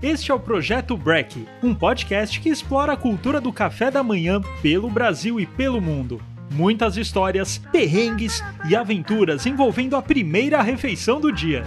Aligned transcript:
Este 0.00 0.30
é 0.30 0.34
o 0.34 0.38
Projeto 0.38 0.96
Break, 0.96 1.44
um 1.60 1.74
podcast 1.74 2.38
que 2.38 2.48
explora 2.48 2.92
a 2.92 2.96
cultura 2.96 3.40
do 3.40 3.52
café 3.52 3.90
da 3.90 4.00
manhã 4.00 4.40
pelo 4.62 4.88
Brasil 4.88 5.40
e 5.40 5.46
pelo 5.46 5.80
mundo. 5.80 6.22
Muitas 6.52 6.96
histórias, 6.96 7.58
perrengues 7.72 8.40
e 8.68 8.76
aventuras 8.76 9.44
envolvendo 9.44 9.96
a 9.96 10.02
primeira 10.02 10.62
refeição 10.62 11.20
do 11.20 11.32
dia. 11.32 11.64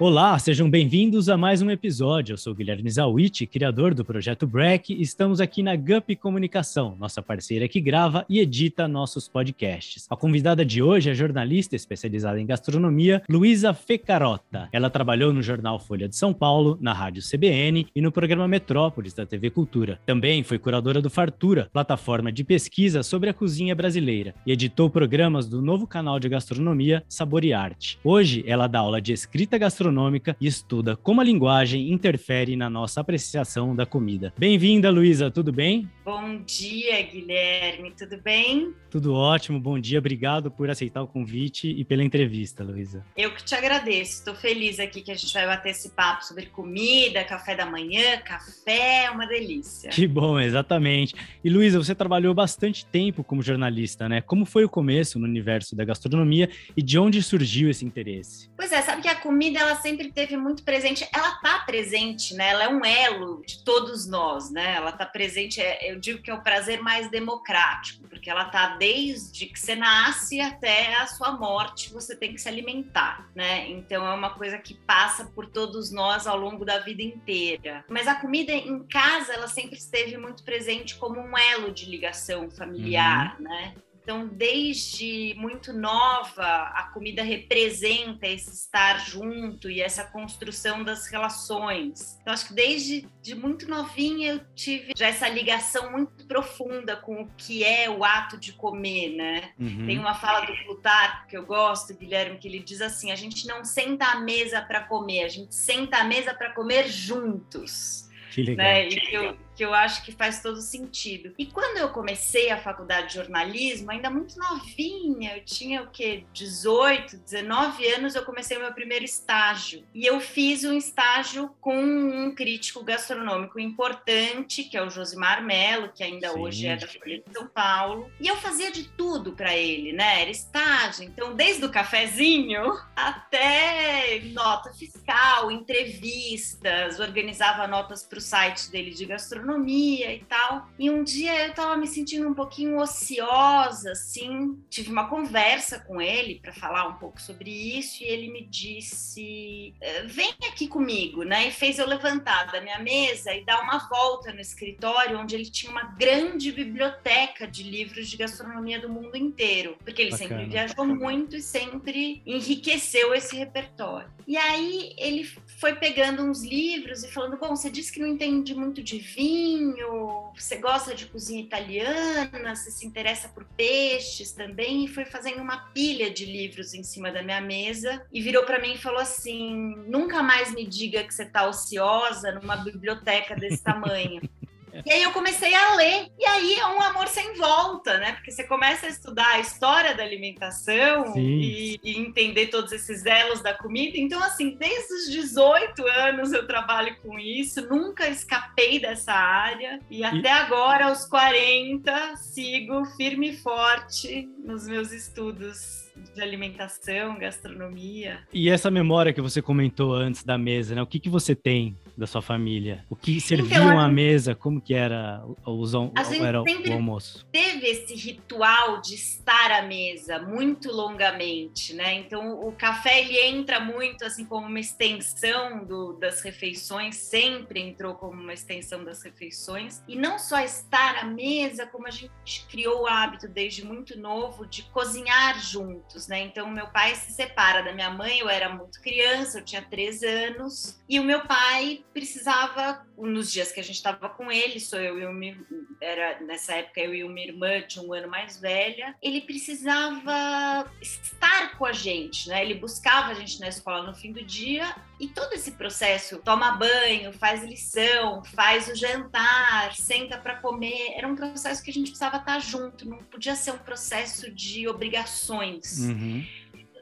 Olá, 0.00 0.36
sejam 0.40 0.68
bem-vindos 0.68 1.28
a 1.28 1.36
mais 1.36 1.62
um 1.62 1.70
episódio. 1.70 2.32
Eu 2.32 2.36
sou 2.36 2.52
Guilherme 2.52 2.90
Zawit, 2.90 3.46
criador 3.46 3.94
do 3.94 4.04
projeto 4.04 4.44
Break, 4.44 4.92
e 4.92 5.00
estamos 5.00 5.40
aqui 5.40 5.62
na 5.62 5.76
Gup 5.76 6.16
Comunicação, 6.20 6.96
nossa 6.98 7.22
parceira 7.22 7.68
que 7.68 7.80
grava 7.80 8.26
e 8.28 8.40
edita 8.40 8.88
nossos 8.88 9.28
podcasts. 9.28 10.04
A 10.10 10.16
convidada 10.16 10.64
de 10.64 10.82
hoje 10.82 11.10
é 11.10 11.14
jornalista 11.14 11.76
especializada 11.76 12.40
em 12.40 12.44
gastronomia, 12.44 13.22
Luísa 13.30 13.72
Fecarota. 13.72 14.68
Ela 14.72 14.90
trabalhou 14.90 15.32
no 15.32 15.40
jornal 15.40 15.78
Folha 15.78 16.08
de 16.08 16.16
São 16.16 16.34
Paulo, 16.34 16.76
na 16.80 16.92
rádio 16.92 17.22
CBN 17.22 17.86
e 17.94 18.00
no 18.00 18.10
programa 18.10 18.48
Metrópolis 18.48 19.14
da 19.14 19.24
TV 19.24 19.48
Cultura. 19.48 20.00
Também 20.04 20.42
foi 20.42 20.58
curadora 20.58 21.00
do 21.00 21.08
Fartura, 21.08 21.68
plataforma 21.72 22.32
de 22.32 22.42
pesquisa 22.42 23.04
sobre 23.04 23.30
a 23.30 23.34
cozinha 23.34 23.76
brasileira, 23.76 24.34
e 24.44 24.50
editou 24.50 24.90
programas 24.90 25.48
do 25.48 25.62
novo 25.62 25.86
canal 25.86 26.18
de 26.18 26.28
gastronomia 26.28 27.04
Sabor 27.08 27.44
e 27.44 27.52
Arte. 27.52 27.96
Hoje, 28.02 28.42
ela 28.44 28.66
dá 28.66 28.80
aula 28.80 29.00
de 29.00 29.12
escrita 29.12 29.56
gastronômica 29.56 29.83
gastronômica 29.84 30.36
e 30.40 30.46
estuda 30.46 30.96
como 30.96 31.20
a 31.20 31.24
linguagem 31.24 31.92
interfere 31.92 32.56
na 32.56 32.70
nossa 32.70 33.00
apreciação 33.00 33.76
da 33.76 33.84
comida. 33.84 34.32
Bem-vinda, 34.38 34.90
Luísa, 34.90 35.30
tudo 35.30 35.52
bem? 35.52 35.90
Bom 36.04 36.42
dia, 36.42 37.02
Guilherme, 37.02 37.92
tudo 37.92 38.20
bem? 38.22 38.72
Tudo 38.90 39.14
ótimo, 39.14 39.58
bom 39.58 39.78
dia, 39.78 39.98
obrigado 39.98 40.50
por 40.50 40.70
aceitar 40.70 41.02
o 41.02 41.06
convite 41.06 41.68
e 41.68 41.84
pela 41.84 42.02
entrevista, 42.02 42.62
Luísa. 42.62 43.04
Eu 43.16 43.32
que 43.34 43.44
te 43.44 43.54
agradeço, 43.54 44.18
estou 44.18 44.34
feliz 44.34 44.78
aqui 44.78 45.02
que 45.02 45.10
a 45.10 45.14
gente 45.14 45.32
vai 45.32 45.46
bater 45.46 45.70
esse 45.70 45.90
papo 45.90 46.24
sobre 46.24 46.46
comida, 46.46 47.24
café 47.24 47.54
da 47.54 47.66
manhã, 47.66 48.18
café, 48.18 49.04
é 49.04 49.10
uma 49.10 49.26
delícia. 49.26 49.90
Que 49.90 50.06
bom, 50.06 50.38
exatamente. 50.38 51.14
E 51.42 51.50
Luísa, 51.50 51.78
você 51.78 51.94
trabalhou 51.94 52.32
bastante 52.32 52.86
tempo 52.86 53.24
como 53.24 53.42
jornalista, 53.42 54.08
né? 54.08 54.20
Como 54.20 54.46
foi 54.46 54.64
o 54.64 54.68
começo 54.68 55.18
no 55.18 55.26
universo 55.26 55.74
da 55.74 55.84
gastronomia 55.84 56.48
e 56.76 56.82
de 56.82 56.98
onde 56.98 57.22
surgiu 57.22 57.68
esse 57.68 57.84
interesse? 57.84 58.48
Pois 58.56 58.70
é, 58.72 58.80
sabe 58.80 59.02
que 59.02 59.08
a 59.08 59.16
comida 59.16 59.58
ela 59.58 59.73
sempre 59.74 60.12
teve 60.12 60.36
muito 60.36 60.62
presente, 60.62 61.08
ela 61.12 61.34
está 61.34 61.60
presente, 61.60 62.34
né? 62.34 62.50
Ela 62.50 62.64
é 62.64 62.68
um 62.68 62.84
elo 62.84 63.42
de 63.46 63.62
todos 63.62 64.06
nós, 64.06 64.50
né? 64.50 64.74
Ela 64.74 64.90
está 64.90 65.06
presente, 65.06 65.60
é, 65.60 65.90
eu 65.90 65.98
digo 65.98 66.22
que 66.22 66.30
é 66.30 66.34
o 66.34 66.42
prazer 66.42 66.80
mais 66.80 67.10
democrático, 67.10 68.08
porque 68.08 68.30
ela 68.30 68.46
está 68.46 68.76
desde 68.76 69.46
que 69.46 69.58
você 69.58 69.74
nasce 69.74 70.40
até 70.40 70.94
a 70.96 71.06
sua 71.06 71.32
morte, 71.32 71.92
você 71.92 72.16
tem 72.16 72.32
que 72.32 72.40
se 72.40 72.48
alimentar, 72.48 73.30
né? 73.34 73.68
Então 73.70 74.06
é 74.06 74.14
uma 74.14 74.30
coisa 74.30 74.58
que 74.58 74.74
passa 74.74 75.24
por 75.26 75.46
todos 75.46 75.90
nós 75.90 76.26
ao 76.26 76.38
longo 76.38 76.64
da 76.64 76.78
vida 76.78 77.02
inteira. 77.02 77.84
Mas 77.88 78.06
a 78.06 78.14
comida 78.14 78.52
em 78.52 78.82
casa, 78.84 79.32
ela 79.32 79.48
sempre 79.48 79.76
esteve 79.76 80.16
muito 80.16 80.42
presente 80.42 80.96
como 80.96 81.20
um 81.20 81.36
elo 81.36 81.72
de 81.72 81.86
ligação 81.86 82.50
familiar, 82.50 83.36
uhum. 83.38 83.44
né? 83.44 83.74
Então, 84.04 84.28
desde 84.28 85.34
muito 85.38 85.72
nova, 85.72 86.44
a 86.44 86.90
comida 86.92 87.22
representa 87.22 88.26
esse 88.26 88.52
estar 88.52 88.98
junto 88.98 89.70
e 89.70 89.80
essa 89.80 90.04
construção 90.04 90.84
das 90.84 91.06
relações. 91.06 92.18
Então, 92.20 92.34
acho 92.34 92.48
que 92.48 92.54
desde 92.54 93.08
de 93.22 93.34
muito 93.34 93.66
novinha 93.66 94.32
eu 94.34 94.40
tive 94.54 94.92
já 94.94 95.08
essa 95.08 95.26
ligação 95.26 95.90
muito 95.90 96.26
profunda 96.26 96.96
com 96.96 97.22
o 97.22 97.30
que 97.34 97.64
é 97.64 97.88
o 97.88 98.04
ato 98.04 98.36
de 98.36 98.52
comer, 98.52 99.16
né? 99.16 99.52
Uhum. 99.58 99.86
Tem 99.86 99.98
uma 99.98 100.14
fala 100.14 100.44
do 100.44 100.52
Plutarco 100.64 101.26
que 101.26 101.36
eu 101.38 101.46
gosto, 101.46 101.96
Guilherme, 101.96 102.36
que 102.36 102.46
ele 102.46 102.58
diz 102.58 102.82
assim: 102.82 103.10
a 103.10 103.16
gente 103.16 103.46
não 103.46 103.64
senta 103.64 104.04
à 104.04 104.20
mesa 104.20 104.60
para 104.60 104.82
comer, 104.82 105.24
a 105.24 105.28
gente 105.28 105.54
senta 105.54 105.96
à 105.96 106.04
mesa 106.04 106.34
para 106.34 106.52
comer 106.52 106.88
juntos. 106.88 108.10
Que 108.32 108.42
legal. 108.42 108.66
Né? 108.66 108.88
E 108.88 109.00
que 109.00 109.14
eu, 109.14 109.38
que 109.54 109.64
eu 109.64 109.72
acho 109.72 110.04
que 110.04 110.12
faz 110.12 110.42
todo 110.42 110.60
sentido. 110.60 111.32
E 111.38 111.46
quando 111.46 111.78
eu 111.78 111.90
comecei 111.90 112.50
a 112.50 112.60
faculdade 112.60 113.08
de 113.08 113.14
jornalismo, 113.14 113.90
ainda 113.90 114.10
muito 114.10 114.38
novinha, 114.38 115.36
eu 115.36 115.44
tinha 115.44 115.82
o 115.82 115.90
quê? 115.90 116.24
18, 116.32 117.18
19 117.18 117.86
anos, 117.88 118.14
eu 118.14 118.24
comecei 118.24 118.56
o 118.56 118.60
meu 118.60 118.72
primeiro 118.72 119.04
estágio. 119.04 119.84
E 119.94 120.04
eu 120.04 120.20
fiz 120.20 120.64
um 120.64 120.72
estágio 120.72 121.54
com 121.60 121.76
um 121.76 122.34
crítico 122.34 122.82
gastronômico 122.82 123.60
importante, 123.60 124.64
que 124.64 124.76
é 124.76 124.82
o 124.82 124.90
Josimar 124.90 125.44
Melo, 125.44 125.90
que 125.94 126.02
ainda 126.02 126.30
Sim. 126.30 126.38
hoje 126.38 126.66
é 126.66 126.76
da 126.76 126.88
Folha 126.88 127.18
de 127.18 127.32
São 127.32 127.46
Paulo. 127.46 128.10
E 128.20 128.26
eu 128.26 128.36
fazia 128.36 128.72
de 128.72 128.88
tudo 128.88 129.32
para 129.32 129.54
ele, 129.54 129.92
né? 129.92 130.22
Era 130.22 130.30
estágio. 130.30 131.04
Então, 131.04 131.34
desde 131.34 131.64
o 131.64 131.70
cafezinho 131.70 132.78
até 132.96 134.20
nota 134.32 134.72
fiscal, 134.72 135.50
entrevistas, 135.50 136.98
organizava 136.98 137.66
notas 137.66 138.02
para 138.04 138.18
o 138.18 138.20
site 138.20 138.70
dele 138.70 138.90
de 138.90 139.04
gastronomia 139.04 139.43
gastronomia 139.44 140.14
e 140.14 140.20
tal. 140.24 140.68
E 140.78 140.90
um 140.90 141.04
dia 141.04 141.46
eu 141.46 141.54
tava 141.54 141.76
me 141.76 141.86
sentindo 141.86 142.26
um 142.28 142.34
pouquinho 142.34 142.78
ociosa, 142.78 143.92
assim. 143.92 144.58
Tive 144.70 144.90
uma 144.90 145.08
conversa 145.08 145.78
com 145.78 146.00
ele 146.00 146.40
para 146.40 146.52
falar 146.52 146.88
um 146.88 146.94
pouco 146.94 147.20
sobre 147.20 147.50
isso 147.50 148.02
e 148.02 148.06
ele 148.06 148.30
me 148.30 148.44
disse: 148.44 149.74
eh, 149.80 150.04
vem 150.04 150.34
aqui 150.48 150.66
comigo, 150.66 151.22
né? 151.22 151.48
E 151.48 151.50
fez 151.50 151.78
eu 151.78 151.86
levantar 151.86 152.50
da 152.50 152.60
minha 152.60 152.78
mesa 152.78 153.32
e 153.32 153.44
dar 153.44 153.62
uma 153.62 153.78
volta 153.88 154.32
no 154.32 154.40
escritório, 154.40 155.18
onde 155.18 155.34
ele 155.34 155.50
tinha 155.50 155.70
uma 155.70 155.84
grande 155.84 156.50
biblioteca 156.50 157.46
de 157.46 157.62
livros 157.62 158.08
de 158.08 158.16
gastronomia 158.16 158.80
do 158.80 158.88
mundo 158.88 159.16
inteiro, 159.16 159.76
porque 159.84 160.02
ele 160.02 160.10
Bacana. 160.10 160.28
sempre 160.28 160.46
viajou 160.46 160.86
muito 160.86 161.36
e 161.36 161.42
sempre 161.42 162.22
enriqueceu 162.26 163.14
esse 163.14 163.36
repertório. 163.36 164.08
E 164.26 164.36
aí 164.36 164.94
ele 164.96 165.24
foi 165.58 165.74
pegando 165.74 166.22
uns 166.22 166.42
livros 166.42 167.04
e 167.04 167.12
falando: 167.12 167.36
bom, 167.36 167.54
você 167.54 167.70
disse 167.70 167.92
que 167.92 168.00
não 168.00 168.08
entende 168.08 168.54
muito 168.54 168.82
de 168.82 168.98
vinho 168.98 169.33
vinho, 169.34 170.30
você 170.34 170.56
gosta 170.56 170.94
de 170.94 171.06
cozinha 171.06 171.42
italiana, 171.42 172.54
você 172.54 172.70
se 172.70 172.86
interessa 172.86 173.28
por 173.28 173.44
peixes 173.56 174.32
também, 174.32 174.84
e 174.84 174.88
foi 174.88 175.04
fazendo 175.04 175.42
uma 175.42 175.58
pilha 175.72 176.10
de 176.10 176.24
livros 176.24 176.74
em 176.74 176.82
cima 176.82 177.10
da 177.10 177.22
minha 177.22 177.40
mesa 177.40 178.04
e 178.12 178.20
virou 178.20 178.44
para 178.44 178.60
mim 178.60 178.74
e 178.74 178.78
falou 178.78 179.00
assim: 179.00 179.74
nunca 179.86 180.22
mais 180.22 180.54
me 180.54 180.66
diga 180.66 181.02
que 181.04 181.12
você 181.12 181.24
está 181.24 181.48
ociosa 181.48 182.32
numa 182.32 182.56
biblioteca 182.56 183.34
desse 183.34 183.62
tamanho. 183.62 184.22
E 184.84 184.92
aí 184.92 185.02
eu 185.02 185.12
comecei 185.12 185.54
a 185.54 185.74
ler, 185.74 186.08
e 186.18 186.24
aí 186.24 186.54
é 186.54 186.66
um 186.66 186.80
amor 186.80 187.08
sem 187.08 187.34
volta, 187.34 187.98
né? 187.98 188.12
Porque 188.12 188.30
você 188.30 188.44
começa 188.44 188.86
a 188.86 188.88
estudar 188.88 189.28
a 189.28 189.40
história 189.40 189.94
da 189.94 190.02
alimentação 190.02 191.16
e, 191.16 191.78
e, 191.82 191.98
entender 191.98 192.48
todos 192.48 192.72
esses 192.72 193.04
elos 193.04 193.42
da 193.42 193.54
comida. 193.54 193.98
Então, 193.98 194.22
assim, 194.22 194.56
desde 194.58 194.94
os 194.94 195.10
18 195.10 195.86
anos 195.86 196.32
eu 196.32 196.46
trabalho 196.46 196.96
com 197.02 197.18
isso, 197.18 197.66
nunca 197.68 198.08
escapei 198.08 198.78
dessa 198.78 199.12
área, 199.12 199.80
e, 199.90 200.00
e... 200.00 200.04
até 200.04 200.30
agora, 200.30 200.86
aos 200.86 201.04
40, 201.06 202.16
sigo 202.16 202.84
firme 202.96 203.30
e 203.30 203.36
forte 203.36 204.28
nos 204.44 204.66
meus 204.66 204.92
estudos 204.92 205.84
de 206.14 206.20
alimentação, 206.20 207.18
gastronomia. 207.18 208.20
E 208.32 208.50
essa 208.50 208.70
memória 208.70 209.12
que 209.12 209.20
você 209.20 209.40
comentou 209.40 209.94
antes 209.94 210.24
da 210.24 210.36
mesa, 210.36 210.74
né? 210.74 210.82
O 210.82 210.86
que, 210.86 210.98
que 210.98 211.08
você 211.08 211.34
tem 211.34 211.76
da 211.96 212.06
sua 212.06 212.22
família? 212.22 212.84
O 212.90 212.96
que 212.96 213.12
então, 213.12 213.26
serviam 213.26 213.66
então, 213.66 213.80
à 213.80 213.88
mesa? 213.88 214.34
Como 214.34 214.60
que 214.60 214.74
era, 214.74 215.22
os, 215.46 215.72
era 216.20 216.42
o 216.42 216.72
almoço? 216.72 217.26
Teve 217.30 217.66
esse 217.66 217.94
ritual 217.94 218.80
de 218.80 218.94
estar 218.94 219.52
à 219.52 219.62
mesa 219.62 220.18
muito 220.18 220.72
longamente, 220.72 221.74
né? 221.74 221.94
Então 221.94 222.40
o 222.46 222.52
café 222.52 223.00
ele 223.00 223.18
entra 223.18 223.60
muito 223.60 224.04
assim 224.04 224.24
como 224.24 224.46
uma 224.46 224.60
extensão 224.60 225.64
do, 225.64 225.94
das 225.94 226.20
refeições, 226.22 226.96
sempre 226.96 227.60
entrou 227.60 227.94
como 227.94 228.20
uma 228.20 228.32
extensão 228.32 228.84
das 228.84 229.02
refeições. 229.02 229.82
E 229.86 229.96
não 229.96 230.18
só 230.18 230.40
estar 230.40 230.98
à 230.98 231.04
mesa, 231.04 231.66
como 231.66 231.86
a 231.86 231.90
gente 231.90 232.10
criou 232.50 232.82
o 232.82 232.86
hábito 232.86 233.28
desde 233.28 233.64
muito 233.64 233.98
novo 233.98 234.46
de 234.46 234.62
cozinhar 234.64 235.40
juntos, 235.40 236.08
né? 236.08 236.20
Então 236.20 236.50
meu 236.50 236.66
pai 236.68 236.94
se 236.94 237.12
separa 237.12 237.62
da 237.62 237.72
minha 237.72 237.90
mãe, 237.90 238.18
eu 238.18 238.28
era 238.28 238.48
muito 238.48 238.80
criança, 238.80 239.38
eu 239.38 239.44
tinha 239.44 239.62
três 239.62 240.02
anos, 240.02 240.80
e 240.88 240.98
o 240.98 241.04
meu 241.04 241.20
pai 241.26 241.83
precisava, 241.92 242.84
nos 242.98 243.30
dias 243.30 243.52
que 243.52 243.60
a 243.60 243.62
gente 243.62 243.76
estava 243.76 244.08
com 244.08 244.30
ele, 244.30 244.58
sou 244.58 244.80
eu 244.80 244.98
e 244.98 245.06
uma, 245.06 245.46
era 245.80 246.20
nessa 246.20 246.54
época 246.54 246.80
eu 246.80 246.92
e 246.92 247.04
uma 247.04 247.20
irmã 247.20 247.60
de 247.66 247.78
um 247.78 247.92
ano 247.92 248.08
mais 248.08 248.40
velha, 248.40 248.94
ele 249.00 249.20
precisava 249.20 250.70
estar 250.80 251.56
com 251.56 251.64
a 251.64 251.72
gente, 251.72 252.28
né? 252.28 252.44
Ele 252.44 252.54
buscava 252.54 253.12
a 253.12 253.14
gente 253.14 253.38
na 253.38 253.48
escola 253.48 253.86
no 253.86 253.94
fim 253.94 254.12
do 254.12 254.24
dia 254.24 254.74
e 254.98 255.08
todo 255.08 255.32
esse 255.34 255.52
processo, 255.52 256.18
toma 256.18 256.52
banho, 256.52 257.12
faz 257.12 257.44
lição, 257.44 258.24
faz 258.24 258.68
o 258.68 258.74
jantar, 258.74 259.74
senta 259.74 260.18
para 260.18 260.36
comer, 260.36 260.94
era 260.96 261.06
um 261.06 261.14
processo 261.14 261.62
que 261.62 261.70
a 261.70 261.74
gente 261.74 261.90
precisava 261.90 262.16
estar 262.16 262.40
junto, 262.40 262.88
não 262.88 262.98
podia 262.98 263.36
ser 263.36 263.52
um 263.52 263.58
processo 263.58 264.32
de 264.32 264.66
obrigações. 264.66 265.78
Uhum. 265.80 266.24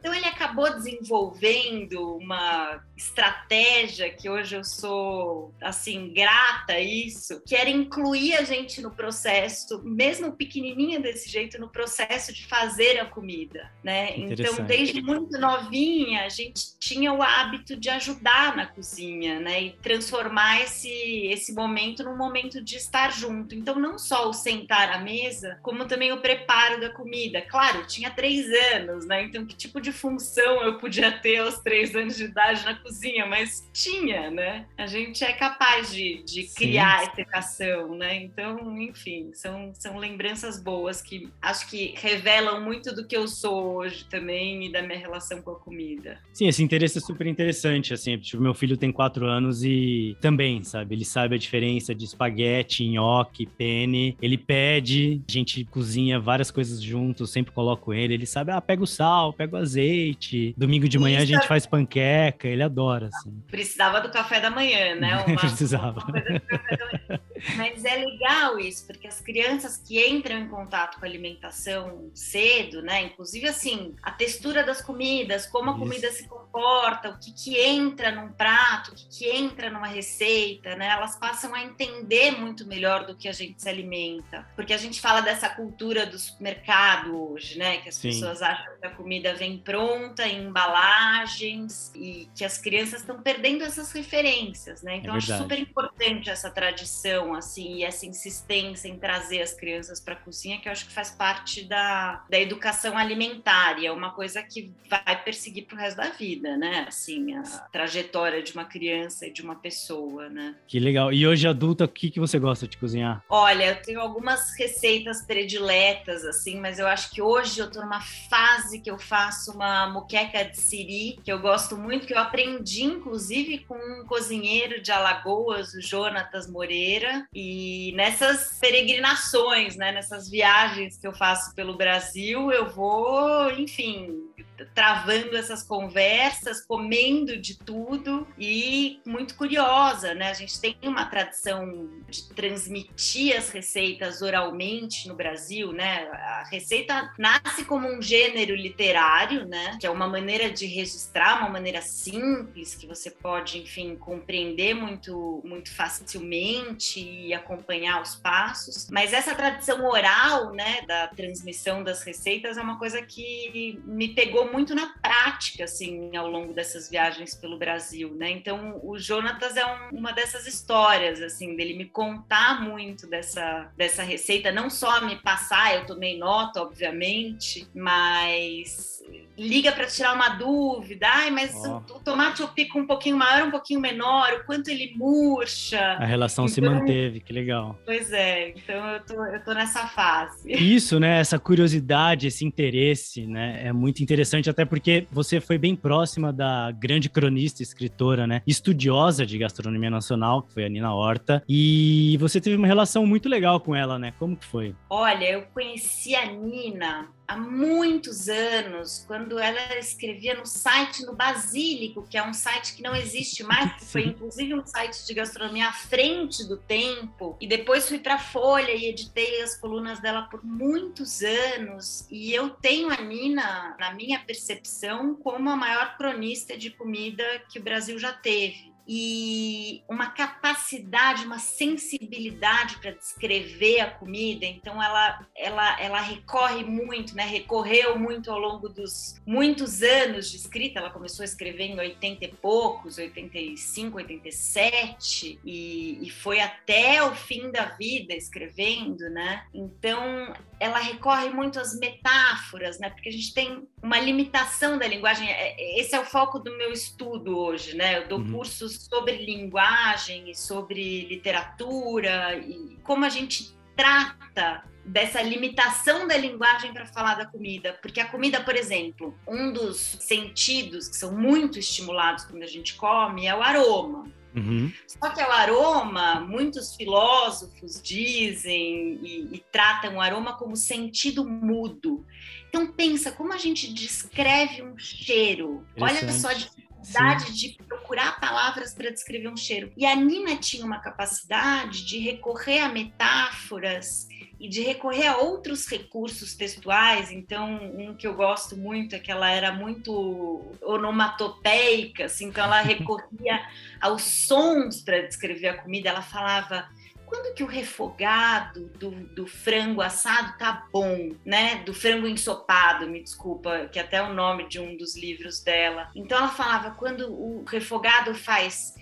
Então 0.03 0.13
ele 0.13 0.27
acabou 0.27 0.69
desenvolvendo 0.75 2.17
uma 2.17 2.83
estratégia 3.03 4.11
que 4.11 4.29
hoje 4.29 4.57
eu 4.57 4.65
sou 4.65 5.53
assim 5.61 6.13
grata 6.13 6.75
a 6.75 6.81
isso, 6.81 7.43
que 7.47 7.55
era 7.55 7.69
incluir 7.69 8.35
a 8.35 8.43
gente 8.43 8.81
no 8.81 8.91
processo, 8.91 9.83
mesmo 9.85 10.33
pequenininha 10.33 11.01
desse 11.01 11.29
jeito, 11.29 11.61
no 11.61 11.69
processo 11.69 12.33
de 12.33 12.47
fazer 12.47 12.99
a 13.01 13.05
comida, 13.05 13.71
né? 13.83 14.17
Então, 14.17 14.65
desde 14.65 15.03
muito 15.03 15.39
novinha, 15.39 16.25
a 16.25 16.29
gente 16.29 16.79
tinha 16.79 17.13
o 17.13 17.23
hábito 17.23 17.77
de 17.77 17.91
ajudar 17.91 18.57
na 18.57 18.67
cozinha, 18.67 19.41
né? 19.41 19.63
E 19.63 19.71
transformar 19.83 20.63
esse 20.63 20.93
esse 21.33 21.53
momento 21.55 22.05
num 22.05 22.17
momento 22.17 22.63
de 22.63 22.77
estar 22.77 23.13
junto. 23.13 23.55
Então, 23.55 23.79
não 23.79 23.99
só 23.99 24.29
o 24.29 24.33
sentar 24.33 24.91
à 24.91 24.99
mesa, 24.99 25.59
como 25.63 25.87
também 25.87 26.13
o 26.13 26.21
preparo 26.21 26.81
da 26.81 26.91
comida. 26.91 27.41
Claro, 27.43 27.79
eu 27.79 27.87
tinha 27.87 28.11
três 28.11 28.47
anos, 28.75 29.07
né? 29.07 29.23
Então, 29.23 29.45
que 29.45 29.57
tipo 29.57 29.81
de 29.81 29.93
função 29.93 30.63
eu 30.63 30.79
podia 30.79 31.11
ter 31.11 31.39
aos 31.39 31.59
três 31.59 31.95
anos 31.95 32.17
de 32.17 32.25
idade 32.25 32.65
na 32.65 32.75
cozinha? 32.75 32.92
Mas 33.29 33.69
tinha, 33.73 34.31
né? 34.31 34.67
A 34.77 34.87
gente 34.87 35.25
é 35.25 35.33
capaz 35.33 35.93
de, 35.93 36.23
de 36.25 36.44
criar 36.55 37.03
essa 37.03 37.21
educação, 37.21 37.94
né? 37.97 38.17
Então, 38.17 38.81
enfim, 38.81 39.31
são, 39.33 39.73
são 39.75 39.99
lembranças 39.99 40.61
boas 40.61 41.00
que 41.00 41.29
acho 41.41 41.69
que 41.69 41.94
revelam 41.97 42.62
muito 42.62 42.94
do 42.94 43.06
que 43.06 43.17
eu 43.17 43.27
sou 43.29 43.77
hoje 43.77 44.05
também 44.05 44.67
e 44.67 44.73
da 44.73 44.83
minha 44.83 44.99
relação 44.99 45.41
com 45.43 45.53
a 45.53 45.56
comida. 45.56 46.19
Sim, 46.33 46.49
esse 46.49 46.62
interesse 46.62 46.99
é 46.99 47.00
super 47.00 47.27
interessante, 47.27 47.94
assim, 47.94 48.17
tipo, 48.19 48.43
meu 48.43 48.55
filho 48.55 48.77
tem 48.77 48.93
quatro 48.93 49.27
anos 49.27 49.65
e 49.65 50.17
também, 50.21 50.62
sabe, 50.62 50.94
ele 50.94 51.05
sabe 51.05 51.35
a 51.35 51.39
diferença 51.39 51.94
de 51.94 52.05
espaguete, 52.05 52.87
nhoque, 52.87 53.47
penne, 53.47 54.17
ele 54.21 54.37
pede, 54.37 55.21
a 55.29 55.33
gente 55.33 55.65
cozinha 55.65 56.21
várias 56.21 56.50
coisas 56.50 56.83
juntos, 56.83 57.31
sempre 57.31 57.53
coloco 57.53 57.93
ele, 57.93 58.15
ele 58.15 58.27
sabe, 58.27 58.50
ah, 58.53 58.61
pega 58.61 58.83
o 58.83 58.87
sal, 58.87 59.33
pega 59.33 59.56
o 59.56 59.59
azeite, 59.59 60.55
domingo 60.56 60.89
de 60.89 60.99
manhã 60.99 61.17
Isso. 61.17 61.23
a 61.23 61.35
gente 61.37 61.49
faz 61.49 61.67
panqueca, 61.67 62.49
ele 62.49 62.62
adora, 62.62 62.81
assim. 62.90 63.43
Precisava 63.49 64.00
do 64.00 64.11
café 64.11 64.40
da 64.40 64.50
manhã, 64.50 64.94
né? 64.94 65.17
Uma, 65.26 65.37
Precisava. 65.37 66.00
Uma 66.00 67.20
Mas 67.56 67.85
é 67.85 67.97
legal 67.97 68.59
isso, 68.59 68.87
porque 68.87 69.06
as 69.06 69.21
crianças 69.21 69.77
que 69.77 70.00
entram 70.06 70.39
em 70.39 70.49
contato 70.49 70.99
com 70.99 71.05
a 71.05 71.09
alimentação 71.09 72.11
cedo, 72.15 72.83
né? 72.83 73.03
Inclusive, 73.03 73.49
assim, 73.49 73.94
a 74.03 74.11
textura 74.11 74.62
das 74.62 74.81
comidas, 74.81 75.47
como 75.47 75.71
a 75.71 75.73
isso. 75.73 75.81
comida 75.81 76.11
se 76.12 76.29
comporta, 76.29 77.11
o 77.11 77.19
que, 77.19 77.33
que 77.33 77.59
entra 77.59 78.12
num 78.12 78.29
prato, 78.33 78.93
o 78.93 78.94
que, 78.94 79.09
que 79.09 79.29
entra 79.29 79.71
numa 79.71 79.87
receita, 79.87 80.77
né? 80.77 80.89
Elas 80.89 81.17
passam 81.17 81.55
a 81.55 81.62
entender 81.62 82.33
muito 82.33 82.67
melhor 82.67 83.06
do 83.06 83.17
que 83.17 83.29
a 83.29 83.33
gente 83.33 83.61
se 83.61 83.69
alimenta. 83.69 84.47
Porque 84.55 84.73
a 84.73 84.79
gente 84.79 85.00
fala 85.00 85.21
dessa 85.21 85.49
cultura 85.49 86.06
do 86.06 86.19
supermercado 86.19 87.33
hoje, 87.33 87.59
né? 87.59 87.79
Que 87.79 87.89
as 87.89 87.97
Sim. 87.97 88.09
pessoas 88.09 88.43
acham 88.43 88.73
que 88.81 88.87
a 88.87 88.91
comida 88.91 89.35
vem 89.35 89.59
pronta 89.59 90.27
em 90.27 90.47
embalagens 90.47 91.93
e 91.94 92.29
que 92.35 92.44
as 92.44 92.59
crianças 92.59 93.00
estão 93.00 93.21
perdendo 93.21 93.65
essas 93.65 93.93
referências, 93.93 94.83
né? 94.83 94.97
Então, 94.97 95.15
é 95.15 95.19
acho 95.19 95.37
super 95.37 95.59
importante 95.59 96.31
essa 96.31 96.50
tradição 96.50 97.31
assim, 97.34 97.76
e 97.76 97.84
essa 97.84 98.06
insistência 98.06 98.88
em 98.88 98.99
trazer 98.99 99.43
as 99.43 99.52
crianças 99.52 100.00
para 100.00 100.14
a 100.14 100.17
cozinha, 100.17 100.61
que 100.61 100.69
eu 100.69 100.73
acho 100.73 100.87
que 100.87 100.93
faz 100.93 101.11
parte 101.11 101.64
da, 101.64 102.25
da 102.29 102.38
educação 102.38 102.96
alimentar, 102.96 103.79
e 103.79 103.87
é 103.87 103.93
uma 103.93 104.11
coisa 104.11 104.43
que 104.43 104.73
vai 104.88 105.23
perseguir 105.23 105.67
para 105.67 105.76
o 105.76 105.79
resto 105.79 105.96
da 105.96 106.11
vida, 106.11 106.56
né? 106.56 106.87
Assim, 106.88 107.34
a 107.34 107.43
trajetória 107.73 108.43
de 108.43 108.52
uma 108.52 108.64
criança 108.64 109.26
e 109.26 109.32
de 109.32 109.43
uma 109.43 109.56
pessoa, 109.56 110.29
né? 110.29 110.55
Que 110.67 110.79
legal. 110.79 111.12
E 111.12 111.26
hoje, 111.26 111.46
adulta, 111.46 111.84
o 111.84 111.88
que, 111.88 112.11
que 112.11 112.20
você 112.20 112.38
gosta 112.38 112.67
de 112.67 112.76
cozinhar? 112.76 113.23
Olha, 113.29 113.64
eu 113.64 113.82
tenho 113.82 114.00
algumas 114.00 114.56
receitas 114.56 115.23
prediletas, 115.23 116.25
assim, 116.25 116.61
mas 116.61 116.79
eu 116.79 116.87
acho 116.87 117.11
que 117.11 117.23
hoje 117.23 117.61
eu 117.61 117.67
estou 117.67 117.82
numa 117.82 118.00
fase 118.00 118.81
que 118.81 118.90
eu 118.90 118.99
faço 118.99 119.52
uma 119.52 119.88
muqueca 119.88 120.44
de 120.44 120.56
siri, 120.56 121.19
que 121.25 121.32
eu 121.32 121.38
gosto 121.38 121.76
muito, 121.76 122.06
que 122.06 122.14
eu 122.14 122.19
aprendi, 122.19 122.84
inclusive, 122.84 123.58
com 123.58 123.75
um 123.75 124.05
cozinheiro 124.06 124.81
de 124.81 124.90
Alagoas, 124.90 125.75
o 125.75 125.81
Jonatas 125.81 126.49
Moreira, 126.49 127.22
e 127.35 127.93
nessas 127.95 128.59
peregrinações, 128.61 129.77
né, 129.77 129.93
nessas 129.93 130.29
viagens 130.29 130.99
que 130.99 131.07
eu 131.07 131.13
faço 131.13 131.55
pelo 131.55 131.77
Brasil, 131.77 132.51
eu 132.51 132.69
vou, 132.69 133.51
enfim, 133.53 134.31
travando 134.75 135.37
essas 135.37 135.63
conversas, 135.63 136.65
comendo 136.65 137.37
de 137.37 137.59
tudo 137.59 138.27
e 138.39 139.01
muito 139.05 139.35
curiosa, 139.35 140.15
né? 140.15 140.31
A 140.31 140.35
gente 140.35 140.61
tem 140.61 140.77
uma 140.83 141.05
tradição 141.07 141.91
de 142.09 142.29
transmitir 142.35 143.37
as 143.37 143.51
receitas 143.51 144.23
oralmente 144.23 145.09
no 145.09 145.15
Brasil, 145.15 145.73
né? 145.73 146.09
A 146.13 146.49
receita 146.51 147.13
nasce 147.19 147.65
como 147.65 147.89
um 147.89 148.01
gênero 148.01 148.55
literário, 148.55 149.47
né? 149.47 149.77
Que 149.81 149.87
é 149.87 149.91
uma 149.91 150.09
maneira 150.09 150.51
de 150.51 150.67
registrar, 150.67 151.41
uma 151.41 151.49
maneira 151.49 151.81
simples 151.81 152.75
que 152.75 152.87
você 152.87 153.11
pode, 153.11 153.59
enfim, 153.59 153.97
compreender 153.97 154.75
muito, 154.75 155.41
muito 155.45 155.75
facilmente 155.75 157.01
e 157.01 157.33
acompanhar 157.33 158.01
os 158.03 158.17
passos. 158.17 158.89
Mas 158.91 159.13
essa 159.13 159.35
tradição 159.35 159.85
oral, 159.85 160.53
né, 160.53 160.83
da 160.87 161.09
transmissão 161.09 161.83
das 161.83 162.03
receitas 162.03 162.57
é 162.57 162.63
uma 162.63 162.79
coisa 162.79 163.03
que 163.03 163.81
me 163.85 164.09
pegou 164.15 164.42
muito 164.50 164.75
na 164.75 164.87
prática, 165.00 165.65
assim, 165.65 166.17
ao 166.17 166.29
longo 166.29 166.53
dessas 166.53 166.89
viagens 166.89 167.35
pelo 167.35 167.59
Brasil, 167.59 168.15
né? 168.15 168.31
Então, 168.31 168.81
o 168.83 168.99
Jonatas 168.99 169.56
é 169.56 169.67
um, 169.67 169.99
uma 169.99 170.12
dessas 170.12 170.47
histórias, 170.47 171.21
assim, 171.21 171.55
dele 171.56 171.75
me 171.75 171.85
contar 171.85 172.62
muito 172.62 173.06
dessa, 173.06 173.71
dessa 173.77 174.03
receita, 174.03 174.50
não 174.50 174.71
só 174.71 175.05
me 175.05 175.17
passar, 175.17 175.75
eu 175.77 175.87
tomei 175.87 176.19
nota, 176.19 176.62
obviamente, 176.62 177.69
mas 177.75 179.03
liga 179.37 179.73
para 179.73 179.87
tirar 179.87 180.15
uma 180.15 180.31
dúvida, 180.31 181.06
ai, 181.09 181.31
mas 181.31 181.55
oh. 181.55 181.69
o, 181.69 181.97
o, 181.97 182.00
tomate 182.00 182.43
eu 182.43 182.49
pico 182.49 182.79
um 182.79 182.87
pouquinho 182.87 183.17
maior, 183.17 183.49
um 183.49 183.50
pouquinho 183.50 183.81
menor, 183.81 184.33
o 184.35 184.44
quanto 184.44 184.69
ele 184.69 184.93
murcha. 184.97 185.81
A 185.81 186.05
relação 186.05 186.44
então, 186.44 186.55
se 186.55 186.61
manteve, 186.61 187.21
que 187.21 187.33
legal. 187.33 187.79
Pois 187.85 188.12
é, 188.12 188.50
então 188.50 188.89
eu 188.91 189.00
tô, 189.00 189.25
eu 189.25 189.43
tô 189.43 189.55
nessa 189.55 189.87
fase. 189.87 190.53
Isso, 190.53 191.00
né, 191.00 191.19
essa 191.19 191.39
curiosidade, 191.39 192.27
esse 192.27 192.44
interesse, 192.44 193.27
né, 193.27 193.62
é 193.67 193.73
muito 193.73 194.03
interessante, 194.03 194.31
até 194.50 194.64
porque 194.64 195.06
você 195.11 195.40
foi 195.40 195.58
bem 195.58 195.75
próxima 195.75 196.32
da 196.32 196.70
grande 196.70 197.08
cronista, 197.08 197.62
escritora, 197.62 198.26
né, 198.26 198.43
estudiosa 198.46 199.26
de 199.26 199.38
gastronomia 199.38 199.90
nacional, 199.90 200.43
que 200.43 200.52
foi 200.52 200.64
a 200.64 200.69
Nina 200.69 200.94
Horta, 200.94 201.43
e 201.49 202.17
você 202.19 202.40
teve 202.40 202.56
uma 202.56 202.67
relação 202.67 203.06
muito 203.06 203.29
legal 203.29 203.61
com 203.61 203.75
ela, 203.75 203.99
né, 203.99 204.12
como 204.19 204.37
que 204.37 204.46
foi? 204.46 204.75
Olha, 204.88 205.25
eu 205.31 205.43
conheci 205.52 206.14
a 206.14 206.26
Nina 206.26 207.08
há 207.32 207.37
muitos 207.37 208.29
anos, 208.29 209.05
quando 209.06 209.38
ela 209.38 209.79
escrevia 209.79 210.34
no 210.34 210.44
site 210.44 211.05
no 211.05 211.14
Basílico, 211.14 212.06
que 212.08 212.19
é 212.19 212.23
um 212.23 212.34
site 212.34 212.75
que 212.75 212.82
não 212.82 212.94
existe 212.94 213.43
mais, 213.43 213.73
que 213.75 213.84
foi 213.87 214.05
inclusive 214.06 214.55
um 214.55 214.67
site 214.67 215.06
de 215.06 215.14
gastronomia 215.14 215.69
à 215.69 215.73
frente 215.73 216.46
do 216.46 216.58
tempo, 216.58 217.36
e 217.41 217.46
depois 217.46 217.89
fui 217.89 217.98
para 217.98 218.15
a 218.15 218.19
Folha 218.19 218.72
e 218.72 218.86
editei 218.86 219.41
as 219.43 219.56
colunas 219.56 220.01
dela 220.01 220.22
por 220.22 220.44
muitos 220.44 221.22
anos, 221.22 222.06
e 222.10 222.32
eu 222.32 222.51
tenho 222.51 222.91
a 222.91 222.96
Nina, 222.96 223.77
na 223.81 223.94
minha 223.94 224.20
percepção, 224.20 225.15
como 225.15 225.48
a 225.48 225.56
maior 225.56 225.96
cronista 225.96 226.56
de 226.56 226.70
comida 226.70 227.24
que 227.48 227.58
o 227.58 227.62
Brasil 227.62 227.98
já 227.98 228.12
teve 228.12 228.72
e 228.86 229.82
uma 229.89 230.10
capacidade, 230.10 231.24
uma 231.24 231.39
sensibilidade 231.39 232.79
para 232.79 232.93
descrever 232.93 233.81
a 233.81 233.91
comida. 233.91 234.44
Então 234.44 234.82
ela, 234.82 235.27
ela, 235.36 235.81
ela 235.81 236.01
recorre 236.01 236.65
muito, 236.65 237.15
né? 237.15 237.24
Recorreu 237.24 237.98
muito 237.98 238.31
ao 238.31 238.39
longo 238.39 238.69
dos 238.69 239.20
muitos 239.27 239.82
anos 239.82 240.31
de 240.31 240.36
escrita. 240.36 240.81
Ela 240.81 240.91
começou 240.91 241.22
a 241.22 241.27
escrever 241.27 241.65
em 241.65 241.79
80 241.79 242.24
e 242.24 242.29
poucos, 242.29 242.98
85, 242.98 243.96
87 243.96 245.41
e, 245.44 245.98
e 246.06 246.10
foi 246.10 246.41
até 246.41 247.03
o 247.03 247.15
fim 247.15 247.51
da 247.51 247.67
vida 247.67 248.15
escrevendo, 248.15 249.08
né? 249.10 249.46
Então 249.55 250.32
ela 250.63 250.79
recorre 250.79 251.29
muito 251.29 251.59
às 251.59 251.77
metáforas, 251.77 252.79
né? 252.79 252.89
Porque 252.89 253.09
a 253.09 253.13
gente 253.13 253.35
tem 253.35 253.67
uma 253.83 253.99
limitação 253.99 254.79
da 254.79 254.87
linguagem. 254.87 255.29
É, 255.29 255.61
é, 255.61 255.81
esse 255.81 255.93
é 255.93 255.99
o 255.99 256.05
foco 256.05 256.39
do 256.39 256.57
meu 256.57 256.73
estudo 256.73 257.37
hoje, 257.37 257.77
né? 257.77 257.99
Eu 257.99 258.07
dou 258.07 258.21
uhum. 258.21 258.33
cursos 258.33 258.85
sobre 258.85 259.17
linguagem 259.27 260.31
e 260.31 260.37
sobre 260.37 261.05
literatura 261.07 262.37
e 262.37 262.79
como 262.85 263.05
a 263.05 263.09
gente 263.09 263.53
trata 263.77 264.63
dessa 264.85 265.21
limitação 265.21 266.07
da 266.07 266.17
linguagem 266.17 266.73
para 266.73 266.87
falar 266.87 267.15
da 267.17 267.27
comida, 267.27 267.77
porque 267.83 268.01
a 268.01 268.07
comida, 268.07 268.41
por 268.41 268.55
exemplo, 268.55 269.17
um 269.27 269.53
dos 269.53 269.97
sentidos 270.01 270.89
que 270.89 270.97
são 270.97 271.13
muito 271.13 271.59
estimulados 271.59 272.25
quando 272.25 272.43
a 272.45 272.49
gente 272.49 272.75
come 272.75 273.27
é 273.27 273.35
o 273.35 273.43
aroma. 273.43 274.05
Uhum. 274.34 274.72
Só 274.86 275.10
que 275.10 275.20
o 275.20 275.31
aroma, 275.31 276.20
muitos 276.20 276.74
filósofos 276.74 277.81
dizem 277.82 278.98
e, 279.03 279.29
e, 279.32 279.44
tratam 279.53 279.96
o 279.96 280.01
aroma 280.01 280.36
como 280.36 280.56
sentido 280.56 281.29
mudo. 281.29 282.05
Então 282.48 282.67
pensa 282.67 283.12
como 283.12 283.32
a 283.32 283.39
gente 283.39 283.72
descreve 283.72 284.62
um 284.62 284.79
cheiro. 284.79 285.67
Olha 285.79 286.10
só 286.12 286.31
a 286.31 286.34
capacidade 286.34 287.39
de 287.39 287.56
procurar 287.69 288.19
palavras 288.20 288.74
para 288.74 288.91
descrever 288.91 289.29
um 289.29 289.36
cheiro. 289.36 289.72
E 289.77 289.86
a 289.86 289.94
Nina 289.94 290.36
tinha 290.36 290.65
uma 290.65 290.81
capacidade 290.81 291.84
de 291.84 291.98
recorrer 291.98 292.60
a 292.60 292.69
metáforas 292.69 294.08
e 294.43 294.49
de 294.49 294.61
recorrer 294.61 295.06
a 295.06 295.19
outros 295.19 295.69
recursos 295.69 296.34
textuais. 296.34 297.13
Então, 297.13 297.61
um 297.79 297.94
que 297.94 298.08
eu 298.08 298.15
gosto 298.15 298.56
muito 298.56 298.96
é 298.96 298.99
que 298.99 299.13
ela 299.13 299.31
era 299.31 299.53
muito 299.53 300.51
onomatopeica, 300.61 302.06
assim, 302.06 302.27
então 302.27 302.43
ela 302.43 302.61
recorria 302.61 303.41
aos 303.81 304.03
sons 304.03 304.82
para 304.82 305.03
descrever 305.03 305.46
a 305.46 305.63
comida. 305.63 305.91
Ela 305.91 306.03
falava 306.03 306.69
quando 307.06 307.34
que 307.34 307.44
o 307.44 307.46
refogado 307.46 308.69
do, 308.81 308.91
do, 308.91 309.29
frango 309.29 309.81
assado 309.81 310.37
tá 310.39 310.67
bom, 310.72 311.11
né? 311.25 311.63
Do 311.65 311.72
frango 311.72 312.08
ensopado, 312.08 312.89
me 312.89 313.01
desculpa, 313.01 313.69
que 313.69 313.79
é 313.79 313.82
até 313.82 313.99
é 313.99 314.03
o 314.03 314.13
nome 314.13 314.49
de 314.49 314.58
um 314.58 314.77
dos 314.77 314.96
livros 314.96 315.41
dela. 315.41 315.89
Então 315.94 316.19
ela 316.19 316.29
falava 316.29 316.72
quando 316.72 317.13
o 317.13 317.44
refogado 317.44 318.13
faz 318.13 318.75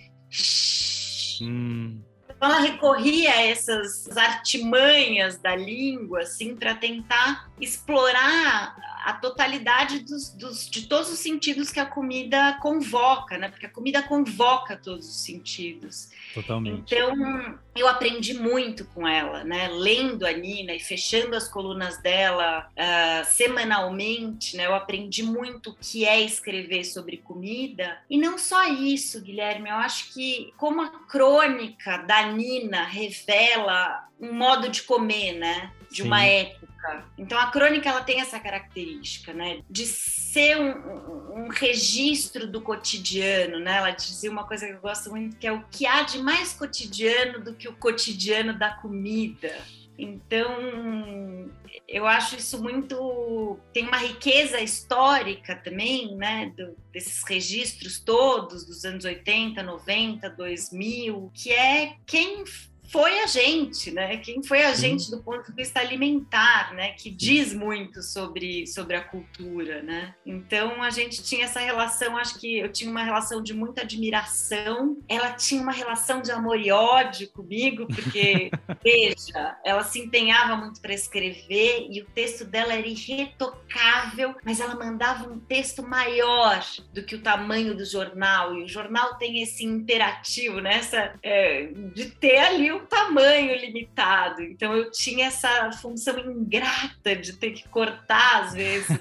hum. 1.42 2.00
Ela 2.40 2.60
recorria 2.60 3.32
a 3.32 3.42
essas 3.42 4.16
artimanhas 4.16 5.36
da 5.36 5.54
língua, 5.54 6.22
assim, 6.22 6.56
para 6.56 6.74
tentar 6.74 7.50
explorar 7.60 8.74
a 9.04 9.14
totalidade 9.14 10.00
dos, 10.00 10.30
dos, 10.30 10.68
de 10.68 10.86
todos 10.86 11.10
os 11.10 11.18
sentidos 11.18 11.70
que 11.70 11.80
a 11.80 11.86
comida 11.86 12.58
convoca, 12.60 13.38
né? 13.38 13.48
Porque 13.48 13.66
a 13.66 13.70
comida 13.70 14.02
convoca 14.02 14.76
todos 14.76 15.08
os 15.08 15.22
sentidos. 15.22 16.10
Totalmente. 16.34 16.94
Então, 16.94 17.58
eu 17.74 17.88
aprendi 17.88 18.34
muito 18.34 18.84
com 18.86 19.06
ela, 19.06 19.44
né? 19.44 19.68
Lendo 19.68 20.26
a 20.26 20.32
Nina 20.32 20.74
e 20.74 20.80
fechando 20.80 21.34
as 21.34 21.48
colunas 21.48 21.98
dela 21.98 22.68
uh, 22.70 23.24
semanalmente, 23.26 24.56
né? 24.56 24.66
Eu 24.66 24.74
aprendi 24.74 25.22
muito 25.22 25.70
o 25.70 25.76
que 25.76 26.04
é 26.04 26.20
escrever 26.20 26.84
sobre 26.84 27.18
comida. 27.18 27.98
E 28.08 28.18
não 28.18 28.38
só 28.38 28.66
isso, 28.72 29.20
Guilherme, 29.20 29.70
eu 29.70 29.76
acho 29.76 30.12
que 30.12 30.52
como 30.56 30.82
a 30.82 30.88
crônica 31.06 31.98
da 31.98 32.26
Nina 32.26 32.84
revela 32.84 34.08
um 34.20 34.32
modo 34.34 34.68
de 34.68 34.82
comer, 34.82 35.32
né? 35.34 35.72
De 35.90 36.02
Sim. 36.02 36.08
uma 36.08 36.24
época 36.24 36.70
então 37.18 37.38
a 37.38 37.50
crônica 37.50 37.88
ela 37.88 38.02
tem 38.02 38.20
essa 38.20 38.40
característica, 38.40 39.32
né, 39.32 39.62
de 39.68 39.84
ser 39.86 40.56
um, 40.58 41.44
um, 41.44 41.48
registro 41.48 42.46
do 42.46 42.60
cotidiano, 42.60 43.58
né? 43.58 43.76
Ela 43.76 43.90
dizia 43.90 44.30
uma 44.30 44.44
coisa 44.44 44.66
que 44.66 44.72
eu 44.72 44.80
gosto 44.80 45.10
muito 45.10 45.36
que 45.36 45.46
é 45.46 45.52
o 45.52 45.62
que 45.70 45.86
há 45.86 46.02
de 46.02 46.18
mais 46.18 46.52
cotidiano 46.52 47.40
do 47.40 47.54
que 47.54 47.68
o 47.68 47.74
cotidiano 47.74 48.58
da 48.58 48.70
comida. 48.70 49.54
Então, 49.98 51.50
eu 51.86 52.06
acho 52.06 52.36
isso 52.36 52.62
muito. 52.62 53.58
tem 53.70 53.86
uma 53.86 53.98
riqueza 53.98 54.58
histórica 54.58 55.54
também, 55.56 56.16
né? 56.16 56.50
Do, 56.56 56.74
desses 56.90 57.22
registros 57.22 58.00
todos 58.00 58.64
dos 58.64 58.86
anos 58.86 59.04
80, 59.04 59.62
90, 59.62 60.30
2000, 60.30 61.30
que 61.34 61.52
é 61.52 61.96
quem 62.06 62.44
foi 62.90 63.20
a 63.20 63.26
gente, 63.26 63.92
né? 63.92 64.16
Quem 64.16 64.42
foi 64.42 64.64
a 64.64 64.74
gente 64.74 65.10
do 65.10 65.22
ponto 65.22 65.48
de 65.48 65.56
vista 65.56 65.78
alimentar, 65.78 66.74
né? 66.74 66.90
Que 66.92 67.08
diz 67.08 67.54
muito 67.54 68.02
sobre, 68.02 68.66
sobre 68.66 68.96
a 68.96 69.00
cultura, 69.00 69.80
né? 69.80 70.14
Então 70.26 70.82
a 70.82 70.90
gente 70.90 71.22
tinha 71.22 71.44
essa 71.44 71.60
relação, 71.60 72.16
acho 72.16 72.38
que 72.40 72.58
eu 72.58 72.70
tinha 72.72 72.90
uma 72.90 73.04
relação 73.04 73.42
de 73.42 73.54
muita 73.54 73.82
admiração. 73.82 74.98
Ela 75.08 75.32
tinha 75.32 75.62
uma 75.62 75.72
relação 75.72 76.20
de 76.20 76.32
amor 76.32 76.58
e 76.58 76.72
ódio 76.72 77.30
comigo, 77.30 77.86
porque 77.86 78.50
veja, 78.82 79.56
ela 79.64 79.84
se 79.84 80.00
empenhava 80.00 80.56
muito 80.56 80.80
para 80.80 80.92
escrever 80.92 81.86
e 81.90 82.02
o 82.02 82.06
texto 82.06 82.44
dela 82.44 82.74
era 82.74 82.86
irretocável, 82.86 84.34
mas 84.44 84.58
ela 84.58 84.74
mandava 84.74 85.28
um 85.28 85.38
texto 85.38 85.82
maior 85.82 86.60
do 86.92 87.04
que 87.04 87.14
o 87.14 87.22
tamanho 87.22 87.76
do 87.76 87.84
jornal. 87.84 88.56
E 88.56 88.64
o 88.64 88.68
jornal 88.68 89.14
tem 89.14 89.40
esse 89.42 89.64
imperativo, 89.64 90.60
né? 90.60 90.74
Essa, 90.74 91.14
é, 91.22 91.66
de 91.94 92.06
ter 92.06 92.38
ali 92.38 92.72
o 92.72 92.79
um 92.80 92.86
tamanho 92.86 93.56
limitado. 93.56 94.42
Então 94.42 94.74
eu 94.74 94.90
tinha 94.90 95.26
essa 95.26 95.70
função 95.72 96.18
ingrata 96.18 97.14
de 97.16 97.34
ter 97.34 97.52
que 97.52 97.68
cortar 97.68 98.44
às 98.44 98.52
vezes 98.52 98.98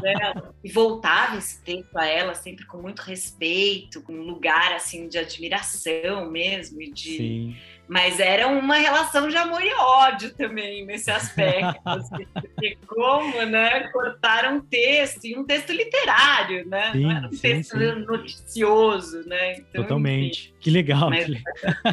dela. 0.00 0.54
e 0.62 0.70
voltava 0.70 1.36
esse 1.36 1.62
tempo 1.62 1.98
a 1.98 2.06
ela 2.06 2.34
sempre 2.34 2.66
com 2.66 2.78
muito 2.78 3.00
respeito, 3.00 4.02
com 4.02 4.12
um 4.12 4.22
lugar 4.22 4.72
assim 4.72 5.08
de 5.08 5.18
admiração 5.18 6.30
mesmo 6.30 6.80
e 6.82 6.90
de 6.90 7.16
Sim 7.16 7.56
mas 7.88 8.18
era 8.18 8.48
uma 8.48 8.76
relação 8.76 9.28
de 9.28 9.36
amor 9.36 9.62
e 9.62 9.72
ódio 9.74 10.34
também 10.34 10.84
nesse 10.84 11.10
aspecto. 11.10 11.80
assim, 11.84 12.26
porque 12.34 12.76
como, 12.86 13.42
né, 13.44 13.88
cortaram 13.88 14.56
um 14.56 14.60
texto, 14.60 15.24
e 15.24 15.38
um 15.38 15.44
texto 15.44 15.72
literário, 15.72 16.66
né? 16.68 16.92
Sim, 16.92 17.02
Não 17.02 17.10
era 17.10 17.26
um 17.28 17.32
sim, 17.32 17.38
texto 17.38 17.78
sim. 17.78 18.04
noticioso, 18.04 19.28
né? 19.28 19.58
Então, 19.58 19.82
Totalmente. 19.82 20.48
Enfim. 20.48 20.55
Que 20.66 20.70
legal. 20.72 21.10
Mas... 21.10 21.26
Que... 21.26 21.44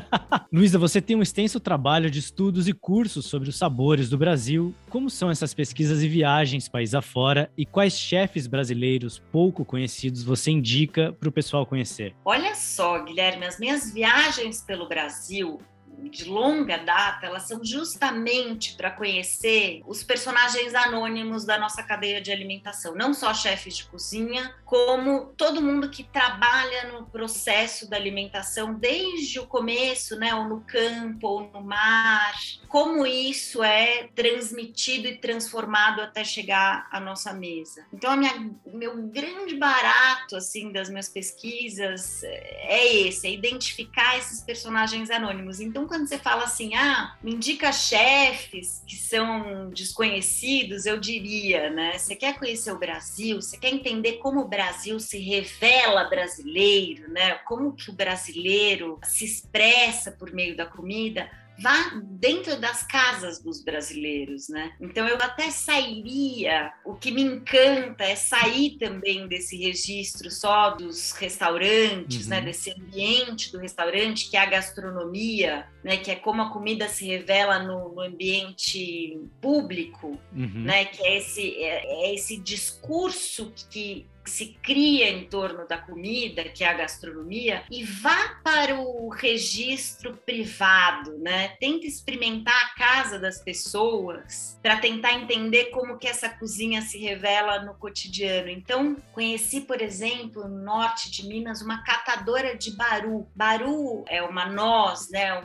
Luísa, 0.52 0.80
você 0.80 1.00
tem 1.00 1.16
um 1.16 1.22
extenso 1.22 1.60
trabalho 1.60 2.10
de 2.10 2.18
estudos 2.18 2.68
e 2.68 2.74
cursos 2.74 3.28
sobre 3.28 3.48
os 3.48 3.56
sabores 3.56 4.10
do 4.10 4.18
Brasil. 4.18 4.74
Como 4.90 5.12
são 5.12 5.30
essas 5.30 5.54
pesquisas 5.54 6.02
e 6.02 6.08
viagens 6.08 6.68
país 6.68 6.96
afora 6.96 7.52
e 7.56 7.68
quais 7.68 7.96
chefes 7.96 8.48
brasileiros 8.48 9.22
pouco 9.32 9.64
conhecidos 9.64 10.24
você 10.24 10.50
indica 10.50 11.14
para 11.14 11.30
o 11.30 11.32
pessoal 11.32 11.68
conhecer? 11.68 12.16
Olha 12.26 12.56
só, 12.56 13.04
Guilherme, 13.04 13.46
as 13.46 13.60
minhas 13.60 13.94
viagens 13.94 14.64
pelo 14.64 14.90
Brasil 14.90 15.60
de 16.10 16.26
longa 16.26 16.78
data, 16.78 17.26
elas 17.26 17.44
são 17.44 17.64
justamente 17.64 18.76
para 18.76 18.92
conhecer 18.92 19.82
os 19.86 20.04
personagens 20.04 20.76
anônimos 20.76 21.46
da 21.46 21.58
nossa 21.58 21.82
cadeia 21.84 22.22
de 22.22 22.32
alimentação, 22.32 22.96
não 22.96 23.14
só 23.14 23.34
chefes 23.34 23.78
de 23.78 23.86
cozinha, 23.86 24.54
como 24.66 25.34
todo 25.38 25.62
mundo 25.62 25.90
que 25.90 26.04
trabalha 26.04 26.92
no 26.92 27.06
processo 27.06 27.90
da 27.90 27.98
alimentação 27.98 28.74
desde 28.74 29.40
o 29.40 29.48
começo, 29.48 30.16
né, 30.18 30.34
ou 30.36 30.46
no 30.46 30.62
campo 30.62 31.28
ou 31.28 31.52
no 31.52 31.62
mar, 31.62 32.34
como 32.68 33.06
isso 33.06 33.64
é 33.64 34.10
transmitido 34.16 35.08
e 35.08 35.18
transformado 35.18 36.02
até 36.02 36.24
chegar 36.24 36.88
à 36.92 37.00
nossa 37.00 37.34
mesa. 37.34 37.86
Então, 37.94 38.12
a 38.12 38.18
minha, 38.18 38.52
meu 38.66 39.04
grande 39.04 39.56
barato 39.56 40.36
assim 40.36 40.72
das 40.72 40.90
minhas 40.90 41.10
pesquisas 41.10 42.24
é 42.24 42.96
esse, 43.08 43.28
é 43.28 43.32
identificar 43.32 44.18
esses 44.18 44.42
personagens 44.42 45.10
anônimos. 45.10 45.60
Então, 45.60 45.83
quando 45.88 46.08
você 46.08 46.18
fala 46.18 46.44
assim, 46.44 46.76
ah, 46.76 47.16
me 47.22 47.34
indica 47.34 47.72
chefes 47.72 48.84
que 48.86 48.96
são 48.96 49.70
desconhecidos, 49.70 50.86
eu 50.86 51.00
diria, 51.00 51.70
né? 51.70 51.98
Você 51.98 52.16
quer 52.16 52.38
conhecer 52.38 52.72
o 52.72 52.80
Brasil, 52.80 53.42
você 53.42 53.58
quer 53.58 53.70
entender 53.70 54.14
como 54.14 54.42
o 54.42 54.48
Brasil 54.48 55.00
se 55.00 55.18
revela 55.20 56.06
brasileiro, 56.06 57.10
né? 57.12 57.36
Como 57.46 57.74
que 57.74 57.90
o 57.90 57.94
brasileiro 57.94 59.00
se 59.04 59.26
expressa 59.26 60.12
por 60.12 60.32
meio 60.32 60.56
da 60.56 60.66
comida? 60.66 61.30
Vá 61.60 62.02
dentro 62.04 62.60
das 62.60 62.84
casas 62.84 63.42
dos 63.42 63.64
brasileiros, 63.64 64.50
né? 64.50 64.74
Então 64.80 65.08
eu 65.08 65.18
até 65.18 65.52
sairia, 65.52 66.72
o 66.86 66.96
que 66.96 67.12
me 67.12 67.22
encanta 67.22 68.04
é 68.04 68.16
sair 68.16 68.78
também 68.78 69.28
desse 69.28 69.58
registro 69.58 70.32
só 70.32 70.72
dos 70.72 71.12
restaurantes, 71.12 72.28
né? 72.28 72.38
uhum. 72.38 72.44
né? 72.44 72.52
Desse 72.52 72.72
ambiente 72.72 73.52
do 73.52 73.60
restaurante 73.60 74.30
que 74.30 74.38
é 74.38 74.42
a 74.42 74.46
gastronomia, 74.46 75.68
né? 75.84 75.98
Que 75.98 76.12
é 76.12 76.16
como 76.16 76.42
a 76.42 76.52
comida 76.52 76.88
se 76.88 77.06
revela 77.06 77.60
no, 77.60 77.94
no 77.94 78.02
ambiente 78.02 79.20
público, 79.42 80.20
uhum. 80.36 80.64
né? 80.64 80.86
Que 80.86 81.04
é 81.04 81.18
esse, 81.18 81.56
é, 81.64 81.86
é 81.86 82.14
esse 82.14 82.38
discurso 82.38 83.54
que 83.70 84.06
que 84.24 84.30
se 84.30 84.58
cria 84.64 85.10
em 85.10 85.26
torno 85.26 85.68
da 85.68 85.78
comida, 85.78 86.44
que 86.46 86.64
é 86.64 86.68
a 86.68 86.74
gastronomia, 86.74 87.64
e 87.70 87.84
vá 87.84 88.40
para 88.44 88.80
o 88.80 89.10
registro 89.10 90.16
privado, 90.26 91.18
né? 91.18 91.50
Tenta 91.60 91.86
experimentar 91.86 92.56
a 92.56 92.76
casa 92.76 93.20
das 93.20 93.40
pessoas 93.44 94.58
para 94.62 94.78
tentar 94.78 95.14
entender 95.14 95.66
como 95.66 95.98
que 95.98 96.08
essa 96.08 96.30
cozinha 96.30 96.82
se 96.82 96.98
revela 96.98 97.64
no 97.64 97.74
cotidiano. 97.76 98.50
Então, 98.50 98.96
conheci, 99.12 99.62
por 99.62 99.82
exemplo, 99.82 100.48
no 100.48 100.64
norte 100.64 101.12
de 101.12 101.28
Minas, 101.28 101.62
uma 101.62 101.84
catadora 101.84 102.56
de 102.56 102.72
baru. 102.72 103.28
Baru 103.36 104.06
é 104.08 104.22
uma 104.22 104.46
noz, 104.46 105.10
né? 105.10 105.44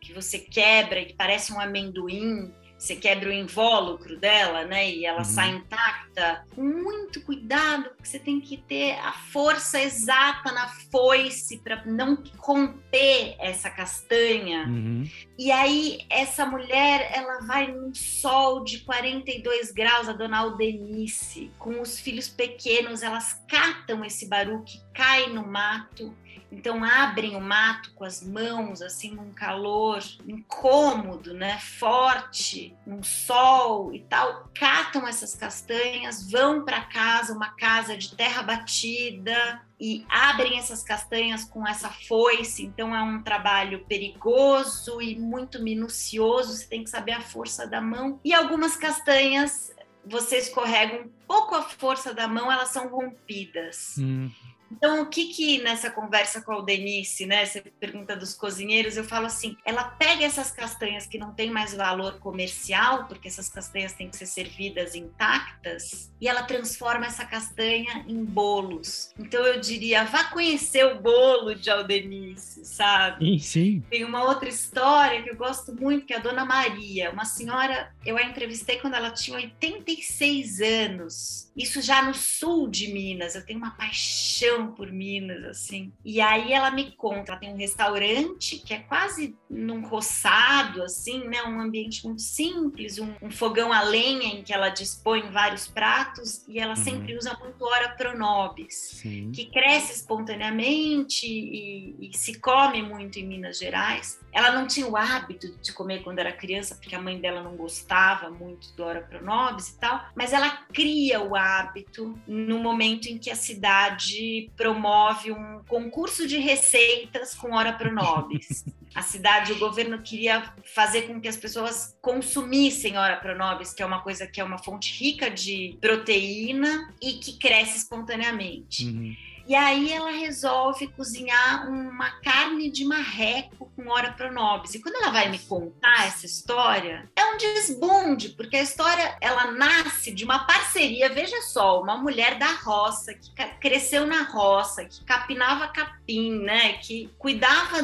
Que 0.00 0.12
você 0.12 0.38
quebra 0.38 1.00
e 1.00 1.06
que 1.06 1.14
parece 1.14 1.52
um 1.52 1.60
amendoim 1.60 2.52
você 2.78 2.96
quebra 2.96 3.30
o 3.30 3.32
invólucro 3.32 4.18
dela, 4.18 4.64
né? 4.64 4.90
E 4.90 5.06
ela 5.06 5.18
uhum. 5.18 5.24
sai 5.24 5.50
intacta. 5.50 6.44
Com 6.54 6.62
muito 6.62 7.20
cuidado, 7.22 7.90
porque 7.90 8.06
você 8.06 8.18
tem 8.18 8.40
que 8.40 8.58
ter 8.58 8.98
a 8.98 9.12
força 9.12 9.80
exata 9.80 10.52
na 10.52 10.68
foice 10.90 11.58
para 11.58 11.84
não 11.86 12.22
romper 12.36 13.36
essa 13.38 13.70
castanha. 13.70 14.66
Uhum. 14.66 15.08
E 15.38 15.50
aí, 15.50 16.00
essa 16.10 16.44
mulher, 16.44 17.10
ela 17.12 17.38
vai 17.46 17.72
num 17.72 17.94
sol 17.94 18.62
de 18.62 18.80
42 18.80 19.72
graus, 19.72 20.08
a 20.08 20.12
dona 20.12 20.38
Aldenice, 20.38 21.50
com 21.58 21.80
os 21.80 21.98
filhos 21.98 22.28
pequenos, 22.28 23.02
elas 23.02 23.42
catam 23.48 24.04
esse 24.04 24.28
baru 24.28 24.62
que 24.62 24.80
cai 24.92 25.28
no 25.28 25.46
mato 25.46 26.14
então 26.54 26.82
abrem 26.84 27.36
o 27.36 27.40
mato 27.40 27.92
com 27.94 28.04
as 28.04 28.22
mãos, 28.22 28.80
assim, 28.80 29.14
num 29.14 29.32
calor 29.32 30.02
incômodo, 30.26 31.34
né? 31.34 31.58
Forte, 31.58 32.76
num 32.86 33.02
sol 33.02 33.92
e 33.92 34.00
tal, 34.00 34.50
catam 34.54 35.06
essas 35.06 35.34
castanhas, 35.34 36.30
vão 36.30 36.64
para 36.64 36.82
casa, 36.82 37.32
uma 37.32 37.50
casa 37.50 37.96
de 37.96 38.14
terra 38.14 38.42
batida, 38.42 39.62
e 39.78 40.06
abrem 40.08 40.58
essas 40.58 40.82
castanhas 40.82 41.44
com 41.44 41.66
essa 41.66 41.90
foice, 41.90 42.64
então 42.64 42.94
é 42.94 43.02
um 43.02 43.22
trabalho 43.22 43.84
perigoso 43.86 45.02
e 45.02 45.18
muito 45.18 45.62
minucioso, 45.62 46.54
você 46.54 46.66
tem 46.66 46.84
que 46.84 46.90
saber 46.90 47.12
a 47.12 47.20
força 47.20 47.66
da 47.66 47.80
mão. 47.80 48.20
E 48.24 48.32
algumas 48.32 48.76
castanhas 48.76 49.74
você 50.06 50.38
escorrega 50.38 51.02
um 51.02 51.08
pouco 51.26 51.54
a 51.54 51.62
força 51.62 52.12
da 52.12 52.28
mão, 52.28 52.50
elas 52.52 52.68
são 52.68 52.88
rompidas. 52.88 53.96
Hum. 53.98 54.30
Então, 54.70 55.02
o 55.02 55.06
que 55.06 55.26
que 55.26 55.62
nessa 55.62 55.90
conversa 55.90 56.42
com 56.42 56.52
a 56.52 56.56
Aldenice, 56.56 57.26
né, 57.26 57.44
você 57.44 57.60
pergunta 57.60 58.16
dos 58.16 58.34
cozinheiros, 58.34 58.96
eu 58.96 59.04
falo 59.04 59.26
assim, 59.26 59.56
ela 59.64 59.84
pega 59.84 60.24
essas 60.24 60.50
castanhas 60.50 61.06
que 61.06 61.18
não 61.18 61.32
têm 61.32 61.50
mais 61.50 61.74
valor 61.74 62.18
comercial, 62.18 63.06
porque 63.06 63.28
essas 63.28 63.48
castanhas 63.48 63.92
têm 63.92 64.08
que 64.08 64.16
ser 64.16 64.26
servidas 64.26 64.94
intactas, 64.94 66.12
e 66.20 66.28
ela 66.28 66.42
transforma 66.42 67.06
essa 67.06 67.24
castanha 67.24 68.04
em 68.08 68.24
bolos. 68.24 69.12
Então, 69.18 69.46
eu 69.46 69.60
diria, 69.60 70.04
vá 70.04 70.24
conhecer 70.24 70.84
o 70.84 71.00
bolo 71.00 71.54
de 71.54 71.70
Aldenice, 71.70 72.64
sabe? 72.64 73.24
Sim, 73.24 73.38
sim. 73.38 73.84
Tem 73.90 74.04
uma 74.04 74.24
outra 74.24 74.48
história 74.48 75.22
que 75.22 75.30
eu 75.30 75.36
gosto 75.36 75.74
muito, 75.74 76.06
que 76.06 76.12
é 76.12 76.16
a 76.16 76.20
Dona 76.20 76.44
Maria, 76.44 77.10
uma 77.10 77.24
senhora, 77.24 77.92
eu 78.04 78.16
a 78.16 78.22
entrevistei 78.22 78.78
quando 78.78 78.94
ela 78.94 79.10
tinha 79.10 79.36
86 79.36 80.60
anos, 80.60 81.52
isso 81.56 81.80
já 81.80 82.02
no 82.02 82.14
sul 82.14 82.68
de 82.68 82.92
Minas, 82.92 83.34
eu 83.34 83.44
tenho 83.44 83.58
uma 83.58 83.70
paixão 83.70 84.53
paixão 84.54 84.68
por 84.72 84.90
Minas, 84.92 85.44
assim. 85.44 85.92
E 86.04 86.20
aí 86.20 86.52
ela 86.52 86.70
me 86.70 86.92
conta, 86.92 87.32
ela 87.32 87.40
tem 87.40 87.52
um 87.52 87.56
restaurante 87.56 88.58
que 88.58 88.74
é 88.74 88.78
quase 88.78 89.36
num 89.50 89.86
roçado, 89.86 90.82
assim, 90.82 91.26
né? 91.28 91.42
Um 91.42 91.60
ambiente 91.60 92.04
muito 92.06 92.22
simples, 92.22 92.98
um, 92.98 93.12
um 93.20 93.30
fogão 93.30 93.72
a 93.72 93.82
lenha 93.82 94.34
em 94.34 94.42
que 94.42 94.52
ela 94.52 94.68
dispõe 94.68 95.22
vários 95.30 95.66
pratos 95.66 96.46
e 96.48 96.58
ela 96.58 96.76
uhum. 96.76 96.84
sempre 96.84 97.16
usa 97.16 97.36
muito 97.40 97.64
ora 97.64 97.90
pronobis, 97.90 98.74
Sim. 98.74 99.32
que 99.32 99.46
cresce 99.46 99.92
espontaneamente 99.92 101.26
e, 101.26 101.96
e 102.00 102.16
se 102.16 102.38
come 102.38 102.82
muito 102.82 103.18
em 103.18 103.26
Minas 103.26 103.58
Gerais. 103.58 104.20
Ela 104.32 104.50
não 104.52 104.66
tinha 104.66 104.86
o 104.86 104.96
hábito 104.96 105.56
de 105.60 105.72
comer 105.72 106.02
quando 106.02 106.18
era 106.18 106.32
criança, 106.32 106.74
porque 106.74 106.94
a 106.94 107.00
mãe 107.00 107.20
dela 107.20 107.42
não 107.42 107.56
gostava 107.56 108.30
muito 108.30 108.72
do 108.74 108.82
ora 108.82 109.00
pronobis 109.00 109.68
e 109.68 109.78
tal, 109.78 110.04
mas 110.14 110.32
ela 110.32 110.50
cria 110.72 111.22
o 111.22 111.36
hábito 111.36 112.18
no 112.26 112.58
momento 112.58 113.06
em 113.06 113.16
que 113.16 113.30
a 113.30 113.36
cidade 113.36 114.43
promove 114.56 115.32
um 115.32 115.62
concurso 115.66 116.26
de 116.26 116.36
receitas 116.38 117.34
com 117.34 117.54
hora 117.54 117.72
pronobis. 117.72 118.64
a 118.94 119.02
cidade, 119.02 119.52
o 119.52 119.58
governo 119.58 120.00
queria 120.00 120.52
fazer 120.74 121.02
com 121.02 121.20
que 121.20 121.28
as 121.28 121.36
pessoas 121.36 121.96
consumissem 122.00 122.96
hora 122.96 123.16
pronobis, 123.16 123.74
que 123.74 123.82
é 123.82 123.86
uma 123.86 124.00
coisa 124.00 124.26
que 124.26 124.40
é 124.40 124.44
uma 124.44 124.58
fonte 124.58 124.92
rica 125.02 125.30
de 125.30 125.76
proteína 125.80 126.94
e 127.02 127.14
que 127.14 127.36
cresce 127.38 127.78
espontaneamente. 127.78 128.86
Uhum. 128.86 129.16
E 129.46 129.54
aí 129.54 129.92
ela 129.92 130.10
resolve 130.10 130.88
cozinhar 130.88 131.68
uma 131.68 132.10
carne 132.22 132.70
de 132.70 132.84
marreco 132.84 133.70
com 133.76 133.88
hora 133.90 134.12
pronobis. 134.12 134.74
E 134.74 134.80
quando 134.80 134.96
ela 134.96 135.10
vai 135.10 135.28
me 135.28 135.38
contar 135.38 136.06
essa 136.06 136.24
história, 136.24 137.10
é 137.14 137.24
um 137.26 137.36
desbunde, 137.36 138.30
porque 138.30 138.56
a 138.56 138.62
história 138.62 139.16
ela 139.20 139.52
nasce 139.52 140.12
de 140.12 140.24
uma 140.24 140.46
parceria, 140.46 141.10
veja 141.10 141.40
só, 141.42 141.80
uma 141.80 141.96
mulher 141.96 142.38
da 142.38 142.52
roça 142.52 143.12
que 143.14 143.30
cresceu 143.60 144.06
na 144.06 144.22
roça, 144.22 144.84
que 144.84 145.04
capinava 145.04 145.68
capim, 145.68 146.38
né, 146.40 146.74
que 146.74 147.10
cuidava 147.18 147.82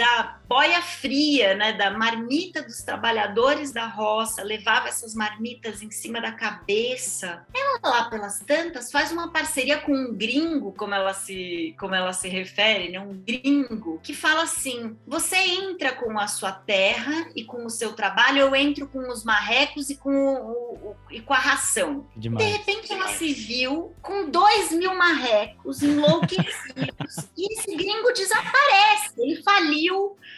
da 0.00 0.40
boia 0.48 0.80
fria, 0.80 1.54
né, 1.54 1.74
da 1.74 1.90
marmita 1.90 2.62
dos 2.62 2.82
trabalhadores 2.82 3.70
da 3.70 3.86
roça, 3.86 4.42
levava 4.42 4.88
essas 4.88 5.14
marmitas 5.14 5.82
em 5.82 5.90
cima 5.90 6.22
da 6.22 6.32
cabeça. 6.32 7.46
Ela 7.54 7.78
lá 7.82 8.04
pelas 8.08 8.40
tantas 8.40 8.90
faz 8.90 9.12
uma 9.12 9.30
parceria 9.30 9.76
com 9.76 9.92
um 9.92 10.14
gringo, 10.14 10.72
como 10.72 10.94
ela 10.94 11.12
se, 11.12 11.76
como 11.78 11.94
ela 11.94 12.14
se 12.14 12.30
refere, 12.30 12.88
né, 12.88 12.98
um 12.98 13.12
gringo, 13.12 14.00
que 14.02 14.14
fala 14.14 14.44
assim: 14.44 14.96
você 15.06 15.36
entra 15.36 15.92
com 15.92 16.18
a 16.18 16.26
sua 16.26 16.50
terra 16.50 17.28
e 17.36 17.44
com 17.44 17.66
o 17.66 17.70
seu 17.70 17.92
trabalho, 17.92 18.38
eu 18.38 18.56
entro 18.56 18.88
com 18.88 19.06
os 19.06 19.22
marrecos 19.22 19.90
e 19.90 19.96
com, 19.96 20.10
o, 20.10 20.92
o, 20.92 20.96
e 21.10 21.20
com 21.20 21.34
a 21.34 21.38
ração. 21.38 22.08
Demais. 22.16 22.46
De 22.46 22.52
repente 22.52 22.90
ela 22.90 23.08
se 23.08 23.34
viu 23.34 23.94
com 24.00 24.30
dois 24.30 24.72
mil 24.72 24.94
marrecos 24.94 25.82
enlouquecidos 25.82 27.28
e 27.36 27.52
esse 27.52 27.76
gringo 27.76 28.10
desaparece, 28.14 29.12
ele 29.18 29.42
faliu 29.42 29.89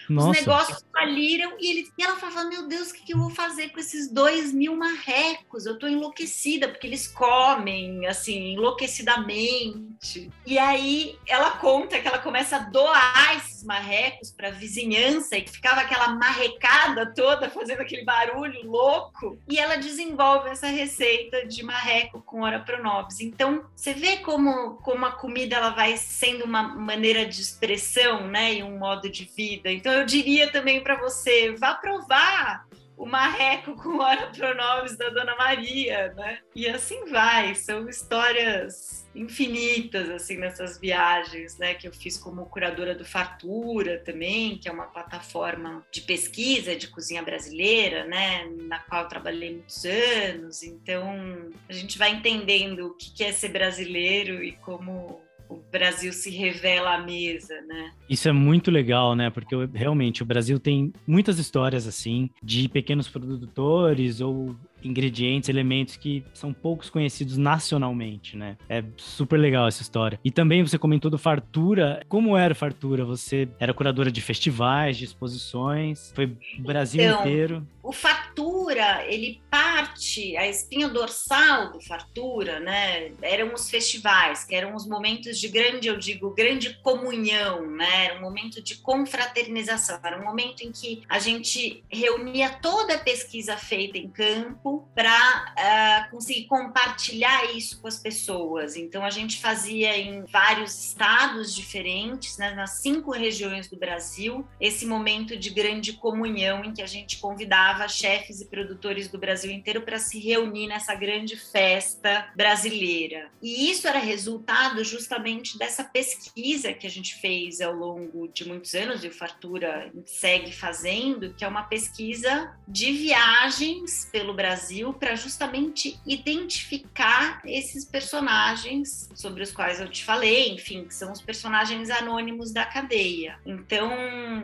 nossa. 0.09 0.31
Os 0.31 0.37
negócios 0.39 0.85
faliram 0.93 1.57
e, 1.59 1.71
ele, 1.71 1.89
e 1.97 2.03
ela 2.03 2.17
falava: 2.17 2.49
Meu 2.49 2.67
Deus, 2.69 2.91
o 2.91 2.95
que, 2.95 3.03
que 3.05 3.15
eu 3.15 3.19
vou 3.19 3.31
fazer 3.31 3.71
com 3.71 3.81
esses 3.81 4.11
dois 4.11 4.53
mil 4.53 4.77
marrecos? 4.77 5.67
Eu 5.67 5.79
tô 5.79 5.87
enlouquecida, 5.87 6.69
porque 6.69 6.87
eles 6.87 7.07
comem, 7.07 8.07
assim, 8.07 8.53
enlouquecidamente. 8.53 10.31
E 10.47 10.59
aí 10.59 11.19
ela 11.27 11.53
conta 11.53 12.01
que 12.01 12.09
ela 12.09 12.19
começa 12.19 12.57
a 12.57 12.61
doar 12.61 13.37
esses 13.37 13.65
marrecos 13.65 14.31
para 14.31 14.49
a 14.49 14.53
vizinhança 14.53 15.37
e 15.37 15.43
que 15.43 15.53
ficava 15.53 15.81
aquela 15.81 16.15
marrecada 16.15 17.13
toda 17.15 17.49
fazendo 17.51 17.81
aquele 17.81 18.05
barulho 18.05 18.71
louco. 18.71 19.39
E 19.49 19.59
ela 19.59 19.77
desenvolve 19.77 20.51
essa 20.51 20.67
receita 20.67 21.47
de 21.47 21.63
marreco 21.63 22.21
com 22.23 22.43
ora 22.43 22.61
pronobis. 22.61 23.21
Então, 23.21 23.65
você 23.75 23.95
vê 23.95 24.19
como, 24.19 24.75
como 24.77 25.07
a 25.07 25.13
comida 25.13 25.57
ela 25.57 25.71
vai 25.71 25.97
sendo 25.97 26.45
uma 26.45 26.63
maneira 26.63 27.25
de 27.25 27.41
expressão, 27.41 28.27
né, 28.27 28.55
e 28.55 28.63
um 28.63 28.79
modo 28.79 29.09
de 29.09 29.25
vida. 29.25 29.42
Então, 29.65 29.93
eu 29.93 30.05
diria 30.05 30.51
também 30.51 30.83
para 30.83 30.97
você, 30.97 31.53
vá 31.53 31.75
provar 31.75 32.67
o 32.97 33.07
marreco 33.07 33.75
com 33.83 33.99
hora 33.99 34.29
pronobis 34.29 34.97
da 34.97 35.09
Dona 35.09 35.37
Maria, 35.37 36.13
né? 36.15 36.39
E 36.55 36.69
assim 36.69 37.05
vai, 37.07 37.55
são 37.55 37.89
histórias 37.89 39.03
infinitas 39.15 40.09
assim 40.09 40.39
nessas 40.39 40.79
viagens, 40.79 41.59
né, 41.59 41.75
que 41.75 41.87
eu 41.87 41.93
fiz 41.93 42.17
como 42.17 42.47
curadora 42.47 42.95
do 42.95 43.05
Fartura 43.05 43.99
também, 43.99 44.57
que 44.57 44.69
é 44.69 44.73
uma 44.73 44.87
plataforma 44.87 45.85
de 45.93 46.01
pesquisa 46.01 46.75
de 46.75 46.89
cozinha 46.89 47.23
brasileira, 47.23 48.07
né, 48.07 48.47
na 48.63 48.79
qual 48.79 49.09
trabalhei 49.09 49.53
muitos 49.53 49.85
anos. 49.85 50.63
Então, 50.63 51.51
a 51.69 51.73
gente 51.73 51.99
vai 51.99 52.11
entendendo 52.11 52.87
o 52.87 52.95
que 52.95 53.23
é 53.23 53.33
ser 53.33 53.49
brasileiro 53.49 54.43
e 54.43 54.53
como 54.53 55.21
o 55.53 55.63
Brasil 55.71 56.13
se 56.13 56.31
revela 56.31 56.95
à 56.95 57.03
mesa, 57.03 57.61
né? 57.69 57.93
Isso 58.09 58.29
é 58.29 58.33
muito 58.33 58.71
legal, 58.71 59.15
né? 59.15 59.31
Porque 59.31 59.55
realmente 59.75 60.23
o 60.23 60.27
Brasil 60.27 60.59
tem 60.59 60.93
muitas 61.07 61.39
histórias 61.39 61.87
assim 61.87 62.31
de 62.43 62.69
pequenos 62.69 63.09
produtores 63.09 64.21
ou 64.21 64.57
ingredientes, 64.85 65.49
elementos 65.49 65.97
que 65.97 66.25
são 66.35 66.53
poucos 66.53 66.91
conhecidos 66.91 67.37
nacionalmente, 67.37 68.37
né? 68.37 68.57
É 68.69 68.83
super 68.97 69.37
legal 69.37 69.69
essa 69.69 69.83
história. 69.83 70.19
E 70.25 70.31
também 70.31 70.63
você 70.63 70.79
comentou 70.79 71.11
do 71.11 71.19
Fartura. 71.19 72.03
Como 72.09 72.37
era 72.37 72.55
Fartura? 72.55 73.05
Você 73.05 73.49
era 73.61 73.73
curadora 73.73 74.11
de 74.11 74.21
festivais, 74.21 74.97
de 74.97 75.05
exposições, 75.05 76.13
foi 76.15 76.37
Brasil 76.59 77.03
então, 77.03 77.21
inteiro. 77.21 77.67
O 77.83 77.93
Fartura, 77.93 79.05
ele 79.07 79.43
parte, 79.51 80.37
a 80.37 80.47
espinha 80.47 80.89
dorsal 80.89 81.73
do 81.73 81.81
Fartura, 81.81 82.61
né? 82.61 83.11
Eram 83.21 83.53
os 83.53 83.69
festivais, 83.69 84.45
que 84.45 84.55
eram 84.55 84.77
os 84.77 84.87
momentos 84.87 85.39
de 85.39 85.49
grande, 85.49 85.89
eu 85.89 85.99
digo, 85.99 86.31
grande 86.31 86.75
comunhão, 86.83 87.69
né? 87.69 88.07
Era 88.07 88.19
um 88.19 88.23
momento 88.23 88.63
de 88.63 88.77
confraternização, 88.77 89.99
era 90.05 90.21
um 90.21 90.25
momento 90.25 90.63
em 90.63 90.71
que 90.71 91.03
a 91.09 91.19
gente 91.19 91.83
reunia 91.91 92.51
toda 92.63 92.95
a 92.95 92.99
pesquisa 92.99 93.57
feita 93.57 93.99
em 93.99 94.09
campo 94.09 94.89
para 94.95 95.11
uh, 95.11 95.53
ah, 95.59 96.09
conseguir 96.11 96.47
compartilhar 96.47 97.53
isso 97.53 97.81
com 97.81 97.89
as 97.89 97.99
pessoas. 97.99 98.77
Então, 98.77 99.05
a 99.05 99.11
gente 99.11 99.41
fazia 99.41 99.97
em 99.99 100.25
vários 100.27 100.79
estados 100.87 101.53
diferentes, 101.53 102.39
né, 102.39 102.55
nas 102.55 102.75
cinco 102.75 103.11
regiões 103.11 103.69
do 103.69 103.77
Brasil, 103.77 104.47
esse 104.61 104.87
momento 104.87 105.37
de 105.37 105.51
grande 105.51 105.95
comunhão 105.95 106.65
em 106.65 106.73
que 106.73 106.83
a 106.83 106.87
gente 106.87 107.19
convidava 107.19 107.72
chefes 107.89 108.41
e 108.41 108.47
produtores 108.47 109.09
do 109.09 109.19
Brasil 109.19 109.51
inteiro 109.51 109.83
para 109.83 109.99
se 109.99 110.19
reunir 110.19 110.69
nessa 110.69 110.95
grande 110.95 111.37
festa 111.37 112.31
brasileira. 112.37 113.31
E 113.41 113.71
isso 113.71 113.87
era 113.87 113.99
resultado 113.99 114.83
justamente 114.85 115.59
dessa 115.59 115.85
pesquisa 115.85 116.73
que 116.73 116.87
a 116.87 116.91
gente 116.91 117.17
fez 117.17 117.61
ao 117.61 117.75
longo 117.75 118.29
de 118.29 118.47
muitos 118.47 118.75
anos, 118.75 119.05
e 119.05 119.09
o 119.09 119.13
Fartura 119.13 119.91
segue 120.07 120.53
fazendo, 120.53 121.35
que 121.35 121.45
é 121.45 121.49
uma 121.49 121.65
pesquisa 121.65 122.55
de 122.67 122.93
viagens 122.93 124.09
pelo 124.11 124.35
Brasil 124.35 124.53
Brasil 124.53 124.93
para 124.93 125.15
justamente 125.15 125.99
identificar 126.07 127.41
esses 127.45 127.85
personagens 127.85 129.09
sobre 129.15 129.43
os 129.43 129.53
quais 129.53 129.81
eu 129.81 129.89
te 129.89 130.05
falei, 130.05 130.51
enfim, 130.51 130.85
que 130.85 130.95
são 130.95 131.13
os 131.13 131.23
personagens 131.23 131.91
anônimos 131.91 132.53
da 132.53 132.65
cadeia. 132.65 133.39
Então, 133.47 133.91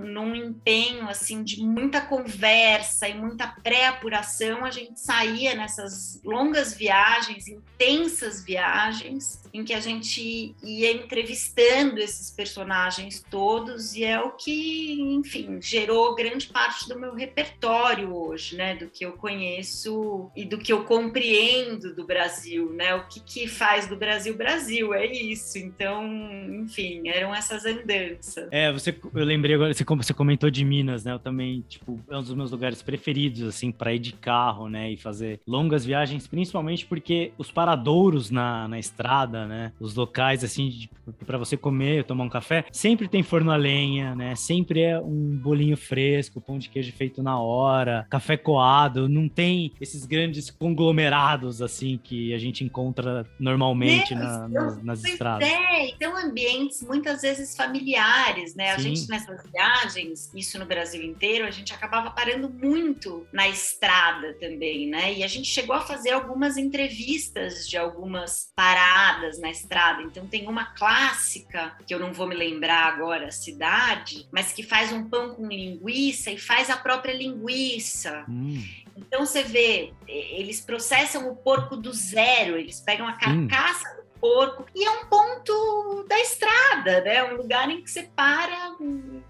num 0.02 0.34
empenho 0.34 1.08
assim 1.08 1.42
de 1.42 1.62
muita 1.62 2.00
conversa 2.00 3.08
e 3.08 3.14
muita 3.18 3.48
pré-apuração, 3.62 4.64
a 4.64 4.70
gente 4.70 4.98
saía 5.00 5.54
nessas 5.54 6.20
longas 6.24 6.74
viagens, 6.74 7.48
intensas 7.48 8.44
viagens, 8.44 9.42
em 9.52 9.64
que 9.64 9.72
a 9.72 9.80
gente 9.80 10.54
ia 10.62 10.92
entrevistando 10.92 11.98
esses 11.98 12.30
personagens 12.30 13.24
todos, 13.30 13.94
e 13.94 14.04
é 14.04 14.20
o 14.20 14.32
que, 14.32 15.00
enfim, 15.00 15.60
gerou 15.60 16.14
grande 16.14 16.46
parte 16.46 16.88
do 16.88 16.98
meu 16.98 17.14
repertório 17.14 18.14
hoje, 18.14 18.56
né? 18.56 18.74
Do 18.74 18.88
que 18.88 19.04
eu 19.04 19.12
conheço 19.12 20.30
e 20.36 20.44
do 20.44 20.58
que 20.58 20.72
eu 20.72 20.84
compreendo 20.84 21.94
do 21.94 22.04
Brasil, 22.04 22.72
né? 22.72 22.94
O 22.94 23.06
que, 23.06 23.20
que 23.20 23.46
faz 23.46 23.86
do 23.86 23.96
Brasil 23.96 24.36
Brasil, 24.36 24.94
é 24.94 25.06
isso. 25.06 25.58
Então, 25.58 26.04
enfim, 26.62 27.08
eram 27.08 27.34
essas 27.34 27.64
andanças. 27.64 28.48
É, 28.50 28.72
você, 28.72 28.96
eu 29.14 29.24
lembrei 29.24 29.54
agora, 29.54 29.72
você, 29.72 29.84
você 29.84 30.14
comentou 30.14 30.50
de 30.50 30.64
Minas, 30.64 31.04
né? 31.04 31.12
Eu 31.12 31.18
também, 31.18 31.64
tipo, 31.68 32.00
é 32.08 32.16
um 32.16 32.22
dos 32.22 32.34
meus 32.34 32.50
lugares 32.50 32.82
preferidos, 32.82 33.42
assim, 33.42 33.70
para 33.70 33.92
ir 33.92 33.98
de 33.98 34.12
carro, 34.12 34.68
né? 34.68 34.90
E 34.90 34.96
fazer 34.96 35.40
longas 35.46 35.84
viagens, 35.84 36.26
principalmente 36.26 36.86
porque 36.86 37.32
os 37.38 37.50
paradouros 37.50 38.30
na, 38.30 38.68
na 38.68 38.78
estrada, 38.78 39.37
né? 39.46 39.72
Os 39.80 39.94
locais, 39.94 40.44
assim, 40.44 40.88
para 41.26 41.38
você 41.38 41.56
comer, 41.56 42.04
tomar 42.04 42.24
um 42.24 42.28
café, 42.28 42.64
sempre 42.72 43.08
tem 43.08 43.22
forno 43.22 43.50
a 43.50 43.56
lenha, 43.56 44.14
né? 44.14 44.34
Sempre 44.34 44.82
é 44.82 44.98
um 45.00 45.36
bolinho 45.36 45.76
fresco, 45.76 46.40
pão 46.40 46.58
de 46.58 46.68
queijo 46.68 46.92
feito 46.92 47.22
na 47.22 47.40
hora, 47.40 48.06
café 48.10 48.36
coado, 48.36 49.08
não 49.08 49.28
tem 49.28 49.72
esses 49.80 50.04
grandes 50.04 50.50
conglomerados, 50.50 51.62
assim, 51.62 51.98
que 52.02 52.34
a 52.34 52.38
gente 52.38 52.64
encontra 52.64 53.26
normalmente 53.38 54.14
na, 54.14 54.48
nas, 54.48 54.82
nas 54.82 55.04
estradas. 55.04 55.48
É, 55.48 55.88
então 55.88 56.16
ambientes 56.16 56.82
muitas 56.82 57.22
vezes 57.22 57.56
familiares, 57.56 58.54
né? 58.54 58.68
Sim. 58.68 58.74
A 58.74 58.78
gente 58.78 59.08
nessas 59.08 59.42
viagens, 59.50 60.30
isso 60.34 60.58
no 60.58 60.66
Brasil 60.66 61.02
inteiro, 61.02 61.46
a 61.46 61.50
gente 61.50 61.72
acabava 61.72 62.10
parando 62.10 62.48
muito 62.48 63.26
na 63.32 63.48
estrada 63.48 64.34
também, 64.34 64.88
né? 64.88 65.14
E 65.14 65.22
a 65.22 65.28
gente 65.28 65.48
chegou 65.48 65.74
a 65.74 65.80
fazer 65.80 66.10
algumas 66.10 66.56
entrevistas 66.56 67.68
de 67.68 67.76
algumas 67.76 68.52
paradas 68.54 69.27
na 69.36 69.50
estrada. 69.50 70.02
Então 70.02 70.26
tem 70.26 70.48
uma 70.48 70.66
clássica, 70.66 71.76
que 71.86 71.92
eu 71.92 71.98
não 71.98 72.12
vou 72.12 72.26
me 72.26 72.34
lembrar 72.34 72.86
agora 72.86 73.26
a 73.26 73.32
cidade, 73.32 74.26
mas 74.32 74.52
que 74.52 74.62
faz 74.62 74.92
um 74.92 75.08
pão 75.08 75.34
com 75.34 75.46
linguiça 75.46 76.30
e 76.30 76.38
faz 76.38 76.70
a 76.70 76.76
própria 76.76 77.12
linguiça. 77.12 78.24
Hum. 78.28 78.64
Então 78.96 79.26
você 79.26 79.42
vê, 79.42 79.92
eles 80.06 80.60
processam 80.60 81.30
o 81.30 81.36
porco 81.36 81.76
do 81.76 81.92
zero, 81.92 82.56
eles 82.56 82.80
pegam 82.80 83.06
a 83.06 83.12
carcaça 83.12 83.96
do 83.96 84.20
porco 84.20 84.66
e 84.74 84.84
é 84.84 84.90
um 84.90 85.06
ponto 85.06 86.04
da 86.08 86.18
estrada, 86.18 87.00
né? 87.02 87.22
Um 87.24 87.36
lugar 87.36 87.70
em 87.70 87.82
que 87.82 87.90
você 87.90 88.04
para, 88.14 88.76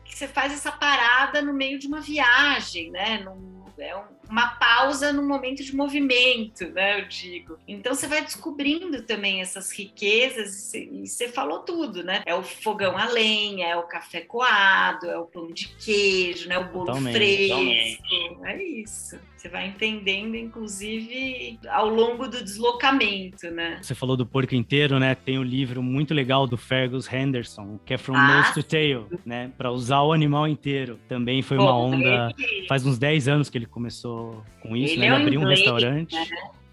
que 0.05 0.17
você 0.17 0.27
faz 0.27 0.53
essa 0.53 0.73
parada 0.73 1.43
no 1.43 1.53
meio 1.53 1.79
de 1.79 1.87
uma 1.87 2.01
viagem, 2.01 2.91
né? 2.91 3.19
Num 3.19 3.59
é 3.79 3.95
uma 4.29 4.49
pausa 4.49 5.13
no 5.13 5.23
momento 5.23 5.63
de 5.63 5.75
movimento, 5.75 6.69
né? 6.71 7.01
Eu 7.01 7.09
digo. 7.09 7.59
Então 7.67 7.95
você 7.95 8.07
vai 8.07 8.23
descobrindo 8.23 9.03
também 9.03 9.41
essas 9.41 9.73
riquezas 9.73 10.73
e 10.75 11.07
você 11.07 11.29
falou 11.29 11.61
tudo, 11.61 12.03
né? 12.03 12.23
É 12.27 12.35
o 12.35 12.43
fogão 12.43 12.97
a 12.97 13.07
lenha, 13.07 13.67
é 13.67 13.77
o 13.77 13.85
café 13.85 14.21
coado, 14.21 15.07
é 15.07 15.19
o 15.19 15.25
pão 15.25 15.51
de 15.53 15.69
queijo, 15.69 16.49
né? 16.49 16.59
O 16.59 16.65
bolo 16.65 16.87
totalmente, 16.87 17.15
fresco. 17.15 17.55
Totalmente. 17.55 18.45
É 18.45 18.63
isso. 18.63 19.19
Você 19.37 19.49
vai 19.49 19.69
entendendo, 19.69 20.35
inclusive, 20.35 21.61
ao 21.69 21.89
longo 21.89 22.27
do 22.27 22.43
deslocamento, 22.43 23.49
né? 23.53 23.79
Você 23.81 23.95
falou 23.95 24.17
do 24.17 24.27
porco 24.27 24.55
inteiro, 24.55 24.99
né? 24.99 25.15
Tem 25.15 25.39
um 25.39 25.45
livro 25.45 25.81
muito 25.81 26.13
legal 26.13 26.45
do 26.45 26.57
Fergus 26.57 27.11
Henderson, 27.11 27.79
que 27.87 27.95
é 27.95 27.99
From 27.99 28.17
ah, 28.17 28.39
Nose 28.39 28.55
to 28.55 28.63
Tail, 28.65 29.07
né? 29.25 29.53
Para 29.57 29.71
usar 29.71 30.03
o 30.03 30.13
animal 30.13 30.49
inteiro. 30.49 30.99
Também 31.09 31.41
foi 31.41 31.57
uma 31.57 31.77
onda. 31.77 32.35
Faz 32.69 32.85
uns 32.85 32.99
10 32.99 33.29
anos 33.29 33.49
que 33.49 33.57
ele 33.57 33.67
começou 33.67 34.18
com 34.61 34.77
isso, 34.77 34.95
ele 34.95 35.01
né? 35.01 35.07
Ele 35.07 35.15
é 35.15 35.19
abriu 35.19 35.41
um 35.41 35.47
restaurante 35.47 36.15
né? 36.15 36.27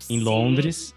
em 0.10 0.20
Sim. 0.20 0.24
Londres. 0.24 0.96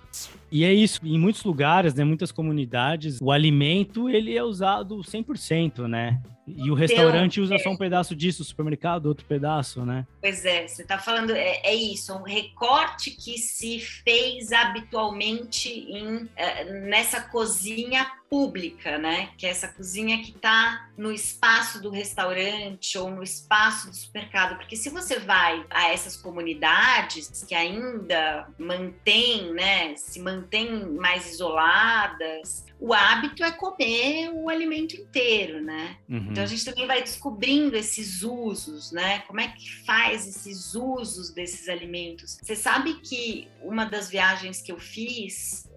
E 0.50 0.64
é 0.64 0.72
isso, 0.72 1.00
em 1.04 1.18
muitos 1.18 1.44
lugares, 1.44 1.94
né, 1.94 2.04
muitas 2.04 2.32
comunidades, 2.32 3.18
o 3.20 3.30
alimento 3.30 4.08
ele 4.08 4.36
é 4.36 4.42
usado 4.42 4.96
100%, 4.98 5.86
né? 5.86 6.20
E 6.56 6.70
o 6.70 6.74
restaurante 6.74 7.40
usa 7.40 7.58
só 7.58 7.70
um 7.70 7.76
pedaço 7.76 8.16
disso, 8.16 8.42
o 8.42 8.44
supermercado 8.44 9.06
outro 9.06 9.26
pedaço, 9.26 9.84
né? 9.84 10.06
Pois 10.20 10.44
é, 10.44 10.66
você 10.66 10.82
está 10.82 10.98
falando, 10.98 11.30
é, 11.30 11.60
é, 11.62 11.74
isso, 11.74 12.14
um 12.14 12.22
recorte 12.22 13.10
que 13.10 13.36
se 13.38 13.80
fez 13.80 14.52
habitualmente 14.52 15.68
em, 15.68 16.28
é, 16.36 16.64
nessa 16.64 17.20
cozinha 17.20 18.10
pública, 18.30 18.98
né? 18.98 19.30
Que 19.36 19.46
é 19.46 19.50
essa 19.50 19.68
cozinha 19.68 20.18
que 20.22 20.30
está 20.30 20.88
no 20.96 21.10
espaço 21.10 21.80
do 21.80 21.90
restaurante 21.90 22.96
ou 22.98 23.10
no 23.10 23.22
espaço 23.22 23.88
do 23.88 23.96
supermercado. 23.96 24.56
Porque 24.56 24.76
se 24.76 24.90
você 24.90 25.18
vai 25.18 25.64
a 25.70 25.92
essas 25.92 26.16
comunidades 26.16 27.44
que 27.44 27.54
ainda 27.54 28.46
mantêm, 28.58 29.52
né? 29.52 29.94
Se 29.96 30.20
mantêm 30.38 30.86
mais 30.92 31.30
isoladas, 31.30 32.64
o 32.80 32.94
hábito 32.94 33.42
é 33.42 33.50
comer 33.50 34.30
o 34.32 34.48
alimento 34.48 34.94
inteiro, 34.94 35.60
né? 35.60 35.96
Uhum. 36.08 36.28
Então 36.30 36.42
a 36.42 36.46
gente 36.46 36.64
também 36.64 36.86
vai 36.86 37.02
descobrindo 37.02 37.76
esses 37.76 38.22
usos, 38.22 38.92
né? 38.92 39.20
Como 39.20 39.40
é 39.40 39.48
que 39.48 39.84
faz 39.84 40.26
esses 40.26 40.74
usos 40.74 41.30
desses 41.30 41.68
alimentos? 41.68 42.38
Você 42.42 42.54
sabe 42.54 42.94
que 43.00 43.48
uma 43.62 43.84
das 43.84 44.08
viagens 44.08 44.62
que 44.62 44.70
eu 44.70 44.78
fiz 44.78 45.67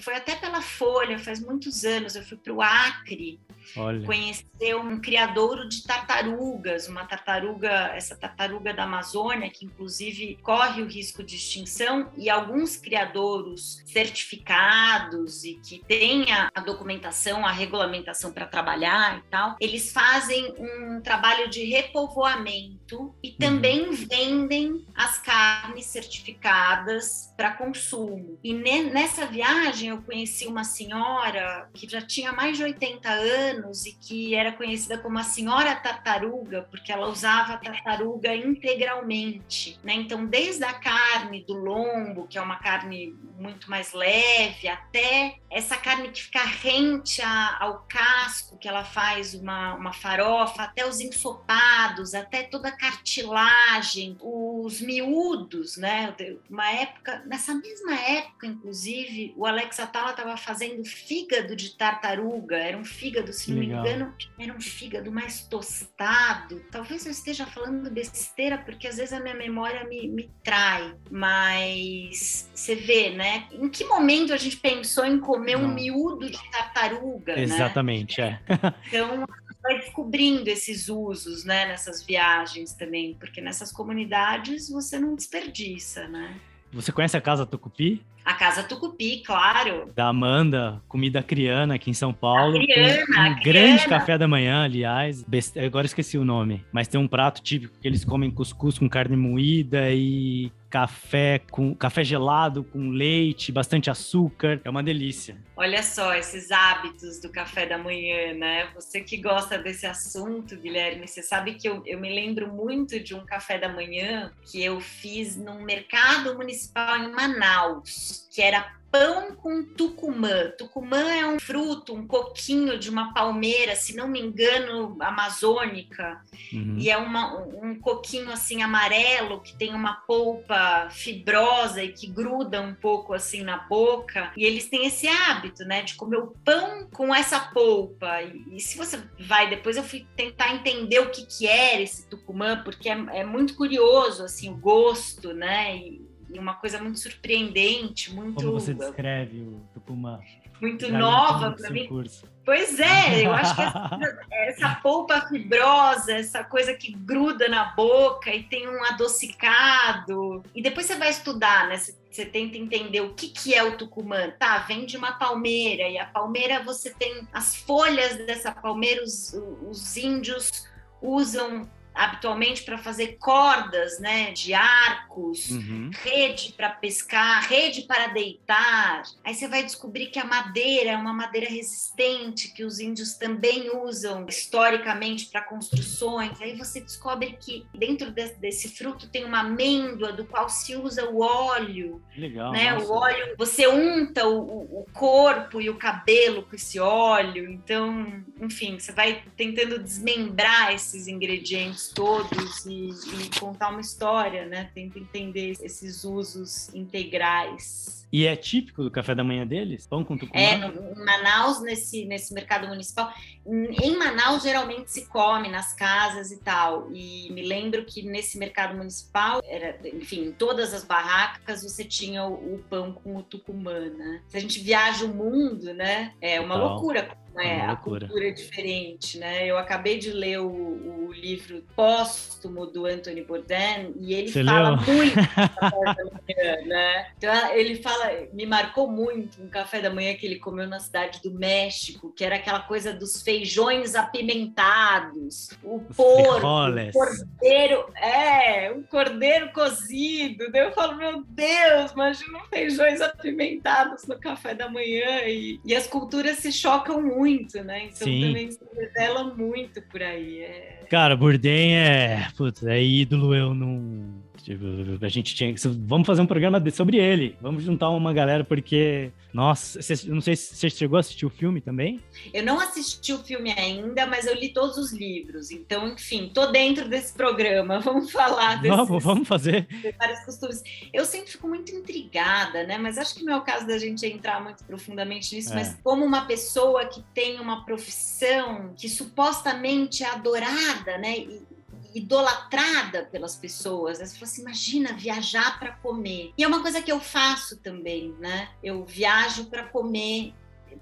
foi 0.00 0.16
até 0.16 0.34
pela 0.34 0.60
Folha, 0.60 1.18
faz 1.18 1.40
muitos 1.40 1.84
anos, 1.84 2.16
eu 2.16 2.22
fui 2.22 2.36
para 2.36 2.52
o 2.52 2.62
Acre 2.62 3.40
Olha. 3.76 4.04
conhecer 4.04 4.74
um 4.74 5.00
criadouro 5.00 5.68
de 5.68 5.84
tartarugas, 5.84 6.88
uma 6.88 7.04
tartaruga, 7.04 7.92
essa 7.94 8.16
tartaruga 8.16 8.72
da 8.72 8.84
Amazônia, 8.84 9.50
que 9.50 9.64
inclusive 9.64 10.38
corre 10.42 10.82
o 10.82 10.86
risco 10.86 11.22
de 11.22 11.36
extinção, 11.36 12.10
e 12.16 12.28
alguns 12.28 12.76
criadouros 12.76 13.82
certificados 13.86 15.44
e 15.44 15.54
que 15.54 15.78
têm 15.86 16.32
a, 16.32 16.50
a 16.54 16.60
documentação, 16.60 17.46
a 17.46 17.52
regulamentação 17.52 18.32
para 18.32 18.46
trabalhar 18.46 19.18
e 19.18 19.30
tal, 19.30 19.56
eles 19.60 19.92
fazem 19.92 20.54
um 20.58 21.00
trabalho 21.00 21.48
de 21.48 21.64
repovoamento 21.64 23.14
e 23.22 23.30
uhum. 23.30 23.36
também 23.38 23.88
uhum. 23.88 23.92
vendem 23.92 24.86
as 24.94 25.18
carnes 25.18 25.86
certificadas 25.86 27.32
para 27.36 27.52
consumo. 27.52 28.38
E 28.42 28.52
ne, 28.52 28.84
nessa 28.84 29.26
viagem 29.26 29.81
eu 29.90 30.02
conheci 30.02 30.46
uma 30.46 30.64
senhora 30.64 31.68
que 31.74 31.88
já 31.88 32.00
tinha 32.00 32.32
mais 32.32 32.56
de 32.56 32.64
80 32.64 33.08
anos 33.08 33.86
e 33.86 33.92
que 33.92 34.34
era 34.34 34.52
conhecida 34.52 34.98
como 34.98 35.18
a 35.18 35.22
senhora 35.22 35.74
tartaruga, 35.76 36.66
porque 36.70 36.92
ela 36.92 37.08
usava 37.08 37.54
a 37.54 37.58
tartaruga 37.58 38.34
integralmente, 38.34 39.78
né? 39.82 39.94
Então, 39.94 40.26
desde 40.26 40.64
a 40.64 40.72
carne 40.72 41.44
do 41.44 41.54
lombo, 41.54 42.26
que 42.26 42.38
é 42.38 42.42
uma 42.42 42.56
carne 42.56 43.14
muito 43.38 43.68
mais 43.68 43.92
leve, 43.92 44.68
até 44.68 45.36
essa 45.50 45.76
carne 45.76 46.08
que 46.10 46.22
fica 46.22 46.42
rente 46.42 47.20
a, 47.20 47.58
ao 47.60 47.80
casco, 47.88 48.56
que 48.56 48.68
ela 48.68 48.84
faz 48.84 49.34
uma, 49.34 49.74
uma 49.74 49.92
farofa, 49.92 50.62
até 50.62 50.86
os 50.86 51.00
ensopados, 51.00 52.14
até 52.14 52.42
toda 52.44 52.68
a 52.68 52.76
cartilagem, 52.76 54.16
os 54.20 54.80
miúdos, 54.80 55.76
né? 55.76 56.14
Uma 56.48 56.70
época, 56.70 57.22
nessa 57.26 57.54
mesma 57.54 57.94
época, 57.94 58.46
inclusive, 58.46 59.34
o 59.36 59.46
Alex 59.46 59.71
Atala 59.80 60.10
estava 60.10 60.36
fazendo 60.36 60.84
fígado 60.84 61.54
de 61.54 61.76
tartaruga, 61.76 62.56
era 62.56 62.76
um 62.76 62.84
fígado, 62.84 63.32
se 63.32 63.50
não 63.50 63.58
me 63.58 63.66
engano, 63.66 64.14
era 64.38 64.52
um 64.52 64.60
fígado 64.60 65.10
mais 65.10 65.46
tostado. 65.46 66.60
Talvez 66.70 67.06
eu 67.06 67.12
esteja 67.12 67.46
falando 67.46 67.90
besteira, 67.90 68.58
porque 68.58 68.86
às 68.86 68.96
vezes 68.96 69.12
a 69.12 69.20
minha 69.20 69.34
memória 69.34 69.84
me, 69.84 70.08
me 70.08 70.30
trai, 70.42 70.94
mas 71.10 72.50
você 72.54 72.74
vê, 72.74 73.10
né? 73.10 73.48
Em 73.52 73.68
que 73.68 73.84
momento 73.84 74.32
a 74.32 74.36
gente 74.36 74.56
pensou 74.56 75.04
em 75.04 75.18
comer 75.18 75.56
não. 75.56 75.68
um 75.68 75.74
miúdo 75.74 76.30
de 76.30 76.50
tartaruga? 76.50 77.36
Né? 77.36 77.42
Exatamente, 77.42 78.20
né? 78.20 78.40
é. 78.48 78.72
Então, 78.92 79.26
vai 79.62 79.78
descobrindo 79.78 80.48
esses 80.50 80.88
usos, 80.88 81.44
né, 81.44 81.66
nessas 81.66 82.02
viagens 82.02 82.74
também, 82.74 83.14
porque 83.14 83.40
nessas 83.40 83.72
comunidades 83.72 84.68
você 84.68 84.98
não 84.98 85.14
desperdiça, 85.14 86.08
né? 86.08 86.38
Você 86.72 86.90
conhece 86.90 87.16
a 87.16 87.20
Casa 87.20 87.44
Tucupi? 87.44 88.02
A 88.24 88.34
Casa 88.34 88.62
Tucupi, 88.62 89.22
claro. 89.24 89.90
Da 89.94 90.08
Amanda, 90.08 90.80
comida 90.88 91.22
criana 91.22 91.74
aqui 91.74 91.90
em 91.90 91.94
São 91.94 92.12
Paulo. 92.12 92.58
Criana, 92.58 93.04
um, 93.18 93.32
um 93.32 93.40
grande 93.42 93.86
café 93.86 94.16
da 94.16 94.28
manhã, 94.28 94.64
aliás. 94.64 95.22
Best... 95.24 95.58
Agora 95.58 95.86
esqueci 95.86 96.16
o 96.16 96.24
nome. 96.24 96.64
Mas 96.72 96.88
tem 96.88 97.00
um 97.00 97.08
prato 97.08 97.42
típico 97.42 97.74
que 97.80 97.88
eles 97.88 98.04
comem 98.04 98.30
cuscuz 98.30 98.78
com 98.78 98.88
carne 98.88 99.16
moída 99.16 99.90
e 99.90 100.52
café 100.72 101.38
com 101.50 101.74
café 101.74 102.02
gelado 102.02 102.64
com 102.64 102.88
leite, 102.88 103.52
bastante 103.52 103.90
açúcar. 103.90 104.58
É 104.64 104.70
uma 104.70 104.82
delícia. 104.82 105.36
Olha 105.54 105.82
só 105.82 106.14
esses 106.14 106.50
hábitos 106.50 107.20
do 107.20 107.30
café 107.30 107.66
da 107.66 107.76
manhã, 107.76 108.32
né? 108.32 108.68
Você 108.74 109.00
que 109.00 109.18
gosta 109.18 109.58
desse 109.58 109.86
assunto, 109.86 110.56
Guilherme, 110.56 111.06
você 111.06 111.22
sabe 111.22 111.54
que 111.54 111.68
eu, 111.68 111.82
eu 111.84 112.00
me 112.00 112.08
lembro 112.08 112.50
muito 112.50 112.98
de 112.98 113.14
um 113.14 113.24
café 113.24 113.58
da 113.58 113.68
manhã 113.68 114.32
que 114.50 114.64
eu 114.64 114.80
fiz 114.80 115.36
num 115.36 115.62
mercado 115.62 116.34
municipal 116.36 116.96
em 116.96 117.12
Manaus 117.12 118.11
que 118.30 118.42
era 118.42 118.82
pão 118.92 119.34
com 119.34 119.64
tucumã. 119.64 120.52
Tucumã 120.58 121.10
é 121.14 121.26
um 121.26 121.40
fruto, 121.40 121.94
um 121.94 122.06
coquinho 122.06 122.78
de 122.78 122.90
uma 122.90 123.14
palmeira, 123.14 123.74
se 123.74 123.96
não 123.96 124.06
me 124.06 124.20
engano, 124.20 124.98
amazônica. 125.00 126.20
Uhum. 126.52 126.76
E 126.78 126.90
é 126.90 126.98
uma, 126.98 127.38
um 127.38 127.74
coquinho 127.74 128.30
assim 128.30 128.62
amarelo 128.62 129.40
que 129.40 129.56
tem 129.56 129.74
uma 129.74 129.94
polpa 129.94 130.88
fibrosa 130.90 131.82
e 131.82 131.92
que 131.92 132.06
gruda 132.06 132.60
um 132.60 132.74
pouco 132.74 133.14
assim 133.14 133.42
na 133.42 133.56
boca. 133.56 134.30
E 134.36 134.44
eles 134.44 134.68
têm 134.68 134.84
esse 134.84 135.08
hábito, 135.08 135.64
né, 135.64 135.82
de 135.82 135.94
comer 135.94 136.18
o 136.18 136.34
pão 136.44 136.86
com 136.92 137.14
essa 137.14 137.40
polpa. 137.40 138.20
E, 138.20 138.56
e 138.56 138.60
se 138.60 138.76
você 138.76 139.02
vai 139.18 139.48
depois, 139.48 139.78
eu 139.78 139.82
fui 139.82 140.06
tentar 140.14 140.54
entender 140.54 140.98
o 140.98 141.10
que 141.10 141.24
que 141.24 141.46
era 141.46 141.80
esse 141.80 142.06
tucumã, 142.10 142.62
porque 142.62 142.90
é, 142.90 142.92
é 143.12 143.24
muito 143.24 143.56
curioso 143.56 144.22
assim 144.22 144.50
o 144.50 144.56
gosto, 144.56 145.32
né? 145.32 145.78
E, 145.78 146.11
e 146.32 146.38
uma 146.38 146.54
coisa 146.54 146.80
muito 146.80 146.98
surpreendente, 146.98 148.12
muito. 148.12 148.34
Como 148.34 148.52
você 148.52 148.72
descreve 148.72 149.40
o 149.40 149.60
Tucumã? 149.74 150.20
Muito 150.60 150.90
nova 150.92 151.52
para 151.52 151.70
mim. 151.70 151.88
Curso. 151.88 152.24
Pois 152.44 152.78
é, 152.80 153.26
eu 153.26 153.32
acho 153.32 153.54
que 153.54 153.62
essa, 153.62 154.18
essa, 154.30 154.74
polpa 154.76 155.20
fibrosa, 155.28 156.12
essa 156.12 156.42
coisa 156.44 156.74
que 156.74 156.92
gruda 156.92 157.48
na 157.48 157.72
boca 157.74 158.30
e 158.34 158.44
tem 158.44 158.68
um 158.68 158.84
adocicado. 158.84 160.42
E 160.54 160.62
depois 160.62 160.86
você 160.86 160.96
vai 160.96 161.10
estudar, 161.10 161.68
né? 161.68 161.76
Você, 161.76 161.96
você 162.10 162.24
tenta 162.24 162.56
entender 162.56 163.00
o 163.00 163.14
que, 163.14 163.28
que 163.28 163.54
é 163.54 163.62
o 163.62 163.76
tucumã. 163.76 164.30
Tá, 164.38 164.58
vem 164.58 164.86
de 164.86 164.96
uma 164.96 165.12
palmeira, 165.12 165.88
e 165.88 165.98
a 165.98 166.06
palmeira 166.06 166.62
você 166.62 166.90
tem 166.90 167.26
as 167.32 167.54
folhas 167.54 168.16
dessa 168.26 168.52
palmeira, 168.52 169.02
os, 169.02 169.34
os 169.68 169.96
índios 169.96 170.68
usam 171.00 171.68
habitualmente 171.94 172.62
para 172.62 172.78
fazer 172.78 173.16
cordas, 173.18 173.98
né, 173.98 174.32
de 174.32 174.54
arcos, 174.54 175.50
uhum. 175.50 175.90
rede 176.02 176.52
para 176.56 176.70
pescar, 176.70 177.46
rede 177.48 177.82
para 177.82 178.08
deitar. 178.08 179.02
Aí 179.24 179.34
você 179.34 179.48
vai 179.48 179.62
descobrir 179.62 180.06
que 180.06 180.18
a 180.18 180.24
madeira 180.24 180.90
é 180.90 180.96
uma 180.96 181.12
madeira 181.12 181.48
resistente 181.48 182.52
que 182.54 182.64
os 182.64 182.80
índios 182.80 183.14
também 183.14 183.70
usam 183.76 184.26
historicamente 184.28 185.26
para 185.26 185.42
construções. 185.42 186.40
Aí 186.40 186.56
você 186.56 186.80
descobre 186.80 187.36
que 187.40 187.66
dentro 187.74 188.10
de, 188.10 188.28
desse 188.34 188.68
fruto 188.76 189.08
tem 189.08 189.24
uma 189.24 189.40
amêndoa 189.40 190.12
do 190.12 190.24
qual 190.24 190.48
se 190.48 190.76
usa 190.76 191.08
o 191.10 191.20
óleo. 191.20 192.02
Legal. 192.16 192.52
Né? 192.52 192.76
O 192.78 192.90
óleo, 192.90 193.34
você 193.36 193.66
unta 193.66 194.26
o, 194.26 194.80
o 194.80 194.86
corpo 194.92 195.60
e 195.60 195.68
o 195.68 195.76
cabelo 195.76 196.42
com 196.42 196.56
esse 196.56 196.78
óleo. 196.78 197.50
Então, 197.50 198.24
enfim, 198.40 198.78
você 198.78 198.92
vai 198.92 199.22
tentando 199.36 199.78
desmembrar 199.78 200.74
esses 200.74 201.06
ingredientes 201.06 201.81
todos 201.88 202.66
e, 202.66 202.88
e 202.90 203.40
contar 203.40 203.70
uma 203.70 203.80
história, 203.80 204.46
né? 204.46 204.70
Tenta 204.74 204.98
entender 204.98 205.56
esses 205.60 206.04
usos 206.04 206.72
integrais. 206.74 208.01
E 208.12 208.26
é 208.26 208.36
típico 208.36 208.82
do 208.82 208.90
café 208.90 209.14
da 209.14 209.24
manhã 209.24 209.46
deles? 209.46 209.86
Pão 209.86 210.04
com 210.04 210.18
tucumã? 210.18 210.38
É, 210.38 210.58
no, 210.58 210.92
em 210.92 211.02
Manaus, 211.02 211.62
nesse, 211.62 212.04
nesse 212.04 212.34
mercado 212.34 212.68
municipal. 212.68 213.10
Em 213.46 213.96
Manaus, 213.96 214.42
geralmente 214.42 214.90
se 214.90 215.06
come 215.06 215.48
nas 215.48 215.72
casas 215.72 216.30
e 216.30 216.38
tal. 216.38 216.88
E 216.92 217.32
me 217.32 217.40
lembro 217.42 217.86
que 217.86 218.02
nesse 218.02 218.36
mercado 218.36 218.76
municipal, 218.76 219.40
era, 219.44 219.78
enfim, 219.88 220.26
em 220.26 220.32
todas 220.32 220.74
as 220.74 220.84
barracas 220.84 221.62
você 221.62 221.84
tinha 221.84 222.24
o, 222.24 222.56
o 222.56 222.58
pão 222.68 222.92
com 222.92 223.16
o 223.16 223.22
tucumã, 223.22 223.88
né? 223.88 224.20
Se 224.28 224.36
a 224.36 224.40
gente 224.40 224.60
viaja 224.60 225.06
o 225.06 225.08
mundo, 225.08 225.72
né? 225.72 226.12
É 226.20 226.38
uma 226.38 226.54
loucura? 226.54 227.16
É 227.38 227.62
a 227.62 227.76
cultura 227.76 228.28
é 228.28 228.30
diferente, 228.30 229.18
né? 229.18 229.46
Eu 229.46 229.56
acabei 229.56 229.98
de 229.98 230.10
ler 230.10 230.38
o, 230.40 230.50
o 230.50 231.12
livro 231.12 231.64
póstumo 231.74 232.66
do 232.66 232.84
Anthony 232.84 233.22
Bourdain 233.22 233.94
e 233.98 234.12
ele 234.12 234.28
Você 234.28 234.44
fala 234.44 234.70
leu? 234.70 234.94
muito 234.94 235.16
da 235.16 236.04
manhã, 236.04 236.66
né? 236.66 237.06
Então, 237.16 237.54
ele 237.54 237.76
fala, 237.76 238.01
me 238.32 238.46
marcou 238.46 238.90
muito 238.90 239.42
um 239.42 239.48
café 239.48 239.80
da 239.80 239.90
manhã 239.90 240.14
que 240.14 240.26
ele 240.26 240.38
comeu 240.38 240.66
na 240.66 240.78
cidade 240.78 241.20
do 241.22 241.32
México, 241.32 242.12
que 242.12 242.24
era 242.24 242.36
aquela 242.36 242.60
coisa 242.60 242.92
dos 242.92 243.22
feijões 243.22 243.94
apimentados, 243.94 245.50
o 245.62 245.80
porco, 245.80 246.46
o 246.46 246.92
cordeiro, 246.92 247.86
é, 247.96 248.70
o 248.70 248.82
cordeiro 248.84 249.52
cozido. 249.52 250.50
Daí 250.50 250.66
eu 250.66 250.72
falo, 250.72 250.96
meu 250.96 251.22
Deus, 251.28 251.92
imagina 251.92 252.40
feijões 252.50 253.00
apimentados 253.00 254.06
no 254.06 254.18
café 254.18 254.54
da 254.54 254.68
manhã 254.68 255.22
e, 255.26 255.60
e 255.64 255.74
as 255.74 255.86
culturas 255.86 256.38
se 256.38 256.52
chocam 256.52 257.00
muito 257.00 257.42
muito, 257.52 257.62
né? 257.64 257.84
Então 257.84 258.06
Sim. 258.06 258.20
também 258.22 258.50
se 258.50 258.60
revela 258.74 259.24
muito 259.34 259.82
por 259.82 260.02
aí. 260.02 260.40
É... 260.40 260.80
Cara, 260.88 261.16
Bourdain 261.16 261.74
é, 261.74 262.28
putz, 262.36 262.62
é 262.64 262.82
ídolo, 262.82 263.34
eu 263.34 263.54
não 263.54 264.21
Tipo, 264.42 264.64
a 265.00 265.08
gente 265.08 265.34
tinha. 265.34 265.54
Vamos 265.86 266.06
fazer 266.06 266.20
um 266.20 266.26
programa 266.26 266.62
sobre 266.70 266.96
ele. 266.96 267.36
Vamos 267.40 267.62
juntar 267.62 267.90
uma 267.90 268.12
galera, 268.12 268.42
porque. 268.42 269.12
Nossa, 269.32 269.80
cê, 269.80 269.94
não 270.08 270.20
sei 270.20 270.36
se 270.36 270.54
você 270.54 270.68
chegou 270.68 270.98
a 270.98 271.00
assistir 271.00 271.24
o 271.24 271.30
filme 271.30 271.60
também. 271.60 272.00
Eu 272.34 272.42
não 272.42 272.60
assisti 272.60 273.14
o 273.14 273.18
filme 273.18 273.50
ainda, 273.52 274.04
mas 274.04 274.26
eu 274.26 274.34
li 274.34 274.50
todos 274.50 274.76
os 274.76 274.92
livros. 274.92 275.50
Então, 275.50 275.88
enfim, 275.88 276.30
tô 276.34 276.46
dentro 276.46 276.86
desse 276.86 277.14
programa. 277.14 277.78
Vamos 277.80 278.10
falar 278.10 278.60
desses, 278.60 278.76
Vamos, 278.76 279.02
vamos 279.02 279.28
fazer. 279.28 279.66
vários 279.98 280.24
costumes. 280.24 280.62
Eu 280.92 281.06
sempre 281.06 281.30
fico 281.30 281.48
muito 281.48 281.72
intrigada, 281.72 282.64
né? 282.64 282.76
Mas 282.76 282.98
acho 282.98 283.14
que 283.14 283.24
não 283.24 283.32
é 283.34 283.36
o 283.38 283.42
caso 283.42 283.66
da 283.66 283.78
gente 283.78 284.04
entrar 284.04 284.42
muito 284.42 284.64
profundamente 284.64 285.34
nisso. 285.34 285.52
É. 285.52 285.54
Mas 285.54 285.78
como 285.82 286.04
uma 286.04 286.26
pessoa 286.26 286.84
que 286.86 287.02
tem 287.14 287.40
uma 287.40 287.64
profissão 287.64 288.74
que 288.76 288.88
supostamente 288.88 290.04
é 290.04 290.08
adorada, 290.08 290.98
né? 290.98 291.18
E, 291.18 291.51
idolatrada 291.94 293.04
pelas 293.04 293.36
pessoas. 293.36 293.98
Você 293.98 294.14
fala 294.14 294.24
assim, 294.24 294.42
imagina 294.42 294.92
viajar 294.92 295.58
para 295.58 295.72
comer. 295.72 296.32
E 296.36 296.44
é 296.44 296.46
uma 296.46 296.62
coisa 296.62 296.82
que 296.82 296.92
eu 296.92 297.00
faço 297.00 297.56
também, 297.58 298.14
né? 298.18 298.48
Eu 298.62 298.84
viajo 298.84 299.46
para 299.46 299.64
comer 299.64 300.34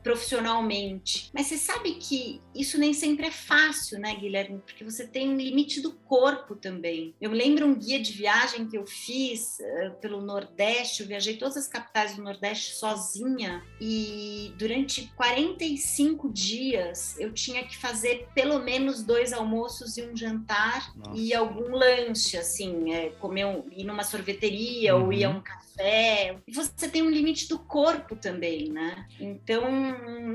profissionalmente. 0.03 1.31
Mas 1.33 1.47
você 1.47 1.57
sabe 1.57 1.95
que 1.95 2.41
isso 2.55 2.79
nem 2.79 2.93
sempre 2.93 3.27
é 3.27 3.31
fácil, 3.31 3.99
né, 3.99 4.15
Guilherme? 4.15 4.61
Porque 4.65 4.85
você 4.85 5.07
tem 5.07 5.29
um 5.29 5.37
limite 5.37 5.81
do 5.81 5.93
corpo 5.93 6.57
também. 6.57 7.15
Eu 7.21 7.31
me 7.31 7.37
lembro 7.37 7.67
um 7.67 7.75
guia 7.75 8.01
de 8.01 8.13
viagem 8.13 8.67
que 8.67 8.77
eu 8.77 8.87
fiz 8.87 9.59
uh, 9.61 9.95
pelo 10.01 10.21
Nordeste, 10.21 11.03
eu 11.03 11.09
viajei 11.09 11.37
todas 11.37 11.57
as 11.57 11.67
capitais 11.67 12.17
do 12.17 12.23
Nordeste 12.23 12.75
sozinha 12.75 13.63
e 13.81 14.53
durante 14.59 15.11
45 15.17 16.33
dias 16.33 17.19
eu 17.19 17.33
tinha 17.33 17.65
que 17.65 17.77
fazer 17.77 18.29
pelo 18.35 18.59
menos 18.61 19.03
dois 19.03 19.33
almoços 19.33 19.97
e 19.97 20.03
um 20.03 20.17
jantar 20.17 20.97
Nossa. 20.97 21.19
e 21.19 21.35
algum 21.35 21.71
lanche, 21.71 22.37
assim, 22.37 22.93
é, 22.93 23.11
comer 23.11 23.45
um, 23.45 23.65
ir 23.71 23.85
numa 23.85 24.03
sorveteria 24.03 24.97
uhum. 24.97 25.07
ou 25.07 25.13
ir 25.13 25.25
a 25.25 25.31
um 25.31 25.41
café 25.41 25.71
café. 25.81 26.37
E 26.47 26.53
você 26.53 26.89
tem 26.89 27.03
um 27.03 27.11
limite 27.11 27.49
do 27.49 27.59
corpo 27.59 28.15
também, 28.15 28.69
né? 28.71 29.07
Então, 29.19 29.65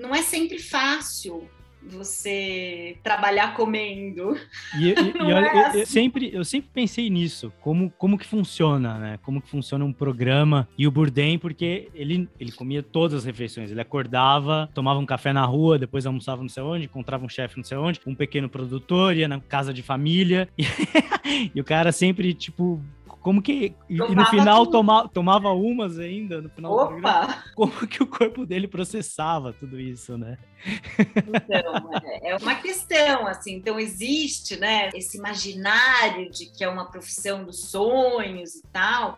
não 0.01 0.13
é 0.13 0.21
sempre 0.21 0.59
fácil 0.59 1.47
você 1.87 2.97
trabalhar 3.03 3.53
comendo. 3.53 4.35
E, 4.77 4.89
e, 4.89 4.93
e 4.93 5.33
olha, 5.33 5.45
é 5.45 5.65
assim. 5.65 5.79
eu, 5.79 5.85
sempre, 5.85 6.31
eu 6.33 6.45
sempre 6.45 6.69
pensei 6.73 7.09
nisso, 7.09 7.53
como, 7.61 7.91
como 7.91 8.17
que 8.17 8.25
funciona, 8.25 8.97
né? 8.97 9.19
Como 9.21 9.41
que 9.41 9.49
funciona 9.49 9.85
um 9.85 9.93
programa. 9.93 10.67
E 10.77 10.87
o 10.87 10.91
Bourdain, 10.91 11.37
porque 11.37 11.89
ele, 11.93 12.27
ele 12.39 12.51
comia 12.51 12.81
todas 12.81 13.19
as 13.19 13.25
refeições. 13.25 13.71
Ele 13.71 13.81
acordava, 13.81 14.69
tomava 14.73 14.99
um 14.99 15.05
café 15.05 15.31
na 15.31 15.45
rua, 15.45 15.77
depois 15.77 16.05
almoçava 16.05 16.41
não 16.41 16.49
sei 16.49 16.63
onde, 16.63 16.85
encontrava 16.85 17.25
um 17.25 17.29
chefe 17.29 17.57
não 17.57 17.63
sei 17.63 17.77
onde, 17.77 17.99
um 18.05 18.15
pequeno 18.15 18.49
produtor, 18.49 19.15
ia 19.15 19.27
na 19.27 19.39
casa 19.39 19.73
de 19.73 19.81
família. 19.81 20.49
E, 20.57 20.65
e 21.53 21.61
o 21.61 21.63
cara 21.63 21.91
sempre, 21.91 22.33
tipo, 22.33 22.81
como 23.25 23.41
que. 23.41 23.73
E, 23.89 23.97
no 23.97 24.23
final 24.27 24.67
toma, 24.67 25.09
tomava 25.09 25.49
umas 25.49 25.97
ainda 25.97 26.43
no 26.43 26.49
final 26.51 26.71
Opa! 26.71 26.83
do 26.83 26.89
programa. 26.91 27.43
Como 27.55 27.87
que 27.87 28.03
o 28.03 28.05
corpo 28.05 28.45
dele 28.45 28.67
processava 28.67 29.51
tudo 29.51 29.79
isso, 29.79 30.15
né? 30.15 30.37
Então, 31.27 31.91
é, 32.03 32.31
é 32.31 32.35
uma 32.37 32.53
questão, 32.55 33.25
assim. 33.25 33.55
Então, 33.55 33.79
existe, 33.79 34.57
né, 34.57 34.89
esse 34.93 35.17
imaginário 35.17 36.29
de 36.29 36.45
que 36.45 36.63
é 36.63 36.69
uma 36.69 36.85
profissão 36.85 37.43
dos 37.43 37.71
sonhos 37.71 38.55
e 38.55 38.63
tal. 38.71 39.17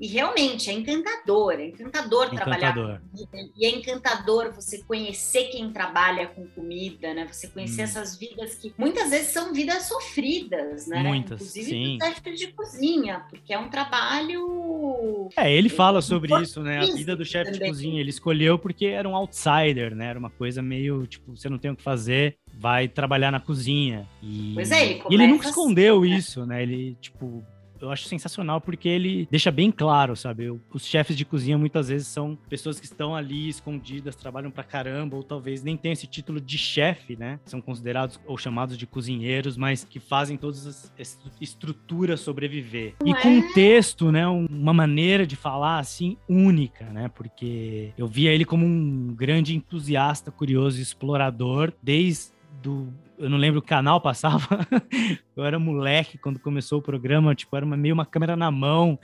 E 0.00 0.08
realmente 0.08 0.70
é 0.70 0.72
encantador, 0.72 1.54
é 1.54 1.68
encantador, 1.68 2.26
encantador. 2.26 2.36
trabalhar 2.36 2.74
com 2.74 2.98
comida. 3.06 3.52
E 3.56 3.66
é 3.66 3.70
encantador 3.70 4.52
você 4.52 4.82
conhecer 4.82 5.44
quem 5.44 5.72
trabalha 5.72 6.26
com 6.26 6.46
comida, 6.48 7.14
né? 7.14 7.26
Você 7.30 7.46
conhecer 7.46 7.82
hum. 7.82 7.84
essas 7.84 8.16
vidas 8.16 8.56
que 8.56 8.74
muitas 8.76 9.10
vezes 9.10 9.28
são 9.28 9.52
vidas 9.52 9.84
sofridas, 9.84 10.88
né? 10.88 11.02
Muitas, 11.02 11.40
Inclusive 11.40 11.70
sim. 11.70 11.98
chefe 12.00 12.34
de 12.34 12.48
cozinha, 12.48 13.24
porque 13.44 13.52
é 13.52 13.58
um 13.58 13.68
trabalho. 13.68 15.28
É, 15.36 15.52
ele 15.52 15.68
fala 15.68 16.00
sobre 16.00 16.34
isso, 16.40 16.62
né? 16.62 16.78
A 16.78 16.94
vida 16.94 17.14
do 17.14 17.26
chefe 17.26 17.52
de 17.52 17.60
cozinha. 17.60 18.00
Ele 18.00 18.08
escolheu 18.08 18.58
porque 18.58 18.86
era 18.86 19.06
um 19.06 19.14
outsider, 19.14 19.94
né? 19.94 20.06
Era 20.06 20.18
uma 20.18 20.30
coisa 20.30 20.62
meio 20.62 21.06
tipo, 21.06 21.36
você 21.36 21.50
não 21.50 21.58
tem 21.58 21.70
o 21.70 21.76
que 21.76 21.82
fazer, 21.82 22.38
vai 22.58 22.88
trabalhar 22.88 23.30
na 23.30 23.38
cozinha. 23.38 24.08
E, 24.22 24.52
pois 24.54 24.70
é, 24.70 24.82
ele 24.82 25.02
e 25.10 25.14
ele 25.14 25.26
nunca 25.26 25.46
escondeu 25.46 25.98
assim, 26.00 26.10
né? 26.10 26.16
isso, 26.16 26.46
né? 26.46 26.62
Ele, 26.62 26.96
tipo, 27.02 27.44
eu 27.84 27.90
acho 27.90 28.04
sensacional 28.06 28.60
porque 28.60 28.88
ele 28.88 29.28
deixa 29.30 29.50
bem 29.50 29.70
claro, 29.70 30.16
sabe? 30.16 30.50
Os 30.72 30.86
chefes 30.86 31.16
de 31.16 31.24
cozinha 31.24 31.56
muitas 31.58 31.88
vezes 31.88 32.08
são 32.08 32.36
pessoas 32.48 32.80
que 32.80 32.86
estão 32.86 33.14
ali 33.14 33.48
escondidas, 33.48 34.16
trabalham 34.16 34.50
pra 34.50 34.64
caramba, 34.64 35.16
ou 35.16 35.22
talvez 35.22 35.62
nem 35.62 35.76
tenham 35.76 35.92
esse 35.92 36.06
título 36.06 36.40
de 36.40 36.58
chefe, 36.58 37.16
né? 37.16 37.38
São 37.44 37.60
considerados 37.60 38.20
ou 38.26 38.36
chamados 38.36 38.76
de 38.76 38.86
cozinheiros, 38.86 39.56
mas 39.56 39.84
que 39.84 40.00
fazem 40.00 40.36
todas 40.36 40.66
as 40.66 40.92
estruturas 41.40 42.20
sobreviver. 42.20 42.94
E 43.04 43.14
com 43.14 43.28
um 43.28 43.52
texto, 43.52 44.10
né? 44.10 44.26
Uma 44.26 44.72
maneira 44.72 45.26
de 45.26 45.36
falar 45.36 45.78
assim 45.78 46.16
única, 46.28 46.86
né? 46.86 47.08
Porque 47.14 47.92
eu 47.96 48.06
via 48.06 48.32
ele 48.32 48.44
como 48.44 48.64
um 48.64 49.14
grande 49.14 49.54
entusiasta, 49.54 50.30
curioso, 50.30 50.80
explorador, 50.80 51.72
desde 51.82 52.32
do 52.62 52.88
eu 53.18 53.30
não 53.30 53.38
lembro 53.38 53.60
o 53.60 53.62
canal 53.62 54.00
passava. 54.00 54.46
eu 55.36 55.44
era 55.44 55.58
moleque 55.58 56.18
quando 56.18 56.38
começou 56.38 56.78
o 56.78 56.82
programa, 56.82 57.34
tipo, 57.34 57.56
era 57.56 57.64
uma, 57.64 57.76
meio 57.76 57.94
uma 57.94 58.06
câmera 58.06 58.36
na 58.36 58.50
mão 58.50 58.98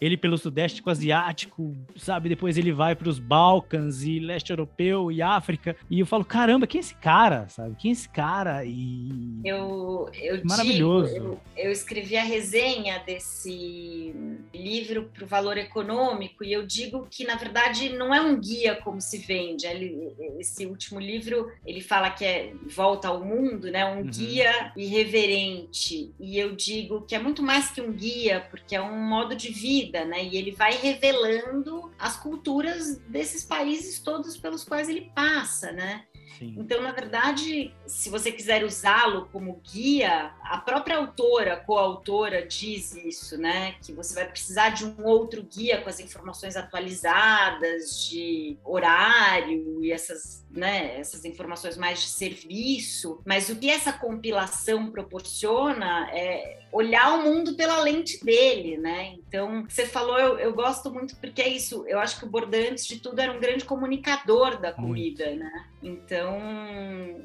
ele 0.00 0.16
pelo 0.16 0.38
Sudeste 0.38 0.82
Asiático, 0.86 1.76
sabe? 1.94 2.28
Depois 2.28 2.56
ele 2.56 2.72
vai 2.72 2.96
para 2.96 3.08
os 3.08 3.18
Balcãs 3.18 4.02
e 4.02 4.18
leste 4.18 4.50
europeu 4.50 5.12
e 5.12 5.20
África. 5.20 5.76
E 5.90 6.00
eu 6.00 6.06
falo, 6.06 6.24
caramba, 6.24 6.66
quem 6.66 6.78
é 6.78 6.80
esse 6.80 6.94
cara, 6.94 7.48
sabe? 7.48 7.76
Quem 7.78 7.90
é 7.90 7.92
esse 7.92 8.08
cara? 8.08 8.64
E 8.64 9.40
eu, 9.44 10.08
eu 10.14 10.40
maravilhoso. 10.44 11.12
Digo, 11.12 11.24
eu, 11.26 11.64
eu, 11.66 11.70
escrevi 11.70 12.16
a 12.16 12.22
resenha 12.22 12.98
desse 13.00 14.14
livro 14.54 15.10
para 15.12 15.24
o 15.24 15.26
Valor 15.26 15.58
Econômico 15.58 16.42
e 16.42 16.52
eu 16.52 16.66
digo 16.66 17.06
que 17.10 17.24
na 17.24 17.36
verdade 17.36 17.90
não 17.90 18.14
é 18.14 18.20
um 18.20 18.40
guia 18.40 18.76
como 18.76 19.00
se 19.00 19.18
vende. 19.18 19.66
Ele, 19.66 20.12
esse 20.38 20.64
último 20.64 20.98
livro 20.98 21.52
ele 21.66 21.82
fala 21.82 22.10
que 22.10 22.24
é 22.24 22.52
volta 22.66 23.08
ao 23.08 23.22
mundo, 23.22 23.70
né? 23.70 23.84
Um 23.84 23.98
uhum. 23.98 24.04
guia 24.04 24.72
irreverente. 24.76 26.10
E 26.18 26.38
eu 26.38 26.56
digo 26.56 27.02
que 27.02 27.14
é 27.14 27.18
muito 27.18 27.42
mais 27.42 27.70
que 27.70 27.82
um 27.82 27.92
guia, 27.92 28.46
porque 28.50 28.74
é 28.74 28.80
um 28.80 28.96
modo 28.96 29.36
de 29.36 29.50
vida 29.52 29.89
vida, 29.90 30.04
né? 30.04 30.24
E 30.24 30.36
ele 30.36 30.52
vai 30.52 30.72
revelando 30.72 31.90
as 31.98 32.16
culturas 32.16 32.98
desses 33.08 33.44
países 33.44 33.98
todos 33.98 34.36
pelos 34.36 34.64
quais 34.64 34.88
ele 34.88 35.10
passa, 35.14 35.72
né? 35.72 36.04
Sim. 36.38 36.54
Então, 36.56 36.80
na 36.80 36.92
verdade, 36.92 37.74
se 37.86 38.08
você 38.08 38.30
quiser 38.30 38.64
usá-lo 38.64 39.28
como 39.32 39.60
guia, 39.72 40.32
a 40.42 40.58
própria 40.58 40.96
autora, 40.96 41.56
coautora, 41.56 42.46
diz 42.46 42.94
isso, 42.94 43.36
né? 43.36 43.72
Que 43.82 43.92
você 43.92 44.14
vai 44.14 44.26
precisar 44.26 44.70
de 44.70 44.84
um 44.84 45.04
outro 45.04 45.42
guia 45.42 45.82
com 45.82 45.88
as 45.88 45.98
informações 45.98 46.56
atualizadas, 46.56 48.08
de 48.08 48.56
horário 48.64 49.84
e 49.84 49.92
essas, 49.92 50.46
né, 50.50 50.98
essas 50.98 51.24
informações 51.24 51.76
mais 51.76 52.00
de 52.00 52.08
serviço. 52.08 53.20
Mas 53.26 53.50
o 53.50 53.56
que 53.56 53.68
essa 53.68 53.92
compilação 53.92 54.90
proporciona 54.90 56.08
é 56.12 56.59
olhar 56.72 57.18
o 57.18 57.22
mundo 57.22 57.54
pela 57.54 57.80
lente 57.80 58.24
dele, 58.24 58.76
né? 58.78 59.14
Então, 59.14 59.64
você 59.68 59.86
falou, 59.86 60.18
eu, 60.18 60.38
eu 60.38 60.54
gosto 60.54 60.90
muito 60.90 61.16
porque 61.16 61.42
é 61.42 61.48
isso. 61.48 61.84
Eu 61.86 61.98
acho 61.98 62.18
que 62.18 62.24
o 62.24 62.28
Bourdain, 62.28 62.70
antes 62.70 62.86
de 62.86 63.00
tudo, 63.00 63.18
era 63.20 63.32
um 63.32 63.40
grande 63.40 63.64
comunicador 63.64 64.60
da 64.60 64.72
comida, 64.72 65.26
muito. 65.26 65.40
né? 65.40 65.66
Então, 65.82 66.38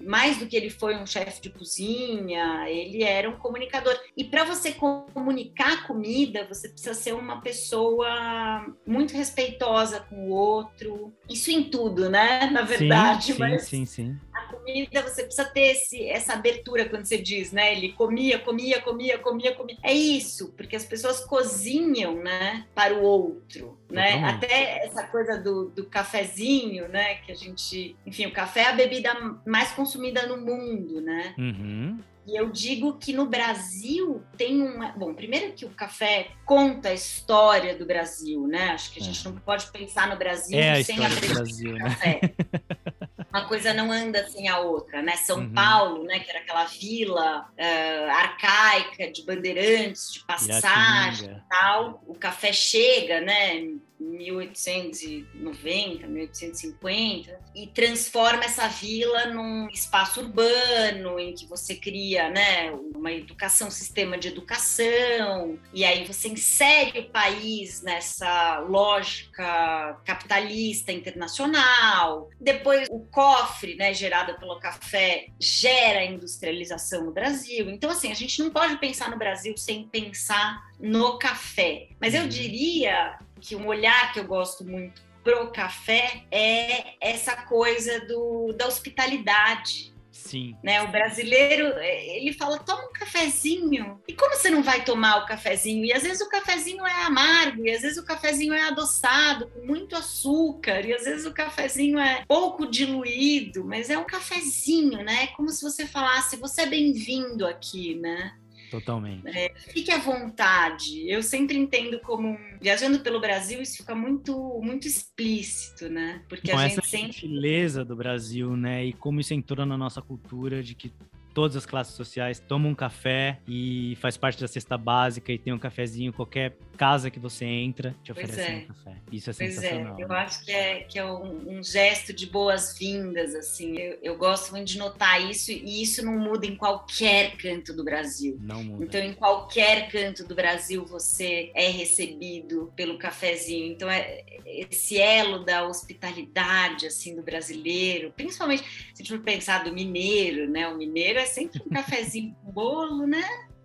mais 0.02 0.38
do 0.38 0.48
que 0.48 0.56
ele 0.56 0.70
foi 0.70 0.96
um 0.96 1.06
chefe 1.06 1.42
de 1.42 1.50
cozinha, 1.50 2.70
ele 2.70 3.04
era 3.04 3.30
um 3.30 3.38
comunicador. 3.38 3.98
E 4.16 4.24
para 4.24 4.46
você 4.46 4.74
comunicar 4.74 5.86
comida, 5.86 6.48
você 6.48 6.70
precisa 6.70 6.94
ser 6.94 7.14
uma 7.14 7.42
pessoa 7.42 8.66
muito 8.86 9.16
respeitosa 9.16 10.00
com 10.02 10.28
o 10.28 10.30
outro. 10.30 11.14
Isso 11.30 11.52
em 11.52 11.66
tudo, 11.66 12.10
né? 12.10 12.50
Na 12.52 12.62
verdade, 12.62 13.34
sim, 13.34 13.40
mas 13.40 13.64
sim, 13.64 13.86
sim, 13.86 14.18
a 14.34 14.54
comida 14.54 15.02
você 15.02 15.24
precisa 15.24 15.46
ter 15.46 15.72
esse, 15.72 16.08
essa 16.08 16.34
abertura 16.34 16.88
quando 16.88 17.06
você 17.06 17.18
diz, 17.18 17.52
né? 17.52 17.74
Ele 17.74 17.94
comia, 17.94 18.40
comia, 18.40 18.82
comia, 18.82 19.18
comia, 19.18 19.35
comia. 19.56 19.78
É 19.84 19.94
isso, 19.94 20.54
porque 20.56 20.76
as 20.76 20.86
pessoas 20.86 21.20
cozinham, 21.22 22.16
né? 22.16 22.66
Para 22.74 22.96
o 22.96 23.02
outro, 23.02 23.78
né? 23.90 24.24
Até 24.24 24.86
essa 24.86 25.08
coisa 25.08 25.38
do, 25.38 25.70
do 25.70 25.86
cafezinho, 25.86 26.88
né? 26.88 27.16
Que 27.16 27.32
a 27.32 27.36
gente, 27.36 27.96
enfim, 28.06 28.26
o 28.26 28.32
café 28.32 28.62
é 28.62 28.70
a 28.70 28.74
bebida 28.74 29.14
mais 29.46 29.72
consumida 29.72 30.26
no 30.26 30.38
mundo, 30.38 31.02
né? 31.02 31.34
Uhum. 31.38 32.00
E 32.28 32.36
eu 32.36 32.50
digo 32.50 32.98
que 32.98 33.14
no 33.14 33.28
Brasil 33.28 34.24
tem 34.36 34.60
uma. 34.60 34.92
Bom, 34.94 35.14
primeiro 35.14 35.54
que 35.54 35.64
o 35.64 35.70
café 35.70 36.30
conta 36.44 36.90
a 36.90 36.94
história 36.94 37.78
do 37.78 37.86
Brasil, 37.86 38.48
né? 38.48 38.72
Acho 38.72 38.92
que 38.92 39.00
a 39.00 39.04
gente 39.04 39.26
é. 39.26 39.30
não 39.30 39.38
pode 39.38 39.68
pensar 39.68 40.10
no 40.10 40.18
Brasil 40.18 40.58
é 40.58 40.82
sem 40.82 41.06
a 41.06 41.08
história 41.08 41.28
do 41.28 41.36
Brasil, 41.36 41.74
né? 41.74 41.84
café. 41.84 42.20
uma 43.36 43.50
coisa 43.50 43.74
não 43.74 43.92
anda 43.92 44.26
sem 44.30 44.48
a 44.48 44.60
outra, 44.60 45.02
né? 45.02 45.18
São 45.18 45.40
uhum. 45.40 45.54
Paulo, 45.54 46.06
né, 46.06 46.20
que 46.20 46.30
era 46.30 46.40
aquela 46.40 46.64
vila 46.64 47.42
uh, 47.42 48.10
arcaica 48.12 49.12
de 49.12 49.26
bandeirantes, 49.26 50.14
de 50.14 50.26
passagem 50.26 51.30
e 51.30 51.50
tal. 51.50 52.02
O 52.08 52.16
café 52.16 52.54
chega, 52.54 53.20
né? 53.20 53.76
1890, 54.00 56.08
1850, 56.08 57.40
e 57.56 57.68
transforma 57.68 58.44
essa 58.44 58.68
vila 58.68 59.28
num 59.28 59.70
espaço 59.70 60.20
urbano 60.22 61.18
em 61.20 61.34
que 61.34 61.46
você 61.46 61.76
cria, 61.76 62.30
né, 62.30 62.72
uma 62.94 63.10
educação, 63.12 63.70
um 63.70 63.72
sistema 63.72 64.18
de 64.18 64.28
educação, 64.28 65.58
e 65.74 65.86
aí 65.86 66.06
você 66.06 66.28
insere 66.28 67.00
o 67.00 67.10
país 67.10 67.82
nessa 67.82 68.60
lógica 68.60 69.98
capitalista 70.06 70.92
internacional. 70.92 72.30
Depois 72.40 72.88
o 72.92 73.00
cofre, 73.26 73.76
né, 73.76 73.92
gerado 73.92 74.36
pelo 74.36 74.60
café, 74.60 75.30
gera 75.40 76.06
industrialização 76.06 77.06
no 77.06 77.12
Brasil. 77.12 77.72
Então 77.72 77.90
assim, 77.90 78.12
a 78.12 78.14
gente 78.14 78.38
não 78.40 78.52
pode 78.52 78.78
pensar 78.78 79.10
no 79.10 79.18
Brasil 79.18 79.58
sem 79.58 79.88
pensar 79.88 80.64
no 80.80 81.18
café. 81.18 81.88
Mas 82.00 82.14
eu 82.14 82.22
uhum. 82.22 82.28
diria 82.28 83.18
que 83.42 83.56
um 83.56 83.66
olhar 83.66 84.14
que 84.14 84.20
eu 84.20 84.26
gosto 84.26 84.64
muito 84.64 85.02
pro 85.24 85.52
café 85.52 86.24
é 86.30 86.94
essa 87.02 87.36
coisa 87.36 88.06
do, 88.06 88.54
da 88.54 88.68
hospitalidade. 88.68 89.92
Sim. 90.26 90.58
Né? 90.64 90.82
O 90.82 90.88
brasileiro, 90.88 91.68
ele 91.80 92.34
fala, 92.34 92.58
toma 92.58 92.84
um 92.84 92.94
cafezinho. 92.94 94.02
E 94.08 94.14
como 94.14 94.34
você 94.34 94.50
não 94.50 94.64
vai 94.64 94.84
tomar 94.84 95.18
o 95.18 95.26
cafezinho? 95.28 95.86
E 95.86 95.94
às 95.94 96.02
vezes 96.02 96.20
o 96.20 96.30
cafezinho 96.30 96.84
é 96.84 97.04
amargo, 97.04 97.64
e 97.64 97.72
às 97.72 97.84
vezes 97.84 98.00
o 98.00 98.06
cafezinho 98.06 98.54
é 98.54 98.68
adoçado, 98.68 99.48
com 99.50 99.66
muito 99.68 99.96
açúcar, 99.96 100.84
e 100.84 100.94
às 100.94 101.04
vezes 101.04 101.28
o 101.28 101.34
cafezinho 101.34 102.00
é 102.00 102.24
pouco 102.28 102.66
diluído, 102.66 103.64
mas 103.64 103.92
é 103.92 103.98
um 103.98 104.04
cafezinho, 104.04 105.04
né? 105.04 105.26
É 105.26 105.28
como 105.28 105.50
se 105.50 105.62
você 105.62 105.86
falasse, 105.86 106.38
você 106.38 106.64
é 106.64 106.66
bem-vindo 106.66 107.46
aqui, 107.46 107.94
né? 107.94 108.36
Totalmente. 108.70 109.28
É, 109.28 109.54
fique 109.56 109.92
à 109.92 109.98
vontade. 109.98 111.10
Eu 111.10 111.22
sempre 111.22 111.58
entendo 111.58 112.00
como 112.00 112.38
viajando 112.62 113.00
pelo 113.00 113.20
Brasil 113.20 113.62
isso 113.62 113.78
fica 113.78 113.96
muito 113.96 114.60
muito 114.62 114.88
explícito, 114.88 115.90
né? 115.90 116.24
Porque 116.28 116.52
Com 116.52 116.58
a 116.58 116.68
gente 116.68 116.80
essa 116.80 116.88
sempre 116.88 117.12
gentileza 117.12 117.86
do 117.86 117.96
Brasil, 117.96 118.56
né? 118.56 118.86
E 118.86 118.94
como 118.94 119.20
isso 119.20 119.34
entrou 119.34 119.66
na 119.66 119.78
nossa 119.78 120.02
cultura 120.02 120.64
de 120.64 120.76
que 120.76 120.92
todas 121.36 121.58
as 121.58 121.66
classes 121.66 121.94
sociais 121.94 122.40
tomam 122.40 122.72
um 122.72 122.76
café 122.76 123.40
e 123.46 123.98
faz 124.00 124.16
parte 124.16 124.40
da 124.40 124.48
cesta 124.48 124.78
básica 124.78 125.34
e 125.34 125.38
tem 125.38 125.52
um 125.52 125.60
cafezinho, 125.60 126.14
qualquer 126.14 126.56
casa 126.78 127.12
que 127.12 127.20
você 127.20 127.44
entra 127.46 127.94
te 128.02 128.12
oferece 128.12 128.42
é. 128.42 128.56
um 128.56 128.68
café. 128.68 128.96
Isso 129.12 129.30
é 129.30 129.34
pois 129.34 129.58
é, 129.58 129.62
sensacional. 129.62 130.00
É. 130.00 130.04
Eu 130.04 130.08
né? 130.08 130.16
acho 130.16 130.46
que 130.46 130.52
é, 130.52 130.80
que 130.84 130.98
é 130.98 131.06
um, 131.06 131.58
um 131.58 131.64
gesto 131.64 132.14
de 132.14 132.26
boas-vindas, 132.26 133.36
assim. 133.36 133.78
Eu, 133.78 134.00
eu, 134.02 134.18
gosto 134.18 134.52
muito 134.52 134.68
de 134.68 134.78
notar 134.78 135.22
isso 135.30 135.52
e 135.52 135.82
isso 135.84 136.04
não 136.06 136.18
muda 136.18 136.46
em 136.46 136.56
qualquer 136.56 137.36
canto 137.36 137.74
do 137.74 137.84
Brasil. 137.84 138.38
Não 138.40 138.64
muda. 138.64 138.86
Então, 138.86 139.02
em 139.02 139.14
qualquer 139.14 139.90
canto 139.90 140.26
do 140.26 140.34
Brasil 140.34 140.86
você 140.86 141.52
é 141.54 141.68
recebido 141.70 142.72
pelo 142.78 142.98
cafezinho. 142.98 143.74
Então, 143.74 143.90
é 143.90 144.24
esse 144.46 144.98
elo 144.98 145.44
da 145.44 145.68
hospitalidade, 145.68 146.88
assim, 146.88 147.14
do 147.14 147.22
brasileiro, 147.22 148.14
principalmente 148.16 148.64
se 148.64 148.94
a 148.94 148.98
gente 148.98 149.10
for 149.10 149.20
pensar 149.20 149.64
do 149.64 149.74
mineiro, 149.74 150.50
né? 150.50 150.68
O 150.68 150.78
mineiro 150.78 151.25
é 151.26 151.28
sempre 151.28 151.62
um 151.66 151.70
cafezinho 151.70 152.36
com 152.36 152.52
bolo, 152.52 153.08
né? 153.08 153.24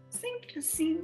Sempre 0.09 0.59
assim. 0.59 1.01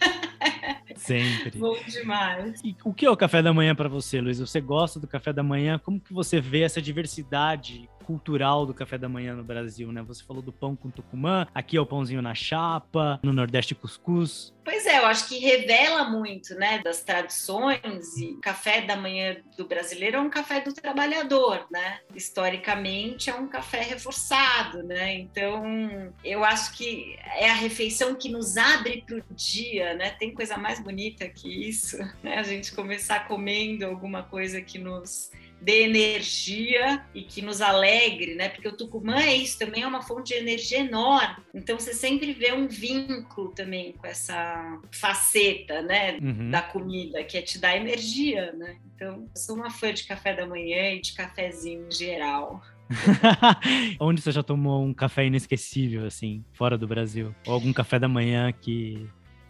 Sempre. 0.96 1.58
Bom 1.58 1.76
demais. 1.88 2.60
E 2.62 2.76
o 2.84 2.92
que 2.92 3.04
é 3.04 3.10
o 3.10 3.16
café 3.16 3.42
da 3.42 3.52
manhã 3.52 3.74
para 3.74 3.88
você, 3.88 4.20
Luiz? 4.20 4.38
Você 4.38 4.60
gosta 4.60 5.00
do 5.00 5.06
café 5.06 5.32
da 5.32 5.42
manhã? 5.42 5.78
Como 5.78 6.00
que 6.00 6.12
você 6.12 6.40
vê 6.40 6.62
essa 6.62 6.80
diversidade 6.80 7.88
cultural 8.06 8.64
do 8.64 8.72
café 8.72 8.96
da 8.96 9.08
manhã 9.08 9.34
no 9.34 9.42
Brasil, 9.42 9.90
né? 9.90 10.02
Você 10.02 10.22
falou 10.22 10.40
do 10.40 10.52
pão 10.52 10.76
com 10.76 10.88
tucumã, 10.88 11.46
aqui 11.52 11.76
é 11.76 11.80
o 11.80 11.86
pãozinho 11.86 12.22
na 12.22 12.34
chapa, 12.34 13.18
no 13.22 13.32
Nordeste 13.32 13.74
cuscuz. 13.74 14.54
Pois 14.64 14.84
é, 14.86 14.98
eu 14.98 15.06
acho 15.06 15.28
que 15.28 15.38
revela 15.38 16.10
muito, 16.10 16.54
né, 16.56 16.80
das 16.82 17.00
tradições 17.00 18.16
e 18.18 18.32
o 18.32 18.40
café 18.40 18.80
da 18.80 18.96
manhã 18.96 19.36
do 19.56 19.66
brasileiro 19.66 20.16
é 20.16 20.20
um 20.20 20.28
café 20.28 20.60
do 20.60 20.72
trabalhador, 20.72 21.66
né? 21.70 22.00
Historicamente 22.14 23.30
é 23.30 23.34
um 23.34 23.46
café 23.46 23.80
reforçado, 23.82 24.82
né? 24.82 25.14
Então, 25.14 26.12
eu 26.24 26.44
acho 26.44 26.76
que 26.76 27.16
é 27.36 27.48
a 27.48 27.54
refeição 27.54 28.14
que 28.14 28.28
nos 28.28 28.56
abre 28.56 29.04
para 29.06 29.18
o 29.18 29.22
dia, 29.34 29.94
né? 29.94 30.10
Tem 30.10 30.34
coisa 30.34 30.56
mais 30.56 30.80
bonita 30.80 31.28
que 31.28 31.68
isso, 31.68 31.98
né? 32.22 32.38
A 32.38 32.42
gente 32.42 32.74
começar 32.74 33.28
comendo 33.28 33.86
alguma 33.86 34.22
coisa 34.22 34.60
que 34.60 34.78
nos 34.78 35.30
dê 35.60 35.82
energia 35.82 37.04
e 37.14 37.22
que 37.22 37.42
nos 37.42 37.60
alegre, 37.60 38.34
né? 38.34 38.48
Porque 38.48 38.68
o 38.68 38.76
Tucumã 38.76 39.20
é 39.20 39.34
isso, 39.34 39.58
também 39.58 39.82
é 39.82 39.86
uma 39.86 40.02
fonte 40.02 40.28
de 40.28 40.34
energia 40.34 40.78
enorme. 40.78 41.42
Então 41.54 41.78
você 41.78 41.92
sempre 41.92 42.32
vê 42.32 42.52
um 42.52 42.68
vínculo 42.68 43.50
também 43.50 43.92
com 43.92 44.06
essa 44.06 44.80
faceta, 44.92 45.82
né, 45.82 46.18
uhum. 46.20 46.50
da 46.50 46.62
comida, 46.62 47.24
que 47.24 47.38
é 47.38 47.42
te 47.42 47.58
dar 47.58 47.76
energia, 47.76 48.52
né? 48.52 48.76
Então, 48.94 49.28
eu 49.34 49.40
sou 49.40 49.56
uma 49.56 49.70
fã 49.70 49.92
de 49.92 50.04
café 50.04 50.34
da 50.34 50.46
manhã 50.46 50.92
e 50.92 51.00
de 51.00 51.12
cafezinho 51.12 51.86
em 51.86 51.90
geral. 51.90 52.62
Onde 54.00 54.22
você 54.22 54.32
já 54.32 54.42
tomou 54.42 54.82
um 54.82 54.94
café 54.94 55.26
inesquecível, 55.26 56.06
assim, 56.06 56.44
fora 56.52 56.78
do 56.78 56.86
Brasil? 56.86 57.34
Ou 57.46 57.54
algum 57.54 57.72
café 57.72 57.98
da 57.98 58.08
manhã 58.08 58.52
que 58.52 59.06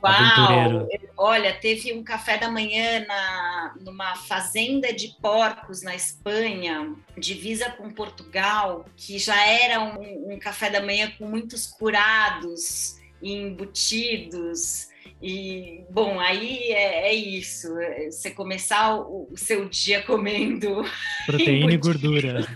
Uau! 0.07 0.89
Olha, 1.19 1.55
teve 1.55 1.93
um 1.93 2.05
café 2.05 2.37
da 2.37 2.51
manhã 2.51 3.05
na, 3.07 3.75
numa 3.81 4.17
fazenda 4.17 4.93
de 4.93 5.17
porcos 5.21 5.83
na 5.83 5.95
Espanha, 5.95 6.95
divisa 7.17 7.71
com 7.71 7.91
Portugal, 7.91 8.85
que 8.97 9.19
já 9.19 9.41
era 9.47 9.81
um, 9.81 10.35
um 10.35 10.39
café 10.39 10.69
da 10.69 10.81
manhã 10.81 11.11
com 11.19 11.27
muitos 11.27 11.67
curados 11.67 12.99
embutidos. 13.23 14.89
E, 15.21 15.85
bom, 15.91 16.21
aí 16.21 16.73
é, 16.73 17.09
é, 17.09 17.15
isso. 17.15 17.69
Você 18.11 18.31
começar 18.31 18.95
o, 18.97 19.29
o, 19.31 19.37
seu 19.37 19.69
dia 19.69 20.03
comendo. 20.03 20.85
Proteína 21.25 21.73
e 21.73 21.77
gordura. 21.79 22.47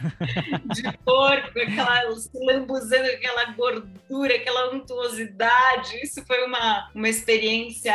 De 0.75 0.83
porco, 1.05 1.59
aquela, 1.59 2.15
se 2.17 2.31
lambuzando 2.35 3.07
aquela 3.07 3.53
gordura, 3.53 4.35
aquela 4.35 4.75
untuosidade. 4.75 5.97
Isso 6.03 6.25
foi 6.27 6.45
uma, 6.45 6.91
uma 6.95 7.09
experiência 7.09 7.95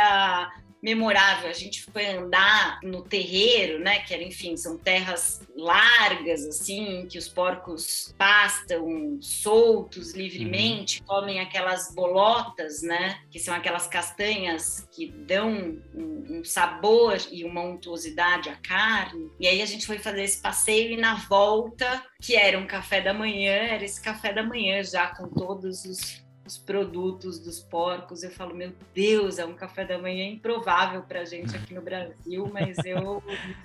memorável. 0.86 1.50
A 1.50 1.52
gente 1.52 1.82
foi 1.82 2.06
andar 2.06 2.78
no 2.80 3.02
terreiro, 3.02 3.80
né? 3.80 3.98
Que 3.98 4.14
era, 4.14 4.22
enfim, 4.22 4.56
são 4.56 4.78
terras 4.78 5.40
largas, 5.56 6.46
assim, 6.46 7.08
que 7.10 7.18
os 7.18 7.28
porcos 7.28 8.14
pastam 8.16 9.18
soltos 9.20 10.14
livremente, 10.14 11.00
uhum. 11.00 11.06
comem 11.06 11.40
aquelas 11.40 11.92
bolotas, 11.92 12.82
né? 12.82 13.18
Que 13.32 13.40
são 13.40 13.52
aquelas 13.52 13.88
castanhas 13.88 14.86
que 14.92 15.10
dão 15.10 15.50
um, 15.92 16.38
um 16.38 16.44
sabor 16.44 17.18
e 17.32 17.42
uma 17.42 17.62
untuosidade 17.62 18.48
à 18.48 18.54
carne. 18.54 19.28
E 19.40 19.48
aí 19.48 19.60
a 19.60 19.66
gente 19.66 19.84
foi 19.84 19.98
fazer 19.98 20.22
esse 20.22 20.40
passeio 20.40 20.92
e 20.92 20.96
na 20.96 21.16
volta, 21.16 22.00
que 22.22 22.36
era 22.36 22.56
um 22.56 22.66
café 22.66 23.00
da 23.00 23.12
manhã, 23.12 23.50
era 23.50 23.84
esse 23.84 24.00
café 24.00 24.32
da 24.32 24.44
manhã 24.44 24.84
já 24.84 25.08
com 25.08 25.28
todos 25.28 25.84
os 25.84 26.25
os 26.46 26.56
produtos 26.56 27.38
dos 27.38 27.60
porcos. 27.60 28.22
Eu 28.22 28.30
falo, 28.30 28.54
meu 28.54 28.72
Deus, 28.94 29.38
é 29.38 29.44
um 29.44 29.54
café 29.54 29.84
da 29.84 29.98
manhã 29.98 30.24
improvável 30.28 31.02
para 31.02 31.24
gente 31.24 31.56
aqui 31.56 31.74
no 31.74 31.82
Brasil, 31.82 32.48
mas 32.52 32.76
eu 32.84 33.22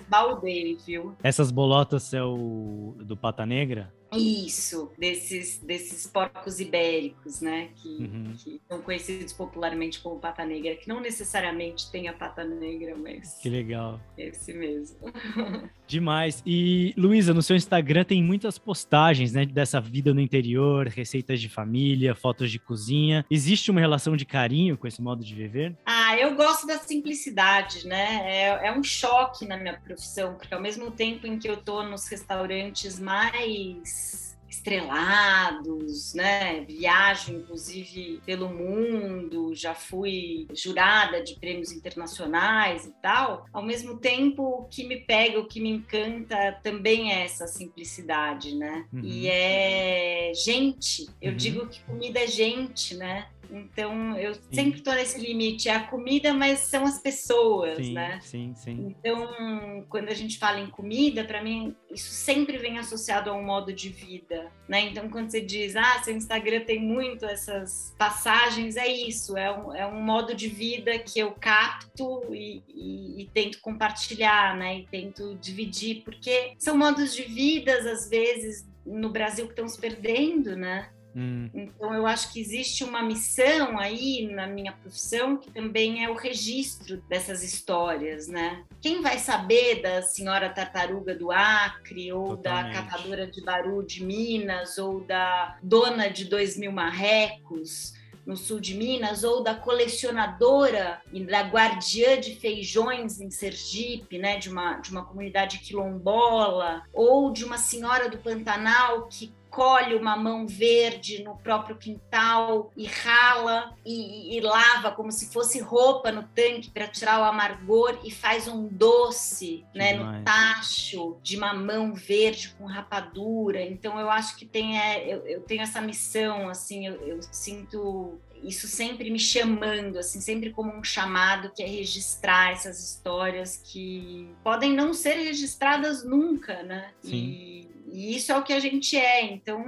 baldei, 0.08 0.76
viu? 0.84 1.16
Essas 1.22 1.50
bolotas 1.50 2.12
é 2.12 2.22
o 2.22 2.94
do 2.98 3.16
Pata 3.16 3.46
Negra? 3.46 3.92
Isso, 4.14 4.92
desses, 4.98 5.58
desses 5.58 6.06
porcos 6.06 6.60
ibéricos, 6.60 7.40
né? 7.40 7.70
Que, 7.76 7.88
uhum. 7.88 8.34
que, 8.36 8.60
são 8.68 8.82
conhecidos 8.82 9.32
popularmente 9.32 10.00
como 10.00 10.20
pata 10.20 10.44
negra, 10.44 10.76
que 10.76 10.86
não 10.86 11.00
necessariamente 11.00 11.90
tem 11.90 12.08
a 12.08 12.12
pata 12.12 12.44
negra, 12.44 12.94
mas. 12.94 13.38
Que 13.40 13.48
legal. 13.48 13.98
Esse 14.18 14.52
mesmo. 14.52 14.98
Demais. 15.92 16.42
E, 16.46 16.94
Luísa, 16.96 17.34
no 17.34 17.42
seu 17.42 17.54
Instagram 17.54 18.02
tem 18.02 18.22
muitas 18.22 18.56
postagens, 18.58 19.34
né? 19.34 19.44
Dessa 19.44 19.78
vida 19.78 20.14
no 20.14 20.22
interior, 20.22 20.86
receitas 20.86 21.38
de 21.38 21.50
família, 21.50 22.14
fotos 22.14 22.50
de 22.50 22.58
cozinha. 22.58 23.26
Existe 23.30 23.70
uma 23.70 23.78
relação 23.78 24.16
de 24.16 24.24
carinho 24.24 24.78
com 24.78 24.86
esse 24.86 25.02
modo 25.02 25.22
de 25.22 25.34
viver? 25.34 25.76
Ah, 25.84 26.16
eu 26.16 26.34
gosto 26.34 26.66
da 26.66 26.78
simplicidade, 26.78 27.86
né? 27.86 28.22
É, 28.24 28.68
é 28.68 28.72
um 28.72 28.82
choque 28.82 29.44
na 29.44 29.58
minha 29.58 29.78
profissão, 29.78 30.34
porque 30.36 30.54
ao 30.54 30.62
mesmo 30.62 30.90
tempo 30.90 31.26
em 31.26 31.38
que 31.38 31.46
eu 31.46 31.58
tô 31.58 31.82
nos 31.82 32.08
restaurantes 32.08 32.98
mais 32.98 34.31
estrelados, 34.52 36.12
né? 36.12 36.60
Viajo, 36.66 37.32
inclusive, 37.32 38.20
pelo 38.26 38.48
mundo, 38.48 39.54
já 39.54 39.74
fui 39.74 40.46
jurada 40.52 41.22
de 41.22 41.34
prêmios 41.40 41.72
internacionais 41.72 42.84
e 42.84 42.92
tal. 43.00 43.46
Ao 43.52 43.62
mesmo 43.62 43.98
tempo, 43.98 44.42
o 44.42 44.64
que 44.64 44.84
me 44.84 44.98
pega, 44.98 45.40
o 45.40 45.46
que 45.46 45.60
me 45.60 45.70
encanta 45.70 46.60
também 46.62 47.12
é 47.12 47.24
essa 47.24 47.46
simplicidade, 47.46 48.54
né? 48.54 48.86
Uhum. 48.92 49.00
E 49.02 49.26
é 49.28 50.32
gente. 50.34 51.06
Eu 51.20 51.30
uhum. 51.30 51.36
digo 51.36 51.66
que 51.66 51.80
comida 51.84 52.20
é 52.20 52.26
gente, 52.26 52.94
né? 52.94 53.28
Então, 53.52 54.16
eu 54.18 54.34
sim. 54.34 54.40
sempre 54.50 54.78
estou 54.78 54.94
nesse 54.94 55.20
limite. 55.20 55.68
É 55.68 55.74
a 55.74 55.86
comida, 55.86 56.32
mas 56.32 56.60
são 56.60 56.84
as 56.84 56.98
pessoas, 57.00 57.76
sim, 57.76 57.92
né? 57.92 58.18
Sim, 58.22 58.54
sim. 58.54 58.94
Então, 58.98 59.84
quando 59.88 60.08
a 60.08 60.14
gente 60.14 60.38
fala 60.38 60.58
em 60.58 60.70
comida, 60.70 61.22
para 61.22 61.42
mim, 61.42 61.76
isso 61.90 62.10
sempre 62.10 62.56
vem 62.56 62.78
associado 62.78 63.30
a 63.30 63.34
um 63.34 63.44
modo 63.44 63.72
de 63.72 63.90
vida, 63.90 64.41
né? 64.68 64.82
Então, 64.82 65.08
quando 65.08 65.30
você 65.30 65.40
diz, 65.40 65.76
ah, 65.76 66.00
seu 66.02 66.16
Instagram 66.16 66.60
tem 66.64 66.80
muito 66.80 67.24
essas 67.24 67.94
passagens, 67.98 68.76
é 68.76 68.86
isso. 68.86 69.36
É 69.36 69.52
um, 69.52 69.74
é 69.74 69.86
um 69.86 70.00
modo 70.00 70.34
de 70.34 70.48
vida 70.48 70.98
que 70.98 71.18
eu 71.18 71.32
capto 71.32 72.22
e, 72.34 72.62
e, 72.68 73.22
e 73.22 73.30
tento 73.32 73.60
compartilhar, 73.60 74.56
né? 74.56 74.78
E 74.78 74.86
tento 74.86 75.34
dividir, 75.36 76.02
porque 76.04 76.54
são 76.58 76.76
modos 76.76 77.14
de 77.14 77.22
vidas, 77.22 77.86
às 77.86 78.08
vezes, 78.08 78.66
no 78.84 79.10
Brasil 79.10 79.46
que 79.46 79.52
estão 79.52 79.68
se 79.68 79.80
perdendo, 79.80 80.56
né? 80.56 80.90
Hum. 81.14 81.50
Então, 81.52 81.94
eu 81.94 82.06
acho 82.06 82.32
que 82.32 82.40
existe 82.40 82.84
uma 82.84 83.02
missão 83.02 83.78
aí 83.78 84.28
na 84.32 84.46
minha 84.46 84.72
profissão 84.72 85.36
que 85.36 85.50
também 85.50 86.04
é 86.04 86.10
o 86.10 86.14
registro 86.14 87.02
dessas 87.08 87.42
histórias, 87.42 88.28
né? 88.28 88.64
Quem 88.80 89.02
vai 89.02 89.18
saber 89.18 89.82
da 89.82 90.02
senhora 90.02 90.48
tartaruga 90.48 91.14
do 91.14 91.30
Acre, 91.30 92.12
ou 92.12 92.36
Totalmente. 92.36 92.74
da 92.74 92.82
catadora 92.82 93.26
de 93.26 93.42
Baru 93.42 93.82
de 93.82 94.04
Minas, 94.04 94.78
ou 94.78 95.00
da 95.00 95.58
dona 95.62 96.08
de 96.08 96.24
dois 96.24 96.56
mil 96.56 96.72
marrecos? 96.72 97.92
no 98.24 98.36
sul 98.36 98.60
de 98.60 98.74
Minas, 98.74 99.24
ou 99.24 99.42
da 99.42 99.54
colecionadora 99.54 101.02
e 101.12 101.24
da 101.24 101.42
guardiã 101.42 102.20
de 102.20 102.36
feijões 102.36 103.20
em 103.20 103.30
Sergipe, 103.30 104.18
né, 104.18 104.38
de 104.38 104.48
uma, 104.48 104.74
de 104.74 104.90
uma 104.90 105.04
comunidade 105.04 105.58
quilombola, 105.58 106.84
ou 106.92 107.32
de 107.32 107.44
uma 107.44 107.58
senhora 107.58 108.08
do 108.08 108.18
Pantanal 108.18 109.08
que 109.08 109.34
colhe 109.52 109.94
o 109.94 110.02
mamão 110.02 110.46
verde 110.46 111.22
no 111.22 111.36
próprio 111.36 111.76
quintal 111.76 112.72
e 112.74 112.86
rala 112.86 113.76
e, 113.84 114.34
e, 114.36 114.40
lava 114.40 114.90
como 114.90 115.12
se 115.12 115.30
fosse 115.30 115.60
roupa 115.60 116.10
no 116.10 116.22
tanque 116.22 116.70
para 116.70 116.88
tirar 116.88 117.20
o 117.20 117.24
amargor 117.24 118.00
e 118.02 118.10
faz 118.10 118.48
um 118.48 118.66
doce 118.66 119.62
né, 119.74 119.92
no 119.92 120.24
tacho 120.24 121.18
de 121.22 121.36
mamão 121.36 121.92
verde 121.92 122.54
com 122.58 122.64
rapadura. 122.64 123.60
Então 123.60 124.00
eu 124.00 124.10
acho 124.10 124.36
que 124.36 124.46
tem, 124.46 124.80
é, 124.80 125.12
eu, 125.12 125.26
eu 125.26 125.40
tenho 125.42 125.60
essa 125.60 125.82
missão, 125.82 126.48
assim, 126.48 126.86
eu, 126.86 126.94
eu 127.06 127.20
sinto 127.30 128.18
isso 128.42 128.66
sempre 128.66 129.08
me 129.10 129.20
chamando, 129.20 129.98
assim, 129.98 130.20
sempre 130.20 130.50
como 130.50 130.74
um 130.74 130.82
chamado 130.82 131.52
que 131.54 131.62
é 131.62 131.66
registrar 131.66 132.52
essas 132.52 132.82
histórias 132.82 133.60
que 133.62 134.28
podem 134.42 134.72
não 134.72 134.92
ser 134.92 135.14
registradas 135.14 136.04
nunca, 136.04 136.62
né? 136.62 136.90
Sim. 137.02 137.14
E 137.14 137.71
e 137.92 138.16
isso 138.16 138.32
é 138.32 138.36
o 138.36 138.42
que 138.42 138.52
a 138.52 138.58
gente 138.58 138.96
é, 138.96 139.22
então 139.22 139.62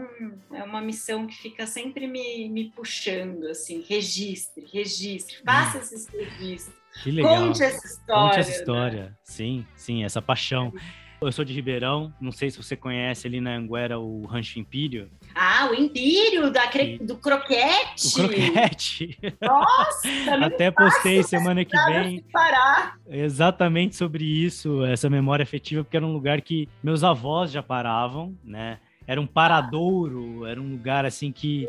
é 0.52 0.62
uma 0.62 0.80
missão 0.80 1.26
que 1.26 1.36
fica 1.36 1.66
sempre 1.66 2.06
me, 2.06 2.48
me 2.48 2.70
puxando, 2.70 3.46
assim, 3.48 3.84
registre, 3.86 4.66
registre, 4.72 5.36
faça 5.44 5.78
esses 5.78 6.08
registros. 6.08 6.74
Que 7.02 7.10
legal. 7.10 7.48
Conte 7.48 7.62
essa 7.62 7.86
história. 7.86 8.28
Conte 8.28 8.40
essa 8.40 8.50
história, 8.50 9.04
né? 9.04 9.16
sim, 9.22 9.66
sim, 9.76 10.04
essa 10.04 10.22
paixão. 10.22 10.72
Eu 11.24 11.32
sou 11.32 11.42
de 11.42 11.54
Ribeirão, 11.54 12.12
não 12.20 12.30
sei 12.30 12.50
se 12.50 12.62
você 12.62 12.76
conhece 12.76 13.26
ali 13.26 13.40
na 13.40 13.56
Anguera 13.56 13.98
o 13.98 14.26
Rancho 14.26 14.58
Império. 14.58 15.10
Ah, 15.34 15.68
o 15.70 15.74
Império 15.74 16.50
da 16.50 16.66
cre... 16.66 16.98
do 16.98 17.16
croquete. 17.16 18.08
O 18.08 18.14
croquete. 18.14 19.18
Nossa! 19.40 20.08
Até 20.44 20.70
postei 20.70 21.22
semana 21.22 21.64
que 21.64 21.76
vem. 21.86 22.22
Parar. 22.30 22.98
Exatamente 23.08 23.96
sobre 23.96 24.22
isso, 24.22 24.84
essa 24.84 25.08
memória 25.08 25.42
afetiva, 25.42 25.82
porque 25.82 25.96
era 25.96 26.04
um 26.04 26.12
lugar 26.12 26.42
que 26.42 26.68
meus 26.82 27.02
avós 27.02 27.50
já 27.50 27.62
paravam, 27.62 28.36
né? 28.44 28.78
Era 29.06 29.18
um 29.18 29.26
paradouro, 29.26 30.44
era 30.44 30.60
um 30.60 30.70
lugar 30.70 31.06
assim 31.06 31.32
que 31.32 31.66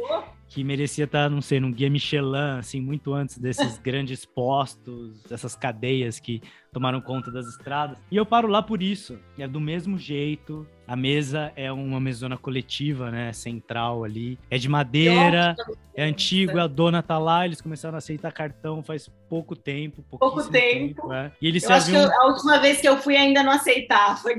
que 0.56 0.64
merecia 0.64 1.04
estar, 1.04 1.30
não 1.30 1.42
sei, 1.42 1.60
num 1.60 1.70
guia 1.70 1.90
Michelin, 1.90 2.58
assim, 2.58 2.80
muito 2.80 3.14
antes 3.14 3.38
desses 3.38 3.78
grandes 3.84 4.24
postos, 4.24 5.22
dessas 5.24 5.54
cadeias 5.54 6.18
que 6.18 6.42
tomaram 6.72 7.02
conta 7.02 7.30
das 7.30 7.46
estradas. 7.46 7.98
E 8.10 8.16
eu 8.16 8.26
paro 8.26 8.48
lá 8.48 8.64
por 8.64 8.82
isso. 8.82 9.20
É 9.38 9.46
do 9.50 9.60
mesmo 9.60 9.98
jeito. 9.98 10.66
A 10.88 10.96
mesa 10.96 11.52
é 11.56 11.72
uma 11.72 12.00
mesona 12.00 12.38
coletiva, 12.38 13.10
né? 13.10 13.34
Central 13.34 14.04
ali. 14.04 14.38
É 14.50 14.58
de 14.58 14.70
madeira, 14.70 15.56
é 15.96 16.04
antigo, 16.04 16.60
a 16.60 16.68
dona 16.68 17.02
tá 17.02 17.18
lá, 17.18 17.46
eles 17.46 17.62
começaram 17.62 17.96
a 17.96 18.00
aceitar 18.00 18.32
cartão 18.32 18.84
faz 18.84 19.10
pouco 19.30 19.56
tempo. 19.56 20.04
Pouco 20.04 20.44
tempo. 20.44 21.02
tempo 21.02 21.14
é. 21.14 21.32
E 21.42 21.48
eles 21.48 21.64
eu 21.64 21.72
acho 21.72 21.90
que 21.90 21.96
eu, 21.96 22.22
a 22.22 22.28
última 22.28 22.60
vez 22.60 22.82
que 22.82 22.88
eu 22.88 22.98
fui 22.98 23.16
ainda 23.16 23.42
não 23.42 23.52
aceitava. 23.52 24.20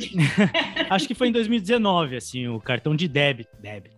acho 0.90 1.08
que 1.08 1.14
foi 1.14 1.28
em 1.28 1.32
2019, 1.32 2.16
assim, 2.16 2.46
o 2.46 2.60
cartão 2.60 2.94
de 2.94 3.08
débito. 3.08 3.50
débito. 3.58 3.96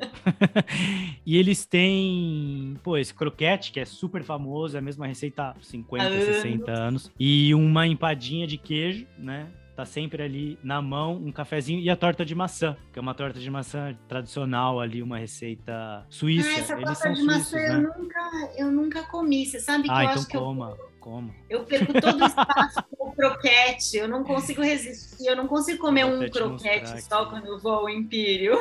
e 1.27 1.37
eles 1.37 1.67
têm, 1.67 2.77
pô, 2.83 2.97
esse 2.97 3.13
croquete, 3.13 3.73
que 3.73 3.81
é 3.81 3.85
super 3.85 4.23
famoso, 4.23 4.77
é 4.77 4.79
a 4.79 4.83
mesma 4.83 5.07
receita 5.07 5.51
há 5.51 5.55
50, 5.61 6.05
anos. 6.05 6.25
60 6.25 6.73
anos. 6.73 7.13
E 7.19 7.55
uma 7.55 7.87
empadinha 7.87 8.47
de 8.47 8.57
queijo, 8.57 9.07
né? 9.19 9.49
Tá 9.79 9.85
sempre 9.85 10.24
ali 10.24 10.59
na 10.61 10.83
mão 10.83 11.14
um 11.14 11.31
cafezinho 11.31 11.79
e 11.79 11.89
a 11.89 11.95
torta 11.95 12.24
de 12.24 12.35
maçã, 12.35 12.76
que 12.93 12.99
é 12.99 13.03
uma 13.03 13.14
torta 13.14 13.39
de 13.39 13.49
maçã 13.49 13.97
tradicional 14.09 14.81
ali, 14.81 15.01
uma 15.01 15.18
receita 15.18 16.05
suíça. 16.11 16.49
Ah, 16.49 16.59
essa 16.59 16.72
Eles 16.74 16.99
torta 16.99 17.12
de 17.12 17.22
maçã 17.22 17.57
né? 17.57 17.74
eu, 17.74 17.83
nunca, 17.83 18.51
eu 18.57 18.70
nunca 18.72 19.03
comi. 19.05 19.47
Você 19.47 19.61
sabe 19.61 19.85
que 19.85 19.91
ah, 19.93 20.03
eu 20.03 20.11
então 20.11 20.14
acho 20.14 20.29
coma. 20.31 20.74
que 20.74 20.83
eu 20.83 20.89
como? 20.99 21.35
Eu 21.49 21.62
perco 21.62 21.93
todo 21.93 22.20
o 22.20 22.26
espaço 22.26 22.83
com 22.91 23.09
o 23.09 23.12
croquete. 23.12 23.99
Eu 23.99 24.09
não 24.09 24.24
consigo 24.24 24.62
resistir. 24.62 25.29
Eu 25.29 25.37
não 25.37 25.47
consigo 25.47 25.79
comer 25.79 26.05
um 26.07 26.29
croquete 26.29 27.01
só 27.03 27.26
quando 27.26 27.47
eu 27.47 27.61
vou 27.61 27.72
ao 27.72 27.89
Império. 27.89 28.59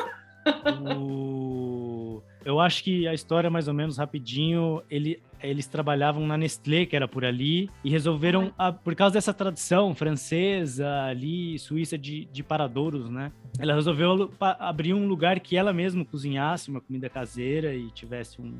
O... 0.96 2.22
Eu 2.44 2.60
acho 2.60 2.84
que 2.84 3.08
a 3.08 3.12
história, 3.12 3.50
mais 3.50 3.66
ou 3.66 3.74
menos 3.74 3.98
rapidinho, 3.98 4.84
ele 4.88 5.20
eles 5.42 5.66
trabalhavam 5.66 6.26
na 6.26 6.36
Nestlé, 6.36 6.86
que 6.86 6.96
era 6.96 7.08
por 7.08 7.24
ali, 7.24 7.70
e 7.84 7.90
resolveram, 7.90 8.52
a, 8.58 8.72
por 8.72 8.94
causa 8.94 9.14
dessa 9.14 9.34
tradição 9.34 9.94
francesa 9.94 10.88
ali, 11.04 11.58
suíça 11.58 11.96
de, 11.96 12.26
de 12.26 12.42
paradouros, 12.42 13.08
né? 13.08 13.32
Ela 13.58 13.74
resolveu 13.74 14.30
abrir 14.40 14.94
um 14.94 15.06
lugar 15.06 15.40
que 15.40 15.56
ela 15.56 15.72
mesma 15.72 16.04
cozinhasse 16.04 16.70
uma 16.70 16.80
comida 16.80 17.08
caseira 17.08 17.74
e 17.74 17.90
tivesse 17.90 18.40
um, 18.40 18.54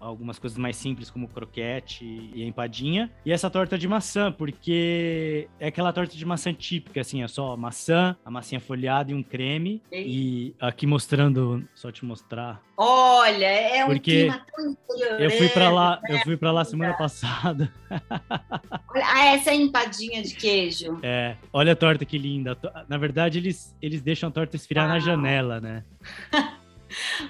algumas 0.00 0.38
coisas 0.38 0.58
mais 0.58 0.76
simples, 0.76 1.10
como 1.10 1.28
croquete 1.28 2.04
e 2.34 2.42
empadinha. 2.44 3.10
E 3.24 3.32
essa 3.32 3.50
torta 3.50 3.76
de 3.76 3.88
maçã, 3.88 4.30
porque 4.30 5.48
é 5.58 5.68
aquela 5.68 5.92
torta 5.92 6.16
de 6.16 6.24
maçã 6.24 6.52
típica, 6.52 7.00
assim, 7.00 7.22
é 7.22 7.28
só 7.28 7.56
maçã, 7.56 8.16
a 8.24 8.30
massinha 8.30 8.60
folhada 8.60 9.10
e 9.10 9.14
um 9.14 9.22
creme. 9.22 9.82
E 9.92 10.54
aqui 10.60 10.86
mostrando, 10.86 11.66
só 11.74 11.90
te 11.90 12.04
mostrar. 12.04 12.62
Olha, 12.76 13.46
é 13.46 13.84
um 13.84 13.88
porque 13.88 14.28
clima 14.28 14.44
tão 14.54 15.18
Eu 15.18 15.30
fui 15.30 15.48
para 15.48 15.70
lá, 15.70 16.00
eu 16.08 16.18
fui 16.24 16.36
para 16.36 16.50
lá 16.50 16.64
semana 16.64 16.94
passada. 16.94 17.72
Ah, 18.96 19.26
essa 19.26 19.50
é 19.50 19.56
empadinha 19.56 20.22
de 20.22 20.36
queijo. 20.36 21.00
É, 21.02 21.34
olha 21.52 21.72
a 21.72 21.76
torta 21.76 22.04
que 22.04 22.16
linda. 22.16 22.56
Na 22.88 22.96
verdade, 22.96 23.38
eles, 23.38 23.76
eles 23.82 24.00
deixam 24.00 24.28
a 24.28 24.32
torta 24.32 24.54
esfriar 24.54 24.86
na 24.86 25.00
janela, 25.00 25.60
né? 25.60 25.84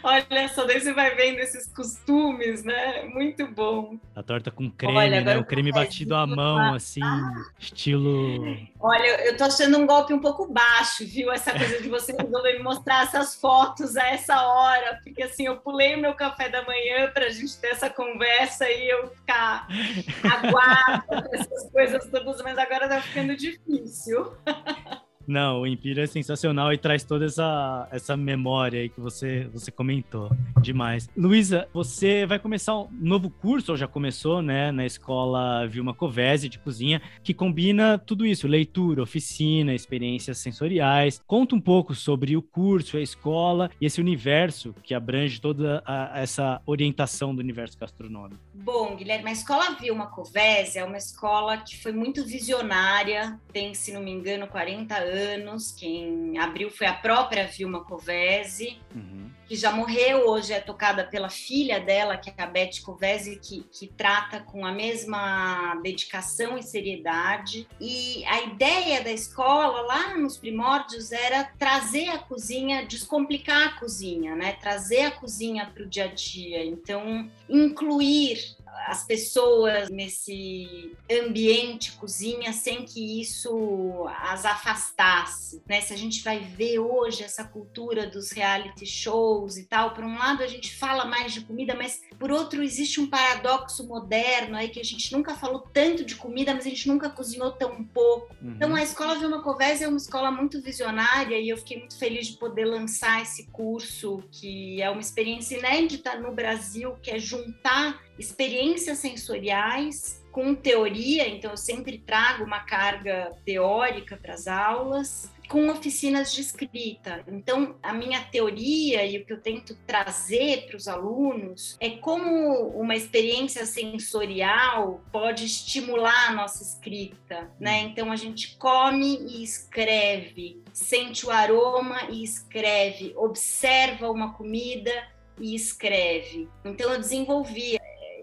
Olha 0.03 0.49
só, 0.49 0.65
daí 0.65 0.81
você 0.81 0.93
vai 0.93 1.15
vendo 1.15 1.39
esses 1.39 1.67
costumes, 1.73 2.65
né? 2.65 3.05
Muito 3.05 3.47
bom. 3.47 3.99
A 4.15 4.23
torta 4.23 4.51
com 4.51 4.71
creme, 4.71 4.97
Olha, 4.97 5.21
né? 5.21 5.39
O 5.39 5.45
creme 5.45 5.73
batido 5.73 6.15
à 6.15 6.27
mão, 6.27 6.75
assim, 6.75 7.03
ah. 7.03 7.45
estilo. 7.59 8.57
Olha, 8.81 9.27
eu 9.27 9.37
tô 9.37 9.45
achando 9.45 9.79
um 9.79 9.87
golpe 9.87 10.13
um 10.13 10.21
pouco 10.21 10.47
baixo, 10.47 11.05
viu? 11.07 11.33
Essa 11.33 11.53
coisa 11.53 11.81
de 11.81 11.89
você 11.89 12.13
resolver 12.13 12.55
me 12.55 12.63
mostrar 12.63 13.05
essas 13.05 13.35
fotos 13.35 13.97
a 13.97 14.09
essa 14.09 14.41
hora, 14.43 15.01
porque 15.03 15.23
assim, 15.23 15.47
eu 15.47 15.57
pulei 15.57 15.95
o 15.95 15.99
meu 15.99 16.15
café 16.15 16.49
da 16.49 16.65
manhã 16.65 17.11
pra 17.13 17.29
gente 17.29 17.57
ter 17.59 17.69
essa 17.69 17.91
conversa 17.91 18.69
e 18.69 18.89
eu 18.89 19.09
ficar 19.09 19.67
aguardo 20.23 21.29
essas 21.33 21.71
coisas 21.71 22.07
todas, 22.11 22.43
mas 22.43 22.59
agora 22.59 22.89
tá 22.89 23.01
ficando 23.01 23.37
difícil. 23.37 24.33
Não, 25.27 25.63
o 25.63 25.67
Empírio 25.67 26.03
é 26.03 26.07
sensacional 26.07 26.73
e 26.73 26.79
traz 26.79 27.05
toda 27.05 27.25
essa, 27.25 27.89
essa 27.91 28.17
memória 28.17 28.81
aí 28.81 28.89
que 28.89 29.01
você, 29.01 29.49
você 29.53 29.71
comentou. 29.71 30.31
Demais. 30.61 31.09
Luísa, 31.17 31.69
você 31.73 32.27
vai 32.27 32.39
começar 32.39 32.77
um 32.77 32.89
novo 32.93 33.31
curso, 33.31 33.73
ou 33.73 33.77
já 33.77 33.87
começou, 33.87 34.43
né, 34.43 34.71
na 34.71 34.85
escola 34.85 35.67
Vilma 35.67 35.95
Covese 35.95 36.49
de 36.49 36.59
cozinha, 36.59 37.01
que 37.23 37.33
combina 37.33 37.99
tudo 37.99 38.27
isso: 38.27 38.47
leitura, 38.47 39.03
oficina, 39.03 39.75
experiências 39.75 40.39
sensoriais. 40.39 41.23
Conta 41.27 41.55
um 41.55 41.61
pouco 41.61 41.95
sobre 41.95 42.37
o 42.37 42.43
curso, 42.43 42.97
a 42.97 43.01
escola 43.01 43.71
e 43.81 43.87
esse 43.87 44.01
universo 44.01 44.75
que 44.83 44.95
abrange 44.95 45.41
toda 45.41 45.83
a, 45.87 46.21
essa 46.21 46.61
orientação 46.67 47.35
do 47.35 47.41
universo 47.41 47.79
gastronômico. 47.79 48.41
Bom, 48.53 48.97
Guilherme, 48.97 49.31
a 49.31 49.33
escola 49.33 49.77
Vilma 49.81 50.07
Covese 50.07 50.79
é 50.79 50.85
uma 50.85 50.99
escola 50.99 51.59
que 51.59 51.81
foi 51.81 51.93
muito 51.93 52.25
visionária, 52.25 53.39
tem, 53.53 53.75
se 53.75 53.93
não 53.93 54.03
me 54.03 54.11
engano, 54.11 54.47
40 54.47 54.95
anos 54.95 55.14
anos. 55.15 55.73
Quem 55.73 56.39
abriu 56.39 56.71
foi 56.71 56.87
a 56.87 56.95
própria 56.95 57.47
Vilma 57.47 57.85
Covese, 57.85 58.79
uhum. 58.95 59.31
que 59.47 59.57
já 59.57 59.71
morreu, 59.73 60.29
hoje 60.29 60.53
é 60.53 60.61
tocada 60.61 61.05
pela 61.05 61.29
filha 61.29 61.81
dela, 61.81 62.17
que 62.17 62.31
é 62.31 62.43
a 62.43 62.47
Beth 62.47 62.83
Covese, 62.85 63.39
que, 63.41 63.63
que 63.73 63.87
trata 63.87 64.41
com 64.41 64.67
a 64.67 64.73
mesma 64.73 65.75
dedicação 65.83 66.59
e 66.59 66.63
seriedade. 66.63 67.67
E 67.81 68.25
a 68.27 68.43
ideia 68.43 69.03
da 69.03 69.13
escola, 69.13 69.83
lá 69.83 70.17
nos 70.17 70.37
primórdios, 70.37 71.13
era 71.13 71.45
trazer 71.59 72.09
a 72.09 72.19
cozinha, 72.19 72.87
descomplicar 72.87 73.69
a 73.69 73.81
cozinha, 73.81 74.35
né? 74.35 74.53
trazer 74.61 75.03
a 75.03 75.11
cozinha 75.11 75.71
para 75.73 75.85
o 75.85 75.87
dia 75.87 76.05
a 76.05 76.09
dia. 76.09 76.65
Então, 76.65 77.31
incluir 77.49 78.57
as 78.87 79.05
pessoas 79.05 79.89
nesse 79.91 80.97
ambiente 81.11 81.93
cozinha 81.93 82.53
sem 82.53 82.85
que 82.85 83.21
isso 83.21 84.07
as 84.21 84.45
afastasse, 84.45 85.63
né? 85.67 85.81
Se 85.81 85.93
a 85.93 85.97
gente 85.97 86.23
vai 86.23 86.41
ver 86.41 86.79
hoje 86.79 87.23
essa 87.23 87.45
cultura 87.45 88.07
dos 88.07 88.31
reality 88.31 88.87
shows 88.87 89.57
e 89.57 89.65
tal, 89.65 89.95
por 89.95 90.05
um 90.05 90.19
lado 90.19 90.43
a 90.43 90.47
gente 90.47 90.75
fala 90.75 91.05
mais 91.05 91.33
de 91.33 91.43
comida, 91.43 91.75
mas 91.75 92.03
por 92.19 92.31
outro 92.31 92.63
existe 92.63 93.01
um 93.01 93.09
paradoxo 93.09 93.87
moderno 93.87 94.57
aí 94.57 94.69
que 94.69 94.81
a 94.81 94.85
gente 94.85 95.13
nunca 95.13 95.35
falou 95.35 95.61
tanto 95.73 96.05
de 96.05 96.17
comida, 96.17 96.55
mas 96.55 96.67
a 96.67 96.71
gente 96.71 96.89
nunca 96.89 97.11
cozinhou 97.11 97.53
tão 97.53 97.85
pouco. 97.85 98.35
Uhum. 98.43 98.53
Então 98.53 98.75
a 98.75 98.83
escola 98.83 99.19
Vilma 99.19 99.43
Covese 99.43 99.85
é 99.85 99.89
uma 99.89 99.97
escola 99.97 100.31
muito 100.31 100.61
visionária 100.61 101.39
e 101.39 101.49
eu 101.49 101.57
fiquei 101.57 101.79
muito 101.79 101.99
feliz 101.99 102.27
de 102.27 102.39
poder 102.39 102.65
lançar 102.65 103.23
esse 103.23 103.47
curso 103.51 104.23
que 104.31 104.81
é 104.81 104.91
uma 104.91 105.01
experiência 105.01 105.59
inédita 105.59 106.19
no 106.19 106.33
Brasil, 106.33 106.95
que 107.03 107.11
é 107.11 107.19
juntar 107.19 108.03
experiências 108.19 108.99
sensoriais 108.99 110.25
com 110.35 110.53
teoria, 110.53 111.29
então 111.29 111.53
eu 111.53 111.57
sempre 111.57 111.99
trago 111.99 112.43
uma 112.43 112.59
carga 112.61 113.31
teórica 113.45 114.17
para 114.17 114.35
as 114.35 114.49
aulas, 114.49 115.33
com 115.49 115.69
oficinas 115.69 116.33
de 116.33 116.41
escrita. 116.41 117.25
Então, 117.29 117.77
a 117.83 117.93
minha 117.93 118.21
teoria 118.21 119.05
e 119.05 119.19
o 119.19 119.25
que 119.25 119.33
eu 119.33 119.41
tento 119.41 119.77
trazer 119.87 120.67
para 120.67 120.77
os 120.77 120.89
alunos 120.89 121.77
é 121.81 121.91
como 121.91 122.69
uma 122.71 122.97
experiência 122.97 123.67
sensorial 123.67 125.05
pode 125.13 125.45
estimular 125.45 126.31
a 126.31 126.33
nossa 126.33 126.63
escrita, 126.63 127.51
né? 127.61 127.81
Então, 127.81 128.11
a 128.11 128.17
gente 128.17 128.57
come 128.57 129.19
e 129.29 129.45
escreve, 129.45 130.63
sente 130.73 131.27
o 131.27 131.31
aroma 131.31 132.09
e 132.11 132.25
escreve, 132.25 133.13
observa 133.17 134.11
uma 134.11 134.33
comida 134.35 134.91
e 135.39 135.55
escreve. 135.55 136.49
Então, 136.65 136.93
eu 136.93 136.99
desenvolvi 136.99 137.79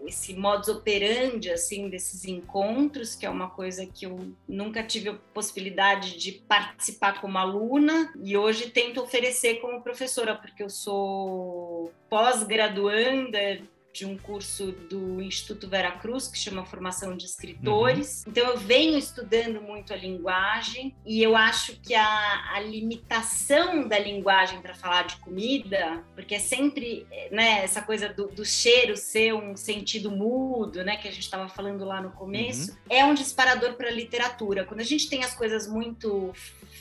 esse 0.06 0.34
modus 0.34 0.68
operandi 0.68 1.50
assim 1.50 1.88
desses 1.88 2.24
encontros, 2.24 3.14
que 3.14 3.26
é 3.26 3.30
uma 3.30 3.50
coisa 3.50 3.86
que 3.86 4.06
eu 4.06 4.32
nunca 4.48 4.82
tive 4.82 5.10
a 5.10 5.14
possibilidade 5.34 6.16
de 6.18 6.32
participar 6.32 7.20
como 7.20 7.38
aluna 7.38 8.12
e 8.22 8.36
hoje 8.36 8.70
tento 8.70 9.00
oferecer 9.00 9.56
como 9.60 9.82
professora, 9.82 10.34
porque 10.34 10.62
eu 10.62 10.70
sou 10.70 11.92
pós-graduanda 12.08 13.60
de 13.92 14.06
um 14.06 14.16
curso 14.16 14.72
do 14.72 15.20
Instituto 15.20 15.68
Vera 15.68 15.92
Cruz, 15.92 16.26
que 16.26 16.38
chama 16.38 16.64
Formação 16.64 17.16
de 17.16 17.26
Escritores. 17.26 18.24
Uhum. 18.24 18.32
Então, 18.32 18.50
eu 18.50 18.58
venho 18.58 18.98
estudando 18.98 19.60
muito 19.60 19.92
a 19.92 19.96
linguagem 19.96 20.94
e 21.04 21.22
eu 21.22 21.36
acho 21.36 21.76
que 21.80 21.94
a, 21.94 22.54
a 22.54 22.60
limitação 22.60 23.86
da 23.86 23.98
linguagem 23.98 24.60
para 24.62 24.74
falar 24.74 25.02
de 25.02 25.16
comida, 25.16 26.02
porque 26.14 26.36
é 26.36 26.38
sempre 26.38 27.06
né, 27.30 27.62
essa 27.62 27.82
coisa 27.82 28.08
do, 28.08 28.28
do, 28.28 28.44
cheiro 28.44 28.96
ser 28.96 29.34
um 29.34 29.56
sentido 29.56 30.10
mudo, 30.10 30.82
né, 30.82 30.96
que 30.96 31.08
a 31.08 31.10
gente 31.10 31.24
estava 31.24 31.48
falando 31.48 31.84
lá 31.84 32.00
no 32.00 32.10
começo, 32.12 32.72
uhum. 32.72 32.78
é 32.88 33.04
um 33.04 33.14
disparador 33.14 33.74
para 33.74 33.88
a 33.88 33.92
literatura. 33.92 34.64
Quando 34.64 34.80
a 34.80 34.84
gente 34.84 35.08
tem 35.08 35.22
as 35.22 35.34
coisas 35.34 35.66
muito 35.66 36.32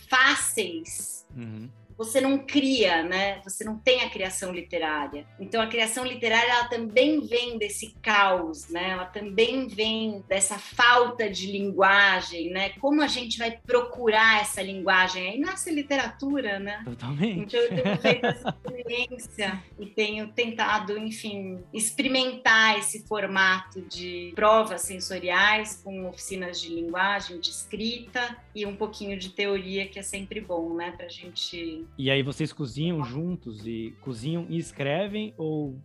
fáceis, 0.07 1.25
uhum 1.35 1.69
você 2.03 2.19
não 2.19 2.39
cria, 2.39 3.03
né? 3.03 3.39
Você 3.43 3.63
não 3.63 3.77
tem 3.77 4.01
a 4.01 4.09
criação 4.09 4.51
literária. 4.51 5.23
Então 5.39 5.61
a 5.61 5.67
criação 5.67 6.03
literária 6.03 6.51
ela 6.51 6.67
também 6.67 7.21
vem 7.21 7.59
desse 7.59 7.93
caos, 8.01 8.67
né? 8.69 8.89
Ela 8.89 9.05
também 9.05 9.67
vem 9.67 10.23
dessa 10.27 10.57
falta 10.57 11.29
de 11.29 11.51
linguagem, 11.51 12.49
né? 12.49 12.69
Como 12.79 13.03
a 13.03 13.07
gente 13.07 13.37
vai 13.37 13.51
procurar 13.51 14.41
essa 14.41 14.63
linguagem? 14.63 15.29
Aí 15.29 15.39
nasce 15.39 15.69
literatura, 15.69 16.59
né? 16.59 16.81
Totalmente. 16.83 17.39
Então 17.39 17.59
eu 17.59 17.69
tenho 17.69 17.97
feito 17.97 18.25
essa 18.25 18.49
experiência 18.49 19.63
e 19.79 19.85
tenho 19.85 20.27
tentado, 20.29 20.97
enfim, 20.97 21.59
experimentar 21.71 22.79
esse 22.79 23.05
formato 23.05 23.79
de 23.81 24.31
provas 24.33 24.81
sensoriais 24.81 25.79
com 25.83 26.09
oficinas 26.09 26.59
de 26.59 26.69
linguagem, 26.69 27.39
de 27.39 27.49
escrita 27.51 28.35
e 28.55 28.65
um 28.65 28.75
pouquinho 28.75 29.19
de 29.19 29.29
teoria 29.29 29.87
que 29.87 29.99
é 29.99 30.03
sempre 30.03 30.41
bom, 30.41 30.73
né? 30.73 30.91
Para 30.91 31.05
a 31.05 31.09
gente 31.09 31.85
e 31.97 32.09
aí 32.09 32.23
vocês 32.23 32.51
cozinham 32.51 33.03
juntos 33.03 33.65
e 33.65 33.93
cozinham 34.01 34.45
e 34.49 34.57
escrevem 34.57 35.33
ou 35.37 35.79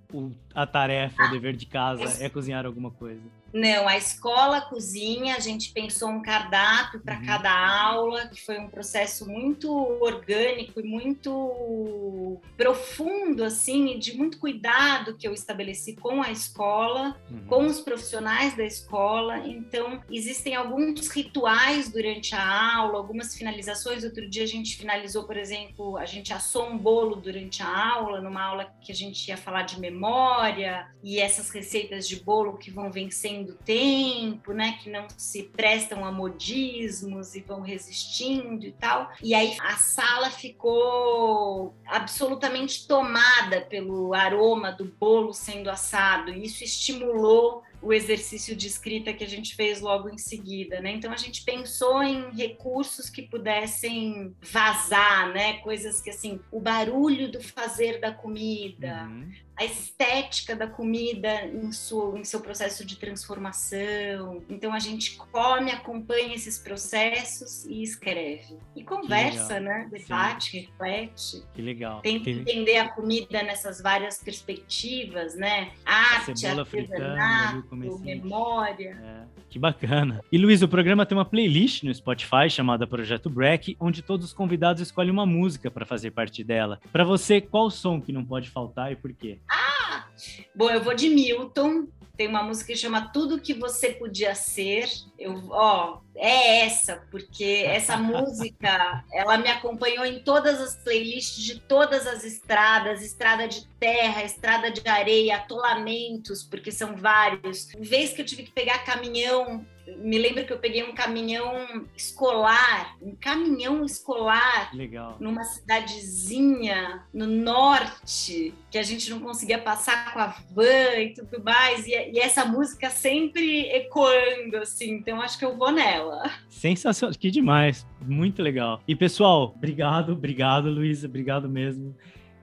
a 0.54 0.66
tarefa, 0.66 1.24
o 1.24 1.28
dever 1.28 1.56
de 1.56 1.66
casa 1.66 2.24
é 2.24 2.28
cozinhar 2.28 2.64
alguma 2.64 2.90
coisa? 2.90 3.22
Não, 3.52 3.88
a 3.88 3.96
escola, 3.96 4.60
cozinha, 4.60 5.36
a 5.36 5.40
gente 5.40 5.72
pensou 5.72 6.08
um 6.10 6.20
cardápio 6.20 7.00
para 7.00 7.16
uhum. 7.16 7.26
cada 7.26 7.50
aula, 7.50 8.26
que 8.28 8.44
foi 8.44 8.58
um 8.58 8.68
processo 8.68 9.28
muito 9.28 9.72
orgânico 10.00 10.80
e 10.80 10.82
muito 10.82 12.40
profundo, 12.56 13.44
assim, 13.44 13.98
de 13.98 14.16
muito 14.16 14.38
cuidado 14.38 15.16
que 15.16 15.26
eu 15.26 15.32
estabeleci 15.32 15.94
com 15.94 16.22
a 16.22 16.30
escola, 16.30 17.16
uhum. 17.30 17.46
com 17.46 17.66
os 17.66 17.80
profissionais 17.80 18.56
da 18.56 18.64
escola. 18.64 19.38
Então, 19.46 20.02
existem 20.10 20.54
alguns 20.54 21.08
rituais 21.08 21.90
durante 21.90 22.34
a 22.34 22.76
aula, 22.76 22.98
algumas 22.98 23.34
finalizações. 23.34 24.04
Outro 24.04 24.28
dia 24.28 24.42
a 24.42 24.48
gente 24.48 24.76
finalizou, 24.76 25.24
por 25.24 25.36
exemplo, 25.36 25.96
a 25.96 26.04
gente 26.04 26.32
assou 26.32 26.68
um 26.68 26.76
bolo 26.76 27.16
durante 27.16 27.62
a 27.62 27.94
aula, 27.94 28.20
numa 28.20 28.42
aula 28.42 28.70
que 28.80 28.92
a 28.92 28.94
gente 28.94 29.28
ia 29.28 29.36
falar 29.36 29.62
de 29.62 29.80
memória 29.80 30.88
e 31.02 31.20
essas 31.20 31.50
receitas 31.50 32.08
de 32.08 32.16
bolo 32.16 32.56
que 32.56 32.70
vão 32.70 32.90
vencendo 32.90 33.35
o 33.44 33.54
tempo, 33.54 34.52
né, 34.52 34.78
que 34.82 34.90
não 34.90 35.06
se 35.16 35.44
prestam 35.44 36.04
a 36.04 36.12
modismos 36.12 37.34
e 37.34 37.40
vão 37.40 37.60
resistindo 37.60 38.64
e 38.64 38.72
tal. 38.72 39.10
E 39.22 39.34
aí 39.34 39.56
a 39.60 39.76
sala 39.76 40.30
ficou 40.30 41.74
absolutamente 41.86 42.86
tomada 42.86 43.60
pelo 43.62 44.14
aroma 44.14 44.72
do 44.72 44.84
bolo 44.84 45.32
sendo 45.32 45.70
assado. 45.70 46.30
E 46.30 46.44
isso 46.44 46.64
estimulou 46.64 47.62
o 47.82 47.92
exercício 47.92 48.56
de 48.56 48.66
escrita 48.66 49.12
que 49.12 49.24
a 49.24 49.28
gente 49.28 49.54
fez 49.54 49.80
logo 49.80 50.08
em 50.08 50.18
seguida, 50.18 50.80
né? 50.80 50.92
Então 50.92 51.12
a 51.12 51.16
gente 51.16 51.44
pensou 51.44 52.02
em 52.02 52.30
recursos 52.34 53.08
que 53.08 53.22
pudessem 53.22 54.34
vazar, 54.40 55.32
né? 55.32 55.54
Coisas 55.58 56.00
que 56.00 56.10
assim, 56.10 56.40
o 56.50 56.60
barulho 56.60 57.30
do 57.30 57.40
fazer 57.40 58.00
da 58.00 58.12
comida, 58.12 59.08
uhum 59.08 59.46
a 59.56 59.64
estética 59.64 60.54
da 60.54 60.66
comida 60.66 61.46
em, 61.46 61.72
sua, 61.72 62.18
em 62.18 62.24
seu 62.24 62.40
processo 62.40 62.84
de 62.84 62.96
transformação. 62.96 64.44
Então 64.50 64.72
a 64.72 64.78
gente 64.78 65.16
come, 65.16 65.70
acompanha 65.70 66.34
esses 66.34 66.58
processos 66.58 67.64
e 67.64 67.82
escreve. 67.82 68.58
E 68.76 68.84
conversa, 68.84 69.58
né? 69.58 69.88
Debate, 69.90 70.50
Sim. 70.50 70.60
reflete. 70.60 71.42
Que 71.54 71.62
legal. 71.62 72.02
Tenta 72.02 72.24
que... 72.24 72.30
entender 72.30 72.76
a 72.76 72.90
comida 72.90 73.42
nessas 73.42 73.80
várias 73.80 74.22
perspectivas, 74.22 75.34
né? 75.34 75.72
Arte, 75.86 76.46
artesanato, 76.46 77.65
memória. 77.74 78.98
É. 79.02 79.24
Que 79.48 79.58
bacana. 79.58 80.20
E 80.30 80.38
Luiz, 80.38 80.62
o 80.62 80.68
programa 80.68 81.06
tem 81.06 81.16
uma 81.16 81.24
playlist 81.24 81.82
no 81.82 81.94
Spotify 81.94 82.48
chamada 82.48 82.86
Projeto 82.86 83.30
Break, 83.30 83.76
onde 83.80 84.02
todos 84.02 84.26
os 84.26 84.32
convidados 84.32 84.82
escolhem 84.82 85.10
uma 85.10 85.26
música 85.26 85.70
para 85.70 85.86
fazer 85.86 86.10
parte 86.10 86.44
dela. 86.44 86.78
Para 86.92 87.04
você, 87.04 87.40
qual 87.40 87.70
som 87.70 88.00
que 88.00 88.12
não 88.12 88.24
pode 88.24 88.50
faltar 88.50 88.92
e 88.92 88.96
por 88.96 89.12
quê? 89.12 89.38
Ah! 89.50 90.06
Bom, 90.54 90.70
eu 90.70 90.82
vou 90.82 90.94
de 90.94 91.08
Milton. 91.08 91.86
Tem 92.16 92.28
uma 92.28 92.42
música 92.42 92.72
que 92.72 92.78
chama 92.78 93.08
Tudo 93.12 93.40
que 93.40 93.52
você 93.52 93.90
podia 93.90 94.34
ser. 94.34 94.88
Eu, 95.18 95.48
ó, 95.50 95.98
é 96.16 96.64
essa, 96.64 97.02
porque 97.10 97.64
essa 97.66 97.96
música, 97.98 99.04
ela 99.12 99.36
me 99.38 99.48
acompanhou 99.48 100.04
em 100.04 100.20
todas 100.20 100.60
as 100.60 100.76
playlists 100.76 101.44
de 101.44 101.60
todas 101.60 102.06
as 102.06 102.24
estradas, 102.24 103.02
estrada 103.02 103.46
de 103.46 103.66
terra, 103.78 104.22
estrada 104.22 104.70
de 104.70 104.86
areia, 104.88 105.36
atolamentos, 105.36 106.42
porque 106.42 106.72
são 106.72 106.96
vários. 106.96 107.68
Vez 107.78 108.12
que 108.12 108.22
eu 108.22 108.26
tive 108.26 108.44
que 108.44 108.52
pegar 108.52 108.84
caminhão 108.84 109.64
me 109.98 110.18
lembro 110.18 110.44
que 110.44 110.52
eu 110.52 110.58
peguei 110.58 110.82
um 110.82 110.94
caminhão 110.94 111.86
escolar, 111.96 112.96
um 113.00 113.14
caminhão 113.14 113.84
escolar, 113.84 114.74
Legal. 114.74 115.16
numa 115.20 115.44
cidadezinha 115.44 117.04
no 117.12 117.26
norte, 117.26 118.52
que 118.70 118.78
a 118.78 118.82
gente 118.82 119.08
não 119.10 119.20
conseguia 119.20 119.58
passar 119.58 120.12
com 120.12 120.18
a 120.18 120.36
van 120.50 120.98
e 120.98 121.14
tudo 121.14 121.42
mais, 121.42 121.86
e, 121.86 121.90
e 121.90 122.18
essa 122.18 122.44
música 122.44 122.90
sempre 122.90 123.68
ecoando, 123.70 124.56
assim, 124.58 124.90
então 124.90 125.20
acho 125.20 125.38
que 125.38 125.44
eu 125.44 125.56
vou 125.56 125.70
nela. 125.70 126.05
Sensacional, 126.48 127.16
que 127.18 127.30
demais, 127.30 127.86
muito 128.00 128.42
legal. 128.42 128.80
E 128.86 128.94
pessoal, 128.94 129.54
obrigado, 129.56 130.12
obrigado, 130.12 130.70
Luísa, 130.70 131.06
obrigado 131.06 131.48
mesmo. 131.48 131.94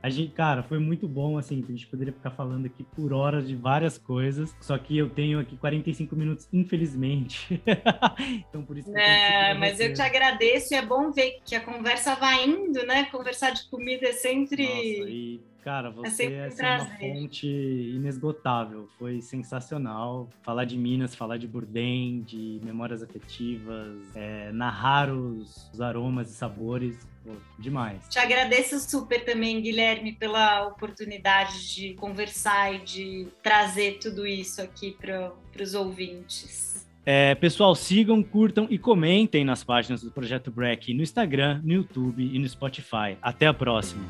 A 0.03 0.09
gente, 0.09 0.34
cara, 0.34 0.61
foi 0.61 0.80
muito 0.80 1.07
bom, 1.07 1.38
assim, 1.38 1.64
a 1.66 1.72
gente 1.72 1.88
poderia 1.88 2.11
ficar 2.11 2.32
falando 2.32 2.66
aqui 2.66 2.84
por 2.84 3.14
horas 3.14 3.47
de 3.47 3.55
várias 3.55 3.97
coisas, 3.97 4.53
só 4.59 4.78
que 4.78 4.97
eu 4.97 5.09
tenho 5.09 5.39
aqui 5.39 5.55
45 5.55 6.14
minutos, 6.14 6.45
infelizmente. 6.51 7.61
então, 8.49 8.66
por 8.66 8.78
isso 8.78 8.91
que 8.91 8.99
É, 8.99 9.53
mas 9.53 9.80
eu 9.80 9.93
te 9.93 10.01
agradeço 10.01 10.74
e 10.74 10.78
é 10.78 10.86
bom 10.86 11.09
ver 11.09 11.39
que 11.45 11.55
a 11.55 11.61
conversa 11.61 12.16
vai 12.16 12.45
indo, 12.45 12.86
né? 12.86 13.05
Conversar 13.05 13.51
de 13.51 13.64
comida 13.70 14.09
é 14.09 14.11
sempre. 14.11 14.64
Nossa, 14.66 15.09
e 15.09 15.39
Cara, 15.64 15.88
é 15.88 15.91
você 15.91 16.26
é, 16.26 16.49
é 16.59 16.76
uma 16.76 16.86
fonte 16.86 17.47
inesgotável. 17.47 18.89
Foi 18.99 19.22
sensacional 19.22 20.30
falar 20.41 20.66
de 20.66 20.78
Minas, 20.78 21.16
falar 21.16 21.38
de 21.38 21.47
Burdem, 21.47 22.22
de 22.22 22.59
memórias 22.64 23.01
afetivas, 23.01 23.97
é, 24.14 24.51
narrar 24.51 25.09
os, 25.09 25.70
os, 25.74 25.80
aromas 25.80 26.30
e 26.30 26.34
sabores. 26.34 27.07
Pô, 27.24 27.32
demais. 27.57 28.05
Te 28.09 28.20
agradeço 28.20 28.78
super 28.80 29.24
também, 29.24 29.61
Guilherme, 29.61 30.11
pela 30.11 30.68
oportunidade 30.68 31.74
de 31.74 31.93
conversar 31.93 32.74
e 32.76 32.80
de 32.80 33.28
trazer 33.41 33.99
tudo 33.99 34.28
isso 34.28 34.61
aqui 34.61 34.91
para 34.99 35.32
os 35.61 35.74
ouvintes. 35.74 36.86
É, 37.05 37.36
pessoal, 37.36 37.76
sigam, 37.76 38.22
curtam 38.22 38.68
e 38.70 38.78
comentem 38.78 39.43
nas 39.43 39.64
páginas 39.64 40.01
do 40.01 40.11
Projeto 40.11 40.51
Break 40.51 40.93
no 40.93 41.03
Instagram, 41.03 41.61
no 41.64 41.74
YouTube 41.74 42.24
e 42.24 42.39
no 42.39 42.47
Spotify. 42.47 43.18
Até 43.22 43.47
a 43.47 43.53
próxima! 43.53 44.03